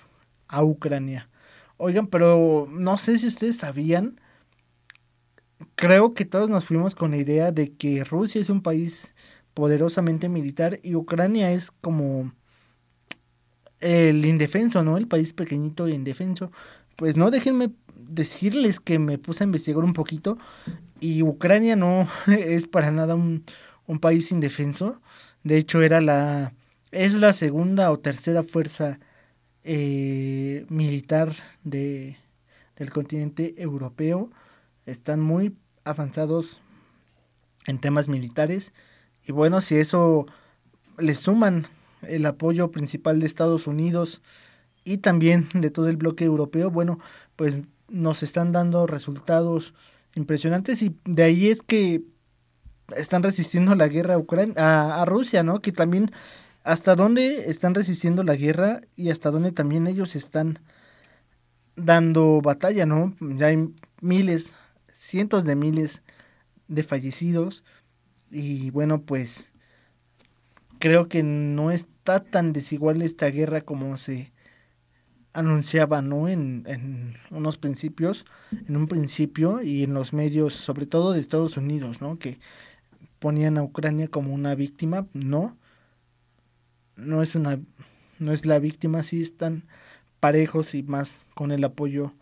a 0.49 0.65
Ucrania. 0.65 1.31
Oigan, 1.77 2.09
pero 2.09 2.67
no 2.69 2.97
sé 2.97 3.19
si 3.19 3.29
ustedes 3.29 3.59
sabían, 3.59 4.21
creo 5.75 6.15
que 6.15 6.25
todos 6.25 6.51
nos 6.51 6.67
fuimos 6.67 6.95
con 6.95 7.13
la 7.13 7.17
idea 7.19 7.53
de 7.53 7.73
que 7.73 8.05
Rusia 8.05 8.41
es 8.41 8.51
un 8.51 8.63
país 8.63 9.15
poderosamente 9.55 10.29
militar 10.29 10.81
y 10.83 10.95
Ucrania 10.95 11.53
es 11.53 11.71
como 11.71 12.33
el 13.81 14.25
indefenso, 14.27 14.83
¿no? 14.83 14.97
El 14.97 15.09
país 15.09 15.33
pequeñito 15.33 15.87
e 15.87 15.93
indefenso. 15.93 16.51
Pues 16.97 17.17
no, 17.17 17.31
déjenme 17.31 17.71
decirles 17.97 18.81
que 18.81 18.99
me 18.99 19.19
puse 19.19 19.45
a 19.45 19.47
investigar 19.47 19.85
un 19.85 19.93
poquito 19.93 20.39
y 21.01 21.23
Ucrania 21.23 21.77
no 21.77 22.09
es 22.27 22.67
para 22.67 22.91
nada 22.91 23.15
un, 23.15 23.45
un 23.87 23.99
país 24.01 24.33
indefenso. 24.33 25.01
De 25.43 25.59
hecho, 25.59 25.83
era 25.83 26.01
la 26.01 26.55
es 26.95 27.15
la 27.15 27.33
segunda 27.33 27.91
o 27.91 27.99
tercera 27.99 28.45
fuerza 28.45 29.01
eh, 29.65 30.65
militar 30.69 31.33
de, 31.65 32.17
del 32.77 32.91
continente 32.91 33.61
europeo. 33.61 34.31
Están 34.87 35.20
muy 35.20 35.57
avanzados 35.85 36.61
en 37.66 37.78
temas 37.78 38.09
militares 38.09 38.72
y 39.26 39.32
bueno, 39.32 39.61
si 39.61 39.76
eso 39.76 40.26
le 40.99 41.14
suman 41.14 41.66
el 42.03 42.26
apoyo 42.26 42.70
principal 42.70 43.20
de 43.20 43.26
Estados 43.26 43.66
Unidos 43.66 44.22
y 44.85 44.99
también 44.99 45.49
de 45.55 45.70
todo 45.70 45.89
el 45.89 45.97
bloque 45.97 46.24
europeo, 46.24 46.70
bueno, 46.70 46.99
pues 47.37 47.62
nos 47.89 48.22
están 48.22 48.53
dando 48.53 48.87
resultados 48.87 49.74
impresionantes 50.14 50.82
y 50.82 50.97
de 51.05 51.22
ahí 51.22 51.49
es 51.49 51.62
que 51.62 52.03
están 52.97 53.22
resistiendo 53.22 53.74
la 53.74 53.89
guerra 53.89 54.14
a, 54.14 54.18
Ucrania, 54.18 54.55
a, 54.57 55.05
Rusia, 55.05 55.43
¿no? 55.43 55.61
Que 55.61 55.72
también 55.72 56.11
hasta 56.62 56.95
dónde 56.95 57.51
están 57.51 57.74
resistiendo 57.74 58.22
la 58.22 58.37
guerra 58.37 58.82
y 58.97 59.11
hasta 59.11 59.30
dónde 59.30 59.53
también 59.53 59.87
ellos 59.87 60.16
están 60.16 60.59
dando 61.76 62.41
batalla, 62.43 62.87
¿no? 62.87 63.14
Ya 63.20 63.47
hay 63.47 63.74
miles, 64.01 64.55
cientos 64.95 65.45
de 65.45 65.57
miles 65.57 66.03
de 66.69 66.83
fallecidos 66.83 67.65
y 68.31 68.71
bueno, 68.71 69.03
pues 69.03 69.53
creo 70.79 71.09
que 71.09 71.23
no 71.23 71.71
está 71.71 72.25
tan 72.25 72.53
desigual 72.53 73.03
esta 73.03 73.27
guerra 73.27 73.61
como 73.61 73.97
se 73.97 74.33
anunciaba, 75.33 76.01
¿no? 76.01 76.29
En, 76.29 76.65
en 76.67 77.17
unos 77.31 77.59
principios, 77.59 78.25
en 78.67 78.77
un 78.77 78.87
principio 78.87 79.63
y 79.63 79.83
en 79.83 79.93
los 79.93 80.13
medios, 80.13 80.55
sobre 80.55 80.87
todo 80.87 81.13
de 81.13 81.21
Estados 81.21 81.57
Unidos, 81.57 82.01
¿no? 82.01 82.19
Que 82.19 82.39
ponían 83.19 83.59
a 83.59 83.63
Ucrania 83.63 84.09
como 84.09 84.33
una 84.33 84.55
víctima, 84.55 85.07
no. 85.13 85.57
No 86.97 87.23
es 87.23 87.35
una 87.35 87.59
no 88.19 88.33
es 88.33 88.47
la 88.47 88.59
víctima, 88.59 89.03
sí 89.03 89.23
están 89.23 89.65
parejos 90.21 90.75
y 90.75 90.83
más 90.83 91.27
con 91.35 91.51
el 91.51 91.65
apoyo 91.65 92.13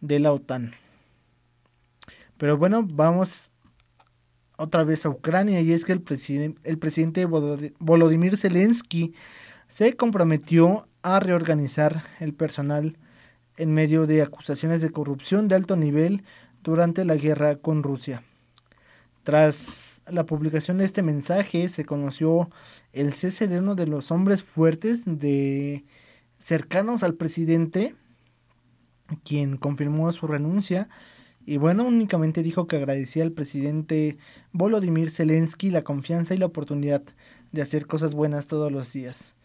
de 0.00 0.20
la 0.20 0.32
OTAN. 0.32 0.74
Pero 2.38 2.56
bueno, 2.58 2.86
vamos 2.86 3.52
otra 4.56 4.84
vez 4.84 5.04
a 5.06 5.10
Ucrania 5.10 5.60
y 5.60 5.72
es 5.72 5.84
que 5.84 5.92
el, 5.92 6.00
presidente 6.00 6.60
el 6.64 6.78
presidente 6.78 7.26
Volodymyr 7.26 8.36
Zelensky 8.36 9.14
se 9.68 9.96
comprometió 9.96 10.88
a 11.02 11.20
reorganizar 11.20 12.04
el 12.20 12.34
personal 12.34 12.98
en 13.56 13.72
medio 13.72 14.06
de 14.06 14.22
acusaciones 14.22 14.80
de 14.80 14.90
corrupción 14.90 15.48
de 15.48 15.54
alto 15.54 15.76
nivel 15.76 16.24
durante 16.62 17.04
la 17.04 17.16
guerra 17.16 17.56
con 17.56 17.82
Rusia. 17.82 18.22
Tras 19.22 20.02
la 20.06 20.24
publicación 20.24 20.78
de 20.78 20.84
este 20.84 21.02
mensaje 21.02 21.68
se 21.68 21.84
conoció 21.84 22.50
el 22.92 23.12
cese 23.12 23.48
de 23.48 23.58
uno 23.58 23.74
de 23.74 23.86
los 23.86 24.10
hombres 24.10 24.42
fuertes 24.42 25.04
de 25.04 25.84
cercanos 26.38 27.02
al 27.02 27.14
presidente, 27.14 27.94
quien 29.24 29.56
confirmó 29.56 30.12
su 30.12 30.26
renuncia 30.26 30.88
y 31.46 31.58
bueno, 31.58 31.84
únicamente 31.84 32.42
dijo 32.42 32.66
que 32.66 32.76
agradecía 32.76 33.22
al 33.22 33.30
presidente 33.30 34.18
Volodymyr 34.52 35.12
Zelensky 35.12 35.70
la 35.70 35.82
confianza 35.82 36.34
y 36.34 36.38
la 36.38 36.46
oportunidad 36.46 37.02
de 37.52 37.62
hacer 37.62 37.86
cosas 37.86 38.14
buenas 38.14 38.48
todos 38.48 38.72
los 38.72 38.92
días. 38.92 39.36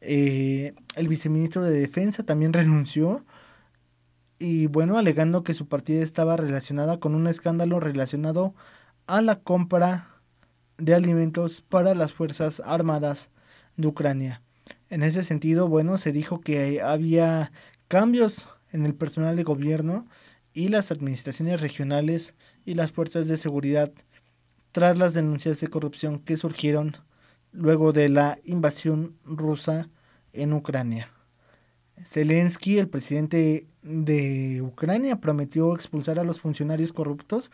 Eh, 0.00 0.74
el 0.94 1.08
viceministro 1.08 1.64
de 1.64 1.72
Defensa 1.72 2.22
también 2.22 2.52
renunció 2.52 3.24
y 4.38 4.68
bueno, 4.68 4.98
alegando 4.98 5.42
que 5.42 5.52
su 5.52 5.66
partida 5.66 6.04
estaba 6.04 6.36
relacionada 6.36 7.00
con 7.00 7.16
un 7.16 7.26
escándalo 7.26 7.80
relacionado 7.80 8.54
a 9.08 9.20
la 9.20 9.40
compra 9.40 10.06
de 10.76 10.94
alimentos 10.94 11.60
para 11.60 11.96
las 11.96 12.12
Fuerzas 12.12 12.62
Armadas 12.64 13.30
de 13.76 13.88
Ucrania. 13.88 14.42
En 14.90 15.02
ese 15.02 15.24
sentido, 15.24 15.66
bueno, 15.66 15.98
se 15.98 16.12
dijo 16.12 16.40
que 16.40 16.80
había 16.82 17.50
cambios 17.88 18.48
en 18.70 18.86
el 18.86 18.94
personal 18.94 19.34
de 19.34 19.42
gobierno 19.42 20.06
y 20.58 20.66
las 20.66 20.90
administraciones 20.90 21.60
regionales 21.60 22.34
y 22.64 22.74
las 22.74 22.90
fuerzas 22.90 23.28
de 23.28 23.36
seguridad 23.36 23.92
tras 24.72 24.98
las 24.98 25.14
denuncias 25.14 25.60
de 25.60 25.68
corrupción 25.68 26.18
que 26.18 26.36
surgieron 26.36 26.96
luego 27.52 27.92
de 27.92 28.08
la 28.08 28.40
invasión 28.42 29.14
rusa 29.24 29.88
en 30.32 30.52
Ucrania. 30.52 31.12
Zelensky, 32.04 32.78
el 32.78 32.88
presidente 32.88 33.68
de 33.82 34.60
Ucrania, 34.60 35.20
prometió 35.20 35.76
expulsar 35.76 36.18
a 36.18 36.24
los 36.24 36.40
funcionarios 36.40 36.92
corruptos 36.92 37.52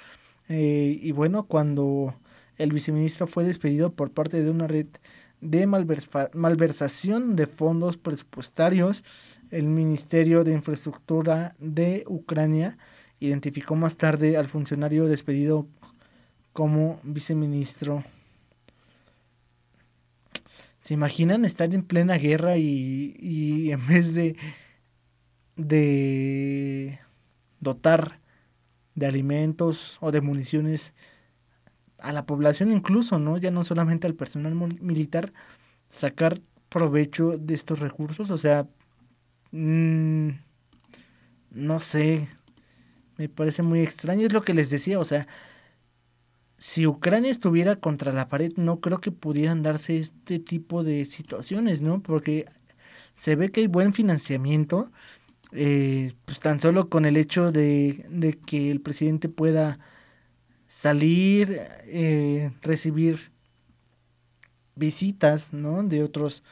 eh, 0.48 0.98
y 0.98 1.12
bueno, 1.12 1.46
cuando 1.46 2.14
el 2.56 2.72
viceministro 2.72 3.26
fue 3.26 3.44
despedido 3.44 3.92
por 3.92 4.12
parte 4.12 4.42
de 4.42 4.50
una 4.50 4.66
red 4.66 4.86
de 5.42 5.66
malversación 5.66 7.36
de 7.36 7.46
fondos 7.46 7.98
presupuestarios, 7.98 9.04
el 9.50 9.66
Ministerio 9.66 10.42
de 10.42 10.52
Infraestructura 10.52 11.54
de 11.58 12.04
Ucrania 12.06 12.78
identificó 13.26 13.74
más 13.74 13.96
tarde 13.96 14.36
al 14.36 14.48
funcionario 14.48 15.06
despedido 15.06 15.66
como 16.52 17.00
viceministro. 17.02 18.04
¿Se 20.80 20.94
imaginan 20.94 21.44
estar 21.44 21.72
en 21.74 21.82
plena 21.82 22.16
guerra 22.16 22.56
y, 22.56 23.16
y 23.18 23.72
en 23.72 23.86
vez 23.86 24.14
de, 24.14 24.36
de 25.56 27.00
dotar 27.60 28.20
de 28.94 29.06
alimentos 29.06 29.98
o 30.00 30.12
de 30.12 30.20
municiones 30.20 30.94
a 31.98 32.12
la 32.12 32.26
población 32.26 32.70
incluso, 32.70 33.18
¿no? 33.18 33.38
Ya 33.38 33.50
no 33.50 33.64
solamente 33.64 34.06
al 34.06 34.14
personal 34.14 34.54
militar, 34.54 35.32
sacar 35.88 36.40
provecho 36.68 37.38
de 37.38 37.54
estos 37.54 37.80
recursos, 37.80 38.30
o 38.30 38.36
sea, 38.36 38.68
mmm, 39.52 40.28
no 41.50 41.80
sé, 41.80 42.28
me 43.18 43.28
parece 43.28 43.62
muy 43.62 43.80
extraño, 43.80 44.26
es 44.26 44.32
lo 44.32 44.42
que 44.42 44.54
les 44.54 44.70
decía, 44.70 44.98
o 44.98 45.04
sea, 45.04 45.26
si 46.58 46.86
Ucrania 46.86 47.30
estuviera 47.30 47.76
contra 47.76 48.12
la 48.12 48.28
pared, 48.28 48.52
no 48.56 48.80
creo 48.80 49.00
que 49.00 49.12
pudieran 49.12 49.62
darse 49.62 49.98
este 49.98 50.38
tipo 50.38 50.82
de 50.84 51.04
situaciones, 51.04 51.82
¿no? 51.82 52.02
Porque 52.02 52.46
se 53.14 53.36
ve 53.36 53.50
que 53.50 53.60
hay 53.60 53.66
buen 53.66 53.92
financiamiento, 53.92 54.90
eh, 55.52 56.14
pues 56.24 56.40
tan 56.40 56.60
solo 56.60 56.88
con 56.88 57.04
el 57.04 57.16
hecho 57.16 57.52
de, 57.52 58.06
de 58.08 58.34
que 58.34 58.70
el 58.70 58.80
presidente 58.80 59.28
pueda 59.28 59.78
salir, 60.66 61.60
eh, 61.84 62.52
recibir 62.62 63.32
visitas, 64.74 65.52
¿no? 65.52 65.82
De 65.84 66.02
otros 66.02 66.42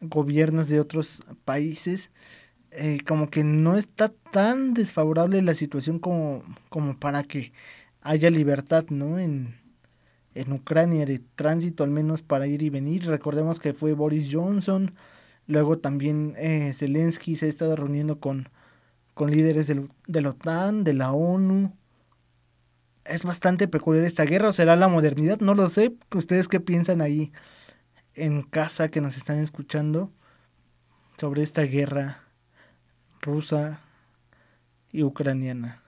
gobiernos 0.00 0.68
de 0.68 0.80
otros 0.80 1.22
países, 1.44 2.10
eh, 2.72 2.98
como 3.06 3.30
que 3.30 3.44
no 3.44 3.76
está 3.76 4.12
tan 4.32 4.74
desfavorable 4.74 5.42
la 5.42 5.54
situación 5.54 5.98
como, 5.98 6.42
como 6.68 6.98
para 6.98 7.24
que 7.24 7.52
haya 8.02 8.30
libertad, 8.30 8.86
¿no? 8.90 9.18
En, 9.18 9.60
en 10.34 10.52
Ucrania 10.52 11.06
de 11.06 11.20
tránsito 11.34 11.84
al 11.84 11.90
menos 11.90 12.22
para 12.22 12.46
ir 12.46 12.62
y 12.62 12.70
venir. 12.70 13.06
Recordemos 13.06 13.60
que 13.60 13.74
fue 13.74 13.94
Boris 13.94 14.28
Johnson, 14.32 14.94
luego 15.46 15.78
también 15.78 16.34
eh, 16.38 16.72
Zelensky 16.74 17.36
se 17.36 17.46
ha 17.46 17.48
estado 17.48 17.76
reuniendo 17.76 18.20
con, 18.20 18.48
con 19.14 19.30
líderes 19.30 19.66
de 19.66 20.20
la 20.20 20.30
OTAN, 20.30 20.84
de 20.84 20.94
la 20.94 21.12
ONU. 21.12 21.72
Es 23.04 23.24
bastante 23.24 23.66
peculiar 23.66 24.04
esta 24.04 24.24
guerra, 24.24 24.48
o 24.48 24.52
será 24.52 24.76
la 24.76 24.88
modernidad, 24.88 25.40
no 25.40 25.54
lo 25.54 25.68
sé. 25.68 25.94
¿Ustedes 26.14 26.48
qué 26.48 26.60
piensan 26.60 27.00
ahí 27.00 27.32
en 28.14 28.42
casa 28.42 28.90
que 28.90 29.00
nos 29.00 29.16
están 29.16 29.38
escuchando 29.38 30.12
sobre 31.18 31.42
esta 31.42 31.62
guerra 31.62 32.29
rusa 33.20 33.80
y 34.92 35.02
ucraniana? 35.02 35.82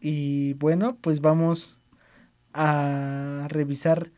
Y 0.00 0.52
bueno, 0.54 0.96
pues 1.00 1.20
vamos 1.20 1.80
a 2.52 3.46
revisar 3.50 4.12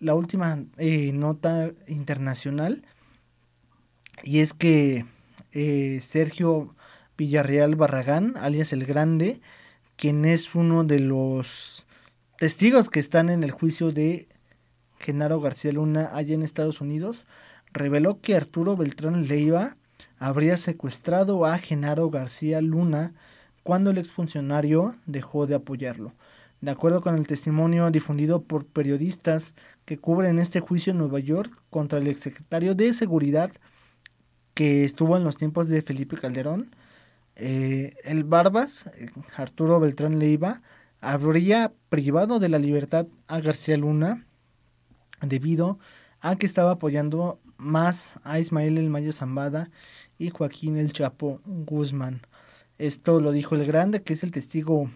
la 0.00 0.14
última 0.14 0.64
eh, 0.76 1.12
nota 1.12 1.72
internacional. 1.86 2.84
Y 4.22 4.40
es 4.40 4.52
que 4.52 5.06
eh, 5.52 6.00
Sergio 6.02 6.74
Villarreal 7.16 7.74
Barragán, 7.76 8.34
alias 8.36 8.72
el 8.72 8.84
Grande, 8.84 9.40
quien 9.96 10.24
es 10.24 10.54
uno 10.54 10.84
de 10.84 11.00
los 11.00 11.86
testigos 12.38 12.90
que 12.90 13.00
están 13.00 13.28
en 13.30 13.42
el 13.42 13.50
juicio 13.50 13.90
de 13.90 14.28
Genaro 15.00 15.40
García 15.40 15.72
Luna 15.72 16.10
allá 16.12 16.34
en 16.34 16.42
Estados 16.42 16.80
Unidos, 16.80 17.26
reveló 17.72 18.20
que 18.20 18.36
Arturo 18.36 18.76
Beltrán 18.76 19.26
Leiva 19.26 19.76
habría 20.18 20.56
secuestrado 20.56 21.44
a 21.44 21.58
Genaro 21.58 22.10
García 22.10 22.60
Luna 22.60 23.14
cuando 23.62 23.90
el 23.90 23.98
exfuncionario 23.98 24.96
dejó 25.06 25.46
de 25.46 25.54
apoyarlo. 25.54 26.14
De 26.60 26.70
acuerdo 26.70 27.02
con 27.02 27.14
el 27.14 27.26
testimonio 27.26 27.90
difundido 27.90 28.42
por 28.42 28.66
periodistas 28.66 29.54
que 29.84 29.98
cubren 29.98 30.38
este 30.38 30.60
juicio 30.60 30.90
en 30.90 30.98
Nueva 30.98 31.20
York 31.20 31.52
contra 31.70 31.98
el 31.98 32.08
exsecretario 32.08 32.74
de 32.74 32.92
Seguridad 32.92 33.52
que 34.54 34.84
estuvo 34.84 35.16
en 35.16 35.22
los 35.22 35.36
tiempos 35.36 35.68
de 35.68 35.82
Felipe 35.82 36.16
Calderón, 36.16 36.74
eh, 37.36 37.94
el 38.02 38.24
Barbas, 38.24 38.90
Arturo 39.36 39.78
Beltrán 39.78 40.18
Leiva, 40.18 40.62
habría 41.00 41.72
privado 41.88 42.40
de 42.40 42.48
la 42.48 42.58
libertad 42.58 43.06
a 43.28 43.38
García 43.38 43.76
Luna 43.76 44.26
debido 45.22 45.78
a 46.20 46.34
que 46.34 46.46
estaba 46.46 46.72
apoyando 46.72 47.38
más 47.58 48.18
a 48.24 48.38
Ismael 48.38 48.78
El 48.78 48.88
Mayo 48.88 49.12
Zambada 49.12 49.70
y 50.18 50.30
Joaquín 50.30 50.78
El 50.78 50.92
Chapo 50.92 51.40
Guzmán. 51.44 52.22
Esto 52.78 53.20
lo 53.20 53.32
dijo 53.32 53.56
el 53.56 53.66
Grande, 53.66 54.02
que 54.02 54.14
es 54.14 54.22
el 54.22 54.30
testigo 54.30 54.90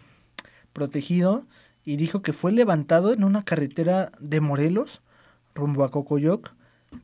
protegido, 0.73 1.45
y 1.85 1.97
dijo 1.97 2.23
que 2.23 2.33
fue 2.33 2.53
levantado 2.53 3.13
en 3.13 3.25
una 3.25 3.45
carretera 3.45 4.13
de 4.21 4.41
Morelos, 4.41 5.03
rumbo 5.55 5.85
a 5.85 5.91
Cocoyoc, 5.91 6.55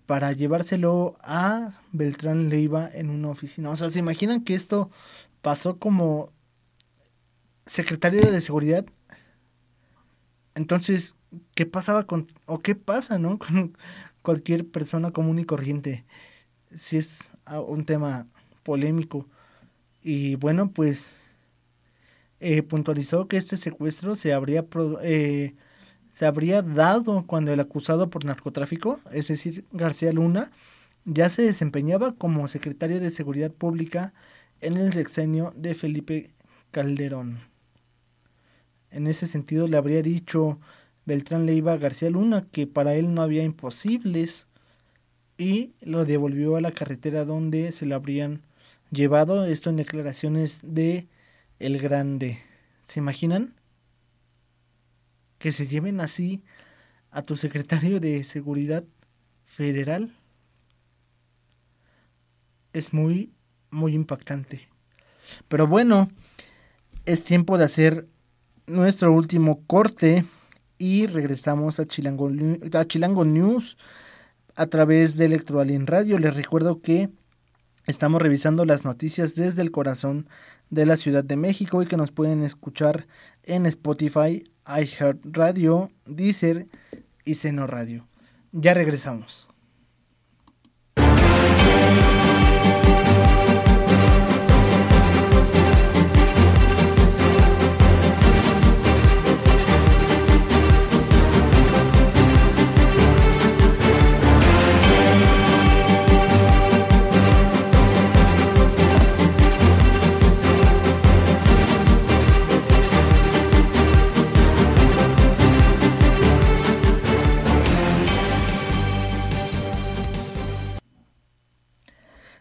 para 0.07 0.33
llevárselo 0.33 1.17
a 1.21 1.81
Beltrán 1.93 2.49
Leiva 2.49 2.89
en 2.93 3.11
una 3.11 3.29
oficina. 3.29 3.71
O 3.71 3.77
sea, 3.77 3.91
¿se 3.91 3.99
imaginan 3.99 4.45
que 4.45 4.55
esto 4.55 4.91
pasó 5.43 5.79
como 5.79 6.33
secretario 7.67 8.31
de 8.31 8.41
seguridad? 8.41 8.87
Entonces, 10.55 11.17
¿qué 11.55 11.67
pasaba 11.67 12.05
con, 12.07 12.29
o 12.47 12.61
qué 12.61 12.75
pasa, 12.75 13.19
no? 13.19 13.39
cualquier 14.23 14.69
persona 14.69 15.11
común 15.11 15.39
y 15.39 15.45
corriente. 15.45 16.05
Si 16.75 16.97
es 16.97 17.33
un 17.67 17.85
tema 17.85 18.27
polémico. 18.63 19.27
Y 20.03 20.37
bueno, 20.37 20.71
pues 20.71 21.19
eh, 22.41 22.63
puntualizó 22.63 23.27
que 23.29 23.37
este 23.37 23.57
secuestro 23.57 24.15
se 24.15 24.33
habría, 24.33 24.67
eh, 25.03 25.55
se 26.13 26.27
habría 26.27 26.63
dado 26.63 27.27
cuando 27.27 27.53
el 27.53 27.61
acusado 27.61 28.11
por 28.11 28.25
narcotráfico, 28.25 29.01
es 29.11 29.29
decir, 29.29 29.65
García 29.73 30.13
Luna, 30.13 30.51
ya 31.05 31.29
se 31.31 31.43
desempeñaba 31.43 32.15
como 32.15 32.47
secretario 32.49 33.01
de 33.01 33.11
Seguridad 33.11 33.51
Pública 33.51 34.13
en 34.61 34.77
el 34.77 34.93
sexenio 34.93 35.53
de 35.57 35.75
Felipe 35.75 36.31
Calderón. 36.71 37.41
En 38.91 39.07
ese 39.07 39.27
sentido 39.27 39.67
le 39.67 39.77
habría 39.77 40.03
dicho 40.03 40.59
Beltrán 41.09 41.47
Leiva 41.47 41.73
a 41.73 41.79
García 41.79 42.11
Luna 42.11 42.47
que 42.53 42.67
para 42.67 42.95
él 42.95 43.15
no 43.15 43.23
había 43.23 43.43
imposibles 43.43 44.47
y 45.39 45.73
lo 45.81 46.05
devolvió 46.05 46.57
a 46.57 46.61
la 46.61 46.71
carretera 46.71 47.25
donde 47.25 47.73
se 47.73 47.87
le 47.87 47.95
habrían 47.95 48.43
llevado 48.91 49.47
esto 49.47 49.71
en 49.71 49.77
declaraciones 49.77 50.59
de 50.63 51.09
El 51.59 51.79
Grande. 51.79 52.41
¿Se 52.83 53.01
imaginan? 53.01 53.55
Que 55.39 55.51
se 55.51 55.67
lleven 55.67 56.03
así 56.03 56.43
a 57.11 57.23
tu 57.23 57.39
secretario 57.39 58.01
de 58.01 58.23
Seguridad 58.23 58.85
Federal. 59.47 60.13
Es 62.75 62.93
muy, 62.93 63.33
muy 63.71 63.95
impactante. 63.95 64.69
Pero 65.49 65.67
bueno, 65.67 66.11
es 67.07 67.25
tiempo 67.25 67.57
de 67.57 67.65
hacer 67.65 68.07
nuestro 68.67 69.11
último 69.11 69.65
corte 69.67 70.27
y 70.79 71.07
regresamos 71.07 71.81
a 71.81 71.87
Chilango, 71.87 72.31
a 72.73 72.85
Chilango 72.87 73.25
News 73.25 73.77
a 74.55 74.67
través 74.67 75.17
de 75.17 75.27
Electroalien 75.27 75.87
Radio. 75.87 76.19
Les 76.19 76.35
recuerdo 76.35 76.81
que 76.81 77.11
Estamos 77.89 78.21
revisando 78.21 78.67
las 78.67 78.85
noticias 78.85 79.35
desde 79.35 79.63
el 79.63 79.71
corazón 79.71 80.29
de 80.69 80.85
la 80.85 80.99
Ciudad 80.99 81.25
de 81.25 81.37
México 81.37 81.83
y 81.83 81.87
que 81.87 81.97
nos 81.97 82.11
pueden 82.11 82.43
escuchar 82.43 83.07
en 83.45 83.65
Spotify, 83.65 84.45
iHeartRadio, 84.67 85.91
Deezer 86.05 86.67
y 87.25 87.37
Seno 87.37 87.67
Radio. 87.67 88.07
Ya 88.53 88.75
regresamos. 88.75 89.48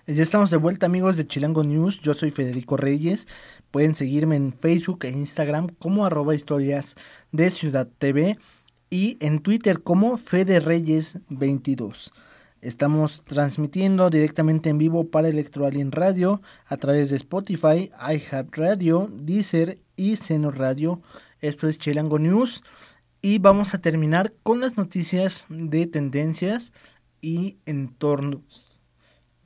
Ya 0.10 0.24
estamos 0.24 0.50
de 0.52 0.56
vuelta 0.56 0.86
amigos 0.86 1.18
de 1.18 1.28
Chilango 1.28 1.66
News, 1.66 2.00
yo 2.00 2.14
soy 2.14 2.32
Federico 2.32 2.78
Reyes, 2.78 3.28
pueden 3.72 3.94
seguirme 3.94 4.38
en 4.38 4.54
Facebook 4.54 5.04
e 5.04 5.10
Instagram 5.10 5.68
como 5.80 6.06
arroba 6.06 6.34
historias 6.34 6.96
de 7.34 7.50
Ciudad 7.50 7.90
TV 7.98 8.38
y 8.90 9.18
en 9.20 9.42
Twitter 9.42 9.84
como 9.84 10.16
Fede 10.16 10.62
Reyes 10.62 11.20
22. 11.28 12.14
Estamos 12.62 13.22
transmitiendo 13.26 14.10
directamente 14.10 14.70
en 14.70 14.78
vivo 14.78 15.10
para 15.10 15.28
Electroalien 15.28 15.92
Radio 15.92 16.42
a 16.68 16.78
través 16.78 17.10
de 17.10 17.18
Spotify, 17.18 17.92
iHeartRadio, 18.00 19.12
Deezer 19.12 19.78
y 19.98 20.16
Seno 20.16 20.52
Radio. 20.52 21.02
Esto 21.42 21.68
es 21.68 21.80
Chilango 21.80 22.18
News 22.18 22.64
y 23.22 23.40
vamos 23.40 23.74
a 23.74 23.82
terminar 23.82 24.32
con 24.42 24.62
las 24.62 24.78
noticias 24.78 25.48
de 25.50 25.86
tendencias 25.86 26.72
y 27.20 27.58
entornos 27.66 28.67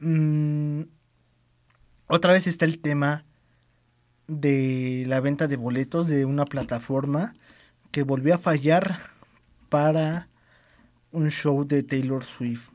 Mm, 0.01 0.85
otra 2.07 2.33
vez 2.33 2.47
está 2.47 2.65
el 2.65 2.79
tema 2.79 3.23
de 4.27 5.05
la 5.07 5.19
venta 5.19 5.47
de 5.47 5.57
boletos 5.57 6.07
de 6.07 6.25
una 6.25 6.45
plataforma 6.45 7.33
que 7.91 8.01
volvió 8.01 8.33
a 8.33 8.39
fallar 8.39 8.99
para 9.69 10.27
un 11.11 11.29
show 11.29 11.65
de 11.65 11.83
Taylor 11.83 12.25
Swift. 12.25 12.67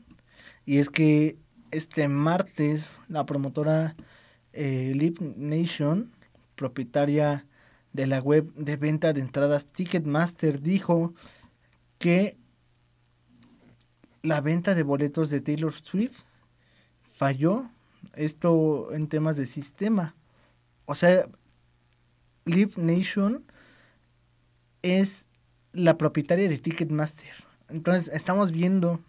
Y 0.65 0.77
es 0.77 0.89
que 0.89 1.37
este 1.71 2.07
martes 2.07 3.01
la 3.09 3.25
promotora 3.25 3.97
eh, 4.53 4.93
Lip 4.95 5.19
Nation, 5.19 6.13
propietaria 6.55 7.45
de 7.91 8.07
la 8.07 8.21
web 8.21 8.53
de 8.55 8.77
venta 8.77 9.11
de 9.11 9.19
entradas 9.19 9.65
Ticketmaster, 9.65 10.61
dijo 10.61 11.13
que 11.97 12.37
la 14.21 14.39
venta 14.39 14.75
de 14.75 14.83
boletos 14.83 15.29
de 15.29 15.41
Taylor 15.41 15.73
Swift 15.73 16.26
falló 17.17 17.69
esto 18.15 18.93
en 18.93 19.07
temas 19.07 19.37
de 19.37 19.47
sistema. 19.47 20.15
O 20.85 20.95
sea, 20.95 21.27
Live 22.45 22.73
Nation 22.77 23.43
es 24.81 25.27
la 25.73 25.97
propietaria 25.97 26.47
de 26.47 26.57
Ticketmaster. 26.57 27.33
Entonces 27.69 28.13
estamos 28.13 28.51
viendo 28.51 29.01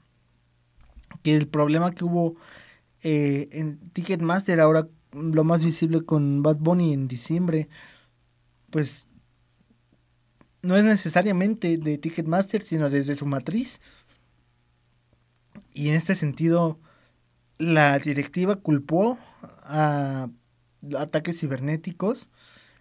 que 1.23 1.37
el 1.37 1.47
problema 1.47 1.93
que 1.93 2.05
hubo 2.05 2.37
eh, 3.03 3.49
en 3.53 3.79
Ticketmaster 3.91 4.61
ahora 4.61 4.89
lo 5.13 5.45
más 5.45 5.65
visible 5.65 6.05
con 6.05 6.43
Bad 6.43 6.59
Bunny 6.59 6.93
en 6.93 7.09
diciembre, 7.09 7.69
pues 8.71 9.07
no 10.63 10.77
es 10.77 10.85
necesariamente 10.85 11.79
de 11.79 11.99
Ticketmaster, 11.99 12.63
sino 12.63 12.91
desde 12.91 13.15
su 13.15 13.27
matriz. 13.27 13.81
Y 15.73 15.89
en 15.89 15.95
este 15.95 16.15
sentido, 16.15 16.79
la 17.59 17.99
directiva 17.99 18.57
culpó 18.57 19.19
a 19.63 20.29
ataques 20.97 21.41
cibernéticos 21.41 22.29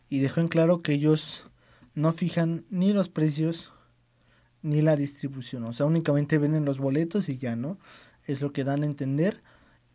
y 0.09 0.19
dejó 0.19 0.39
en 0.39 0.47
claro 0.47 0.81
que 0.81 0.93
ellos 0.93 1.49
no 1.95 2.13
fijan 2.13 2.65
ni 2.69 2.93
los 2.93 3.09
precios 3.09 3.73
ni 4.61 4.81
la 4.81 4.95
distribución. 4.95 5.63
O 5.65 5.73
sea, 5.73 5.85
únicamente 5.85 6.37
venden 6.37 6.65
los 6.65 6.77
boletos 6.77 7.29
y 7.29 7.37
ya, 7.37 7.55
¿no? 7.55 7.79
Es 8.25 8.41
lo 8.41 8.53
que 8.53 8.63
dan 8.63 8.83
a 8.83 8.85
entender. 8.85 9.41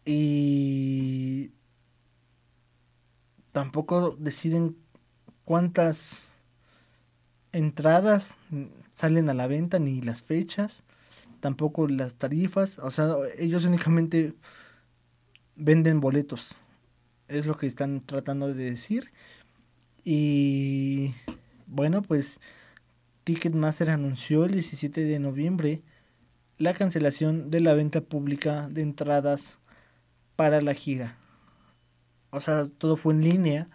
Y 0.05 1.53
tampoco 3.53 4.17
deciden 4.19 4.77
cuántas 5.45 6.33
entradas 7.53 8.39
salen 8.91 9.29
a 9.29 9.35
la 9.35 9.47
venta 9.47 9.79
ni 9.79 10.01
las 10.01 10.23
fechas, 10.23 10.83
tampoco 11.41 11.87
las 11.87 12.15
tarifas, 12.17 12.79
o 12.79 12.91
sea, 12.91 13.15
ellos 13.39 13.65
únicamente 13.65 14.35
venden 15.63 16.01
boletos. 16.01 16.57
Es 17.29 17.47
lo 17.47 17.57
que 17.57 17.67
están 17.67 18.05
tratando 18.05 18.53
de 18.53 18.71
decir. 18.71 19.13
Y 20.05 21.15
bueno, 21.67 22.03
pues 22.03 22.41
Ticketmaster 23.25 23.91
anunció 23.91 24.45
el 24.45 24.53
17 24.53 25.05
de 25.05 25.19
noviembre 25.19 25.83
la 26.59 26.75
cancelación 26.75 27.51
de 27.51 27.61
la 27.61 27.75
venta 27.75 28.01
pública 28.01 28.69
de 28.69 28.83
entradas 28.83 29.59
para 30.37 30.61
la 30.61 30.75
gira. 30.75 31.17
O 32.31 32.41
sea, 32.41 32.67
todo 32.67 32.97
fue 32.97 33.15
en 33.15 33.23
línea 33.23 33.69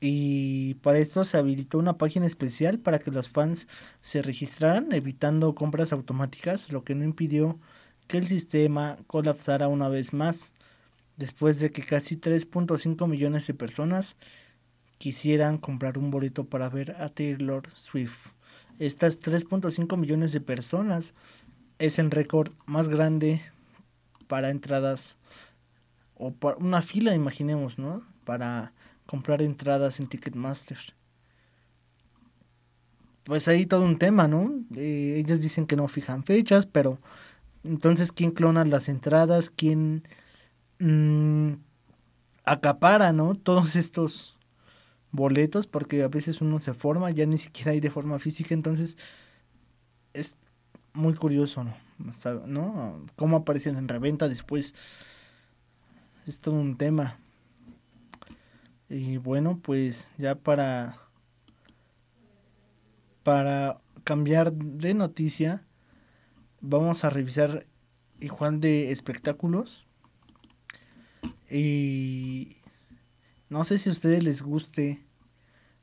y 0.00 0.74
para 0.74 0.98
esto 0.98 1.24
se 1.24 1.36
habilitó 1.38 1.78
una 1.78 1.98
página 1.98 2.26
especial 2.26 2.78
para 2.78 2.98
que 3.00 3.10
los 3.10 3.28
fans 3.30 3.68
se 4.00 4.22
registraran 4.22 4.92
evitando 4.92 5.54
compras 5.54 5.92
automáticas, 5.92 6.70
lo 6.70 6.84
que 6.84 6.94
no 6.94 7.04
impidió 7.04 7.58
que 8.06 8.18
el 8.18 8.26
sistema 8.26 8.98
colapsara 9.06 9.68
una 9.68 9.88
vez 9.88 10.12
más 10.12 10.52
después 11.18 11.58
de 11.60 11.70
que 11.70 11.82
casi 11.82 12.16
3.5 12.16 13.06
millones 13.06 13.46
de 13.46 13.54
personas 13.54 14.16
quisieran 14.96 15.58
comprar 15.58 15.98
un 15.98 16.10
boleto 16.10 16.44
para 16.44 16.68
ver 16.68 16.92
a 16.92 17.08
Taylor 17.08 17.68
Swift. 17.74 18.28
Estas 18.78 19.20
3.5 19.20 19.96
millones 19.96 20.32
de 20.32 20.40
personas 20.40 21.12
es 21.78 21.98
el 21.98 22.10
récord 22.10 22.52
más 22.66 22.88
grande 22.88 23.42
para 24.28 24.50
entradas 24.50 25.16
o 26.14 26.32
para 26.32 26.56
una 26.56 26.82
fila, 26.82 27.14
imaginemos, 27.14 27.78
¿no? 27.78 28.02
Para 28.24 28.72
comprar 29.06 29.42
entradas 29.42 30.00
en 30.00 30.08
Ticketmaster. 30.08 30.78
Pues 33.24 33.48
ahí 33.48 33.66
todo 33.66 33.82
un 33.82 33.98
tema, 33.98 34.28
¿no? 34.28 34.52
Eh, 34.74 35.16
ellos 35.18 35.40
dicen 35.40 35.66
que 35.66 35.76
no 35.76 35.86
fijan 35.88 36.24
fechas, 36.24 36.66
pero 36.66 36.98
entonces 37.64 38.12
quién 38.12 38.30
clona 38.30 38.64
las 38.64 38.88
entradas, 38.88 39.50
quién 39.50 40.04
mmm, 40.78 41.54
acapara, 42.44 43.12
¿no? 43.12 43.34
Todos 43.42 43.76
estos 43.76 44.36
boletos, 45.10 45.66
porque 45.66 46.02
a 46.02 46.08
veces 46.08 46.40
uno 46.40 46.60
se 46.60 46.74
forma, 46.74 47.10
ya 47.10 47.26
ni 47.26 47.38
siquiera 47.38 47.72
hay 47.72 47.80
de 47.80 47.90
forma 47.90 48.18
física, 48.18 48.54
entonces 48.54 48.96
es 50.12 50.36
muy 50.92 51.14
curioso, 51.14 51.64
¿no? 51.64 51.74
¿no? 52.46 53.06
Cómo 53.16 53.38
aparecen 53.38 53.76
en 53.76 53.88
reventa 53.88 54.28
después. 54.28 54.74
Es 56.26 56.40
todo 56.40 56.54
un 56.54 56.76
tema. 56.76 57.18
Y 58.88 59.16
bueno, 59.16 59.58
pues 59.62 60.12
ya 60.18 60.34
para 60.34 60.98
para 63.22 63.76
cambiar 64.04 64.52
de 64.54 64.94
noticia, 64.94 65.62
vamos 66.62 67.04
a 67.04 67.10
revisar 67.10 67.66
igual 68.20 68.60
de 68.60 68.90
espectáculos. 68.90 69.87
Y 71.50 72.56
no 73.48 73.64
sé 73.64 73.78
si 73.78 73.88
a 73.88 73.92
ustedes 73.92 74.22
les 74.22 74.42
guste 74.42 75.02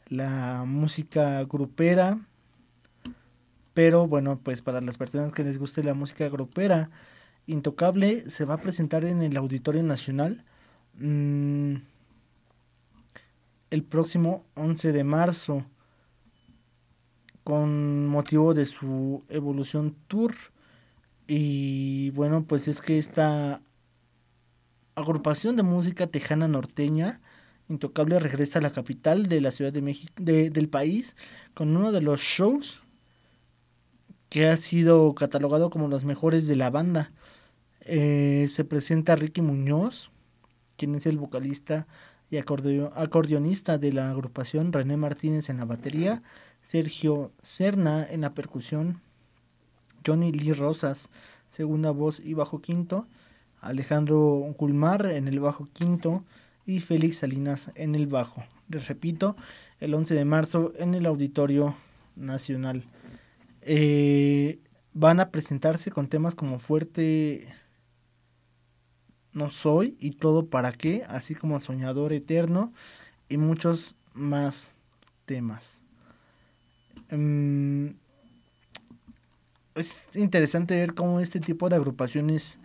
la 0.07 0.63
música 0.65 1.43
grupera, 1.43 2.19
pero 3.73 4.07
bueno, 4.07 4.39
pues 4.43 4.61
para 4.61 4.81
las 4.81 4.97
personas 4.97 5.33
que 5.33 5.43
les 5.43 5.57
guste 5.57 5.83
la 5.83 5.93
música 5.93 6.29
grupera, 6.29 6.89
Intocable 7.47 8.27
se 8.29 8.43
va 8.45 8.55
a 8.55 8.61
presentar 8.61 9.05
en 9.05 9.21
el 9.21 9.37
Auditorio 9.37 9.83
Nacional. 9.83 10.43
Mm, 10.97 11.75
el 13.69 13.83
próximo 13.83 14.45
11 14.55 14.91
de 14.93 15.03
marzo 15.03 15.65
con 17.43 18.07
motivo 18.07 18.53
de 18.53 18.65
su 18.65 19.23
evolución 19.29 19.95
tour 20.07 20.33
y 21.27 22.09
bueno 22.11 22.43
pues 22.45 22.67
es 22.67 22.81
que 22.81 22.97
esta 22.97 23.61
agrupación 24.95 25.55
de 25.55 25.63
música 25.63 26.07
tejana 26.07 26.47
norteña 26.47 27.21
intocable 27.67 28.19
regresa 28.19 28.59
a 28.59 28.61
la 28.61 28.71
capital 28.71 29.27
de 29.27 29.41
la 29.41 29.51
ciudad 29.51 29.73
de 29.73 29.81
México 29.81 30.13
del 30.17 30.69
país 30.69 31.15
con 31.53 31.75
uno 31.75 31.91
de 31.91 32.01
los 32.01 32.21
shows 32.21 32.81
que 34.29 34.47
ha 34.47 34.57
sido 34.57 35.13
catalogado 35.15 35.69
como 35.69 35.87
los 35.87 36.03
mejores 36.03 36.47
de 36.47 36.55
la 36.55 36.69
banda. 36.69 37.11
Eh, 37.81 38.47
se 38.49 38.65
presenta 38.65 39.15
Ricky 39.15 39.41
Muñoz 39.41 40.11
quien 40.77 40.95
es 40.95 41.05
el 41.05 41.17
vocalista 41.17 41.87
y 42.29 42.37
acordeonista 42.37 43.77
de 43.77 43.93
la 43.93 44.09
agrupación, 44.09 44.73
René 44.73 44.97
Martínez 44.97 45.49
en 45.49 45.57
la 45.57 45.65
batería, 45.65 46.21
Sergio 46.63 47.31
Cerna 47.41 48.05
en 48.09 48.21
la 48.21 48.33
percusión, 48.33 49.01
Johnny 50.05 50.31
Lee 50.31 50.53
Rosas, 50.53 51.09
segunda 51.49 51.91
voz 51.91 52.19
y 52.19 52.33
bajo 52.33 52.61
quinto, 52.61 53.07
Alejandro 53.65 54.53
Culmar 54.57 55.05
en 55.05 55.27
el 55.27 55.39
bajo 55.39 55.67
quinto 55.73 56.23
y 56.65 56.79
Félix 56.79 57.19
Salinas 57.19 57.71
en 57.75 57.95
el 57.95 58.07
bajo. 58.07 58.43
Les 58.69 58.87
repito, 58.87 59.35
el 59.79 59.93
11 59.93 60.13
de 60.13 60.25
marzo 60.25 60.73
en 60.77 60.95
el 60.95 61.05
Auditorio 61.05 61.75
Nacional. 62.15 62.83
Eh, 63.61 64.59
van 64.93 65.19
a 65.19 65.29
presentarse 65.29 65.91
con 65.91 66.07
temas 66.07 66.35
como 66.35 66.59
Fuerte 66.59 67.47
no 69.33 69.51
soy 69.51 69.97
y 69.99 70.11
todo 70.11 70.47
para 70.47 70.71
qué, 70.71 71.03
así 71.07 71.35
como 71.35 71.59
Soñador 71.59 72.13
Eterno 72.13 72.71
y 73.27 73.37
muchos 73.37 73.95
más 74.13 74.73
temas. 75.25 75.81
Mm, 77.11 77.89
es 79.75 80.15
interesante 80.15 80.77
ver 80.77 80.93
cómo 80.93 81.19
este 81.19 81.39
tipo 81.39 81.67
de 81.67 81.75
agrupaciones 81.75 82.59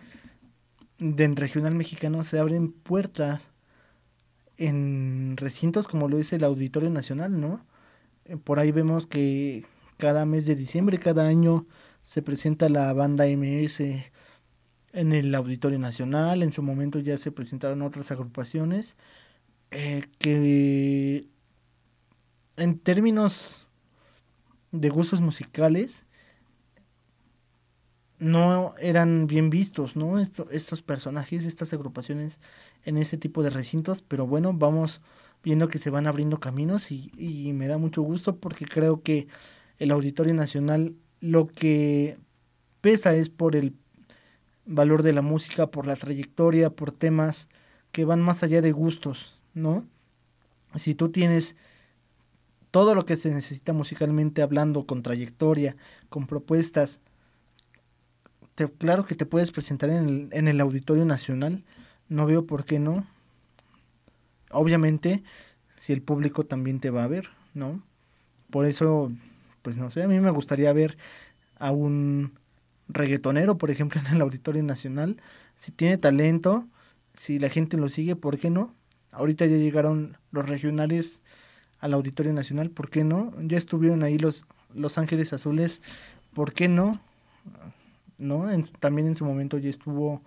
del 1.01 1.35
regional 1.35 1.73
mexicano 1.73 2.23
se 2.23 2.39
abren 2.39 2.71
puertas 2.71 3.49
en 4.57 5.35
recintos 5.35 5.87
como 5.87 6.07
lo 6.07 6.19
es 6.19 6.31
el 6.31 6.43
Auditorio 6.43 6.91
Nacional, 6.91 7.41
¿no? 7.41 7.65
Eh, 8.25 8.37
por 8.37 8.59
ahí 8.59 8.71
vemos 8.71 9.07
que 9.07 9.65
cada 9.97 10.25
mes 10.25 10.45
de 10.45 10.55
diciembre, 10.55 10.99
cada 10.99 11.27
año 11.27 11.65
se 12.03 12.21
presenta 12.21 12.69
la 12.69 12.93
banda 12.93 13.25
MS 13.25 13.79
en 14.93 15.13
el 15.13 15.33
Auditorio 15.33 15.79
Nacional, 15.79 16.43
en 16.43 16.53
su 16.53 16.61
momento 16.61 16.99
ya 16.99 17.17
se 17.17 17.31
presentaron 17.31 17.81
otras 17.81 18.11
agrupaciones 18.11 18.95
eh, 19.71 20.03
que 20.19 21.27
en 22.57 22.77
términos 22.77 23.67
de 24.71 24.89
gustos 24.89 25.19
musicales 25.19 26.05
no 28.21 28.75
eran 28.77 29.25
bien 29.25 29.49
vistos, 29.49 29.95
¿no? 29.95 30.19
estos 30.19 30.83
personajes, 30.83 31.43
estas 31.43 31.73
agrupaciones 31.73 32.39
en 32.85 32.97
este 32.97 33.17
tipo 33.17 33.41
de 33.41 33.49
recintos, 33.49 34.03
pero 34.03 34.27
bueno, 34.27 34.53
vamos 34.53 35.01
viendo 35.43 35.67
que 35.69 35.79
se 35.79 35.89
van 35.89 36.05
abriendo 36.05 36.39
caminos 36.39 36.91
y, 36.91 37.11
y 37.17 37.51
me 37.53 37.67
da 37.67 37.79
mucho 37.79 38.03
gusto 38.03 38.37
porque 38.37 38.65
creo 38.65 39.01
que 39.01 39.27
el 39.79 39.89
Auditorio 39.89 40.35
Nacional 40.35 40.93
lo 41.19 41.47
que 41.47 42.19
pesa 42.81 43.15
es 43.15 43.29
por 43.29 43.55
el 43.55 43.73
valor 44.67 45.01
de 45.01 45.13
la 45.13 45.23
música, 45.23 45.71
por 45.71 45.87
la 45.87 45.95
trayectoria, 45.95 46.69
por 46.69 46.91
temas 46.91 47.49
que 47.91 48.05
van 48.05 48.21
más 48.21 48.43
allá 48.43 48.61
de 48.61 48.71
gustos, 48.71 49.39
¿no? 49.55 49.83
Si 50.75 50.93
tú 50.93 51.09
tienes 51.09 51.55
todo 52.69 52.93
lo 52.93 53.05
que 53.05 53.17
se 53.17 53.33
necesita 53.33 53.73
musicalmente 53.73 54.43
hablando, 54.43 54.85
con 54.85 55.01
trayectoria, 55.01 55.75
con 56.09 56.27
propuestas, 56.27 56.99
claro 58.69 59.05
que 59.05 59.15
te 59.15 59.25
puedes 59.25 59.51
presentar 59.51 59.89
en 59.89 60.09
el, 60.09 60.29
en 60.31 60.47
el 60.47 60.59
Auditorio 60.61 61.05
Nacional, 61.05 61.63
no 62.09 62.25
veo 62.25 62.45
por 62.45 62.65
qué 62.65 62.79
no. 62.79 63.07
Obviamente, 64.51 65.23
si 65.77 65.93
el 65.93 66.01
público 66.01 66.45
también 66.45 66.79
te 66.79 66.89
va 66.89 67.03
a 67.03 67.07
ver, 67.07 67.29
¿no? 67.53 67.81
Por 68.49 68.65
eso, 68.65 69.11
pues 69.61 69.77
no 69.77 69.89
sé, 69.89 70.03
a 70.03 70.07
mí 70.07 70.19
me 70.19 70.29
gustaría 70.29 70.71
ver 70.73 70.97
a 71.57 71.71
un 71.71 72.33
reggaetonero, 72.89 73.57
por 73.57 73.71
ejemplo, 73.71 74.01
en 74.05 74.15
el 74.15 74.21
Auditorio 74.21 74.63
Nacional, 74.63 75.21
si 75.57 75.71
tiene 75.71 75.97
talento, 75.97 76.67
si 77.15 77.39
la 77.39 77.49
gente 77.49 77.77
lo 77.77 77.89
sigue, 77.89 78.15
¿por 78.15 78.37
qué 78.37 78.49
no? 78.49 78.73
Ahorita 79.11 79.45
ya 79.45 79.57
llegaron 79.57 80.17
los 80.31 80.47
regionales 80.47 81.19
al 81.79 81.93
Auditorio 81.93 82.33
Nacional, 82.33 82.69
¿por 82.69 82.89
qué 82.89 83.03
no? 83.03 83.33
Ya 83.41 83.57
estuvieron 83.57 84.03
ahí 84.03 84.17
los, 84.17 84.45
los 84.73 84.97
Ángeles 84.97 85.33
Azules, 85.33 85.81
¿por 86.33 86.53
qué 86.53 86.67
no? 86.67 86.99
¿No? 88.21 88.45
también 88.79 89.07
en 89.07 89.15
su 89.15 89.25
momento 89.25 89.57
ya 89.57 89.69
estuvo 89.69 90.21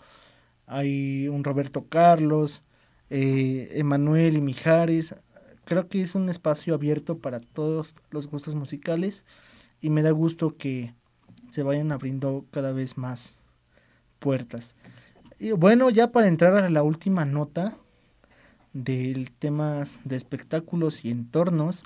ahí 0.67 1.29
un 1.29 1.45
Roberto 1.45 1.87
Carlos, 1.89 2.65
eh, 3.09 3.69
Emanuel 3.75 4.37
y 4.37 4.41
Mijares. 4.41 5.15
Creo 5.65 5.89
que 5.89 6.03
es 6.03 6.17
un 6.17 6.29
espacio 6.29 6.75
abierto 6.75 7.19
para 7.19 7.39
todos 7.39 7.95
los 8.11 8.27
gustos 8.27 8.57
musicales 8.57 9.25
y 9.81 9.91
me 9.91 10.03
da 10.03 10.11
gusto 10.11 10.57
que 10.57 10.93
se 11.51 11.63
vayan 11.63 11.93
abriendo 11.93 12.45
cada 12.51 12.73
vez 12.73 12.99
más 12.99 13.39
puertas. 14.19 14.75
Y 15.39 15.53
bueno, 15.53 15.89
ya 15.89 16.11
para 16.11 16.27
entrar 16.27 16.57
a 16.57 16.69
la 16.69 16.83
última 16.83 17.25
nota 17.25 17.77
del 18.73 19.31
temas 19.31 20.01
de 20.05 20.17
espectáculos 20.17 21.05
y 21.05 21.13
entornos, 21.13 21.85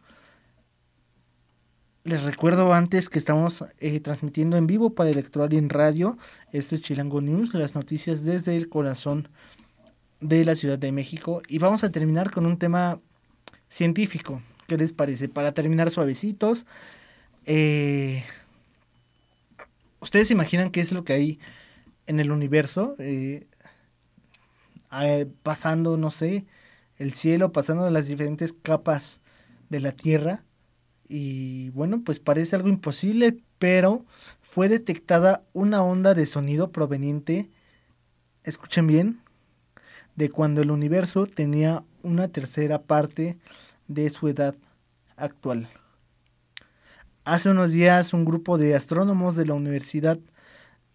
les 2.09 2.23
recuerdo 2.23 2.73
antes 2.73 3.11
que 3.11 3.19
estamos 3.19 3.65
eh, 3.81 4.01
transmitiendo 4.01 4.57
en 4.57 4.67
vivo 4.67 4.95
para 4.95 5.11
Electoral 5.11 5.53
en 5.53 5.69
Radio. 5.69 6.17
Esto 6.53 6.75
es 6.75 6.81
Chilango 6.81 7.21
News, 7.21 7.53
las 7.53 7.75
noticias 7.75 8.25
desde 8.25 8.57
el 8.57 8.71
corazón 8.71 9.29
de 10.21 10.43
la 10.47 10.55
Ciudad 10.55 10.79
de 10.79 10.91
México. 10.91 11.43
Y 11.49 11.59
vamos 11.59 11.85
a 11.85 11.93
terminar 11.93 12.31
con 12.31 12.47
un 12.47 12.59
tema 12.59 12.99
científico. 13.69 14.43
¿Qué 14.67 14.79
les 14.79 14.93
parece? 14.93 15.29
Para 15.29 15.53
terminar 15.53 15.91
suavecitos. 15.91 16.65
Eh, 17.45 18.25
¿Ustedes 20.01 20.29
se 20.29 20.35
imaginan 20.35 20.71
qué 20.71 20.81
es 20.81 20.93
lo 20.93 21.05
que 21.05 21.13
hay 21.13 21.39
en 22.07 22.21
el 22.21 22.33
universo? 22.33 22.97
Eh, 22.99 23.47
pasando, 25.43 25.99
no 25.99 26.11
sé, 26.11 26.47
el 26.97 27.13
cielo, 27.13 27.53
pasando 27.53 27.91
las 27.91 28.07
diferentes 28.07 28.55
capas 28.55 29.21
de 29.69 29.81
la 29.81 29.93
Tierra 29.93 30.43
y 31.09 31.71
bueno, 31.71 32.03
pues 32.05 32.21
parece 32.21 32.57
algo 32.57 32.69
imposible, 32.69 33.39
pero 33.59 34.05
fue 34.43 34.69
detectada 34.69 35.43
una 35.53 35.83
onda 35.83 36.15
de 36.15 36.27
sonido 36.27 36.71
proveniente, 36.71 37.51
escuchen 38.45 38.87
bien, 38.87 39.21
de 40.17 40.31
cuando 40.31 40.63
el 40.63 40.71
universo 40.71 41.27
tenía 41.27 41.85
una 42.03 42.29
tercera 42.29 42.83
parte 42.83 43.39
de 43.87 44.11
su 44.11 44.29
edad 44.29 44.55
actual. 45.17 45.69
Hace 47.25 47.51
unos 47.51 47.73
días 47.73 48.13
un 48.15 48.25
grupo 48.25 48.59
de 48.59 48.75
astrónomos 48.75 49.37
de 49.37 49.47
la 49.47 49.55
Universidad 49.55 50.19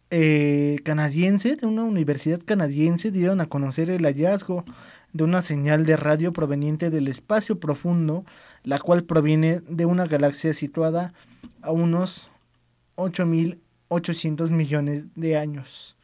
eh, 0.09 0.77
canadiense, 0.83 1.55
de 1.55 1.65
una 1.65 1.83
universidad 1.83 2.39
canadiense, 2.43 3.11
dieron 3.11 3.41
a 3.41 3.47
conocer 3.47 3.89
el 3.89 4.03
hallazgo 4.05 4.63
de 5.11 5.23
una 5.23 5.41
señal 5.41 5.85
de 5.85 5.97
radio 5.97 6.33
proveniente 6.33 6.89
del 6.89 7.07
espacio 7.07 7.59
profundo, 7.59 8.25
la 8.63 8.79
cual 8.79 9.03
proviene 9.03 9.61
de 9.67 9.85
una 9.85 10.05
galaxia 10.05 10.53
situada 10.53 11.13
a 11.61 11.71
unos 11.71 12.29
8.800 12.95 14.51
millones 14.51 15.05
de 15.15 15.37
años. 15.37 15.97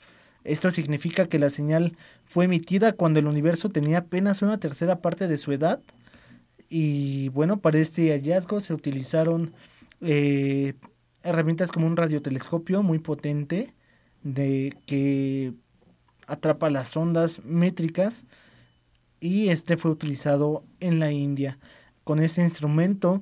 Esto 0.44 0.72
significa 0.72 1.28
que 1.28 1.40
la 1.40 1.50
señal 1.50 1.96
fue 2.26 2.46
emitida 2.46 2.94
cuando 2.94 3.20
el 3.20 3.28
universo 3.28 3.70
tenía 3.70 4.00
apenas 4.00 4.42
una 4.42 4.58
tercera 4.58 5.00
parte 5.00 5.28
de 5.28 5.38
su 5.38 5.52
edad. 5.52 5.82
Y 6.70 7.30
bueno, 7.30 7.60
para 7.60 7.80
este 7.80 8.12
hallazgo 8.12 8.60
se 8.62 8.74
utilizaron 8.74 9.54
eh, 10.02 10.74
herramientas 11.24 11.72
como 11.72 11.88
un 11.88 11.98
radiotelescopio 11.98 12.84
muy 12.84 13.00
potente 13.00 13.74
de 14.24 14.74
que 14.86 15.54
atrapa 16.28 16.70
las 16.70 16.96
ondas 16.96 17.44
métricas 17.44 18.24
y 19.20 19.50
este 19.50 19.78
fue 19.78 19.92
utilizado 19.92 20.64
en 20.80 21.00
la 21.00 21.12
India. 21.12 21.58
Con 22.10 22.24
este 22.24 22.42
instrumento 22.42 23.22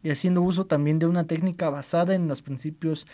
y 0.00 0.10
haciendo 0.10 0.42
uso 0.42 0.64
también 0.64 1.00
de 1.00 1.06
una 1.06 1.26
técnica 1.26 1.70
basada 1.70 2.14
en 2.14 2.28
los 2.28 2.40
principios 2.40 3.04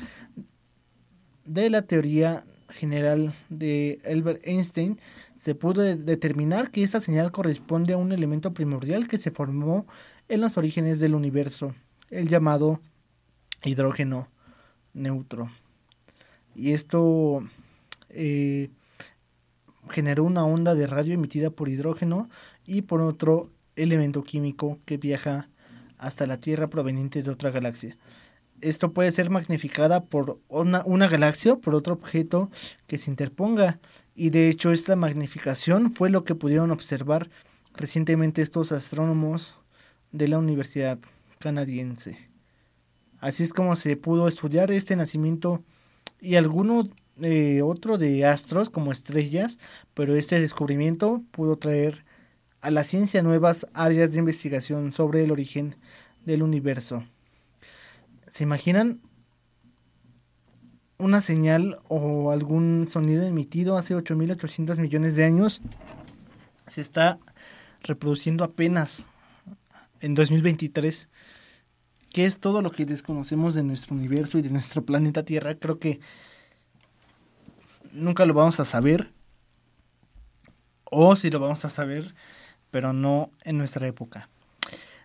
de 1.47 1.71
la 1.71 1.81
teoría 1.81 2.45
general 2.69 3.33
de 3.49 4.03
Albert 4.05 4.47
Einstein, 4.47 5.01
se 5.39 5.55
pudo 5.55 5.81
determinar 5.81 6.71
que 6.71 6.83
esta 6.83 7.01
señal 7.01 7.33
corresponde 7.33 7.95
a 7.95 7.97
un 7.97 8.13
elemento 8.13 8.53
primordial 8.53 9.09
que 9.09 9.17
se 9.17 9.31
formó 9.31 9.87
en 10.29 10.43
los 10.43 10.59
orígenes 10.59 11.01
del 11.01 11.15
universo, 11.15 11.75
el 12.11 12.29
llamado 12.29 12.83
hidrógeno 13.65 14.29
neutro. 14.93 15.51
Y 16.55 16.73
esto 16.73 17.43
eh, 18.11 18.69
generó 19.89 20.25
una 20.25 20.45
onda 20.45 20.75
de 20.75 20.87
radio 20.87 21.15
emitida 21.15 21.49
por 21.49 21.71
hidrógeno 21.71 22.29
y 22.67 22.83
por 22.83 23.01
otro 23.01 23.54
elemento 23.77 24.23
químico 24.23 24.79
que 24.85 24.97
viaja 24.97 25.49
hasta 25.99 26.27
la 26.27 26.39
Tierra 26.39 26.69
proveniente 26.69 27.23
de 27.23 27.31
otra 27.31 27.51
galaxia. 27.51 27.97
Esto 28.61 28.93
puede 28.93 29.13
ser 29.13 29.31
magnificada 29.31 30.05
por 30.05 30.41
una, 30.49 31.09
galaxia 31.09 31.55
o 31.55 31.61
por 31.61 31.75
otro 31.75 31.95
objeto 31.95 32.51
que 32.87 32.99
se 32.99 33.11
interponga. 33.11 33.79
Y 34.15 34.31
de 34.31 34.49
hecho 34.49 34.73
esta 34.73 34.97
magnificación 34.97 35.93
fue 35.93 36.09
lo 36.09 36.25
que 36.25 36.35
pudieron 36.35 36.71
observar 36.71 37.31
recientemente 37.75 38.43
estos 38.43 38.73
astrónomos 38.73 39.59
de 40.13 40.29
la 40.29 40.39
Universidad 40.39 40.99
canadiense. 41.39 42.19
Así 43.21 43.43
es 43.43 43.53
como 43.53 43.77
se 43.77 43.97
pudo 43.97 44.29
estudiar 44.29 44.71
este 44.71 44.97
nacimiento 44.97 45.63
y 46.21 46.37
alguno 46.37 46.89
eh, 47.21 47.63
otro 47.63 47.99
de 47.99 48.25
astros 48.25 48.71
como 48.71 48.93
estrellas, 48.93 49.59
pero 49.95 50.17
este 50.17 50.41
descubrimiento 50.41 51.23
pudo 51.33 51.57
traer 51.57 52.05
a 52.65 52.71
la 52.71 52.83
ciencia 52.83 53.23
nuevas 53.23 53.67
áreas 53.75 54.13
de 54.13 54.19
investigación 54.19 54.91
sobre 54.91 55.23
el 55.23 55.31
origen 55.31 55.77
del 56.25 56.43
universo. 56.43 57.05
¿Se 58.27 58.43
imaginan 58.43 59.03
una 60.97 61.21
señal 61.21 61.81
o 61.89 62.31
algún 62.31 62.87
sonido 62.91 63.23
emitido 63.23 63.77
hace 63.77 63.95
8.800 63.95 64.79
millones 64.79 65.15
de 65.15 65.25
años? 65.25 65.61
Se 66.67 66.81
está 66.81 67.19
reproduciendo 67.83 68.45
apenas 68.45 69.05
en 70.01 70.15
2023. 70.15 71.11
¿Qué 72.15 72.25
es 72.25 72.39
todo 72.39 72.63
lo 72.63 72.71
que 72.71 72.87
desconocemos 72.87 73.55
de 73.55 73.63
nuestro 73.63 73.95
universo 73.95 74.39
y 74.39 74.43
de 74.43 74.49
nuestro 74.49 74.87
planeta 74.87 75.23
Tierra? 75.23 75.55
Creo 75.57 75.79
que 75.79 76.01
nunca 77.93 78.25
lo 78.25 78.33
vamos 78.33 78.59
a 78.59 78.65
saber. 78.65 79.13
O 80.85 81.15
si 81.15 81.29
lo 81.29 81.41
vamos 81.41 81.63
a 81.67 81.69
saber, 81.69 82.15
pero 82.75 82.93
no 82.93 83.31
en 83.45 83.57
nuestra 83.57 83.87
época. 83.87 84.29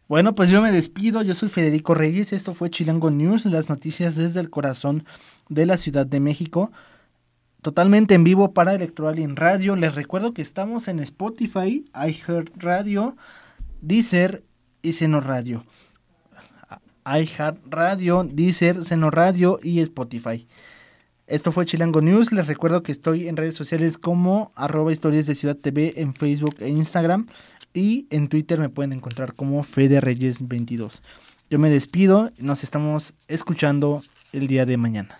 Bueno, 0.07 0.33
pues 0.33 0.49
yo 0.49 0.59
me 0.59 0.71
despido. 0.71 1.21
Yo 1.21 1.35
soy 1.35 1.49
Federico 1.49 1.93
Reyes. 1.93 2.33
Esto 2.33 2.55
fue 2.55 2.71
Chilango 2.71 3.11
News, 3.11 3.45
las 3.45 3.69
noticias 3.69 4.15
desde 4.15 4.39
el 4.39 4.49
corazón 4.49 5.05
de 5.49 5.67
la 5.67 5.77
Ciudad 5.77 6.07
de 6.07 6.19
México. 6.19 6.71
Totalmente 7.61 8.15
en 8.15 8.23
vivo 8.23 8.55
para 8.55 8.73
Electoral 8.73 9.19
y 9.19 9.21
en 9.21 9.35
Radio. 9.35 9.75
Les 9.75 9.93
recuerdo 9.93 10.33
que 10.33 10.41
estamos 10.41 10.87
en 10.87 10.99
Spotify, 10.99 11.85
iHeart 11.93 12.49
Radio, 12.55 13.15
Deezer 13.81 14.41
y 14.81 14.93
Seno 14.93 15.21
Radio. 15.21 15.63
iHeart 17.05 17.59
Radio, 17.67 18.23
Deezer, 18.23 18.83
Seno 18.83 19.11
Radio 19.11 19.59
y 19.61 19.79
Spotify. 19.81 20.47
Esto 21.29 21.51
fue 21.51 21.67
Chilango 21.67 22.01
News. 22.01 22.31
Les 22.31 22.47
recuerdo 22.47 22.81
que 22.81 22.91
estoy 22.91 23.27
en 23.27 23.37
redes 23.37 23.53
sociales 23.53 23.99
como 23.99 24.51
arroba 24.55 24.91
historias 24.91 25.27
de 25.27 25.35
Ciudad 25.35 25.55
TV 25.55 25.93
en 25.97 26.15
Facebook 26.15 26.55
e 26.57 26.69
Instagram. 26.69 27.27
Y 27.71 28.07
en 28.09 28.29
Twitter 28.29 28.59
me 28.59 28.69
pueden 28.69 28.93
encontrar 28.93 29.35
como 29.35 29.61
Fede 29.61 30.01
Reyes 30.01 30.47
22. 30.47 31.03
Yo 31.51 31.59
me 31.59 31.69
despido. 31.69 32.31
Nos 32.39 32.63
estamos 32.63 33.13
escuchando 33.27 34.01
el 34.33 34.47
día 34.47 34.65
de 34.65 34.77
mañana. 34.77 35.19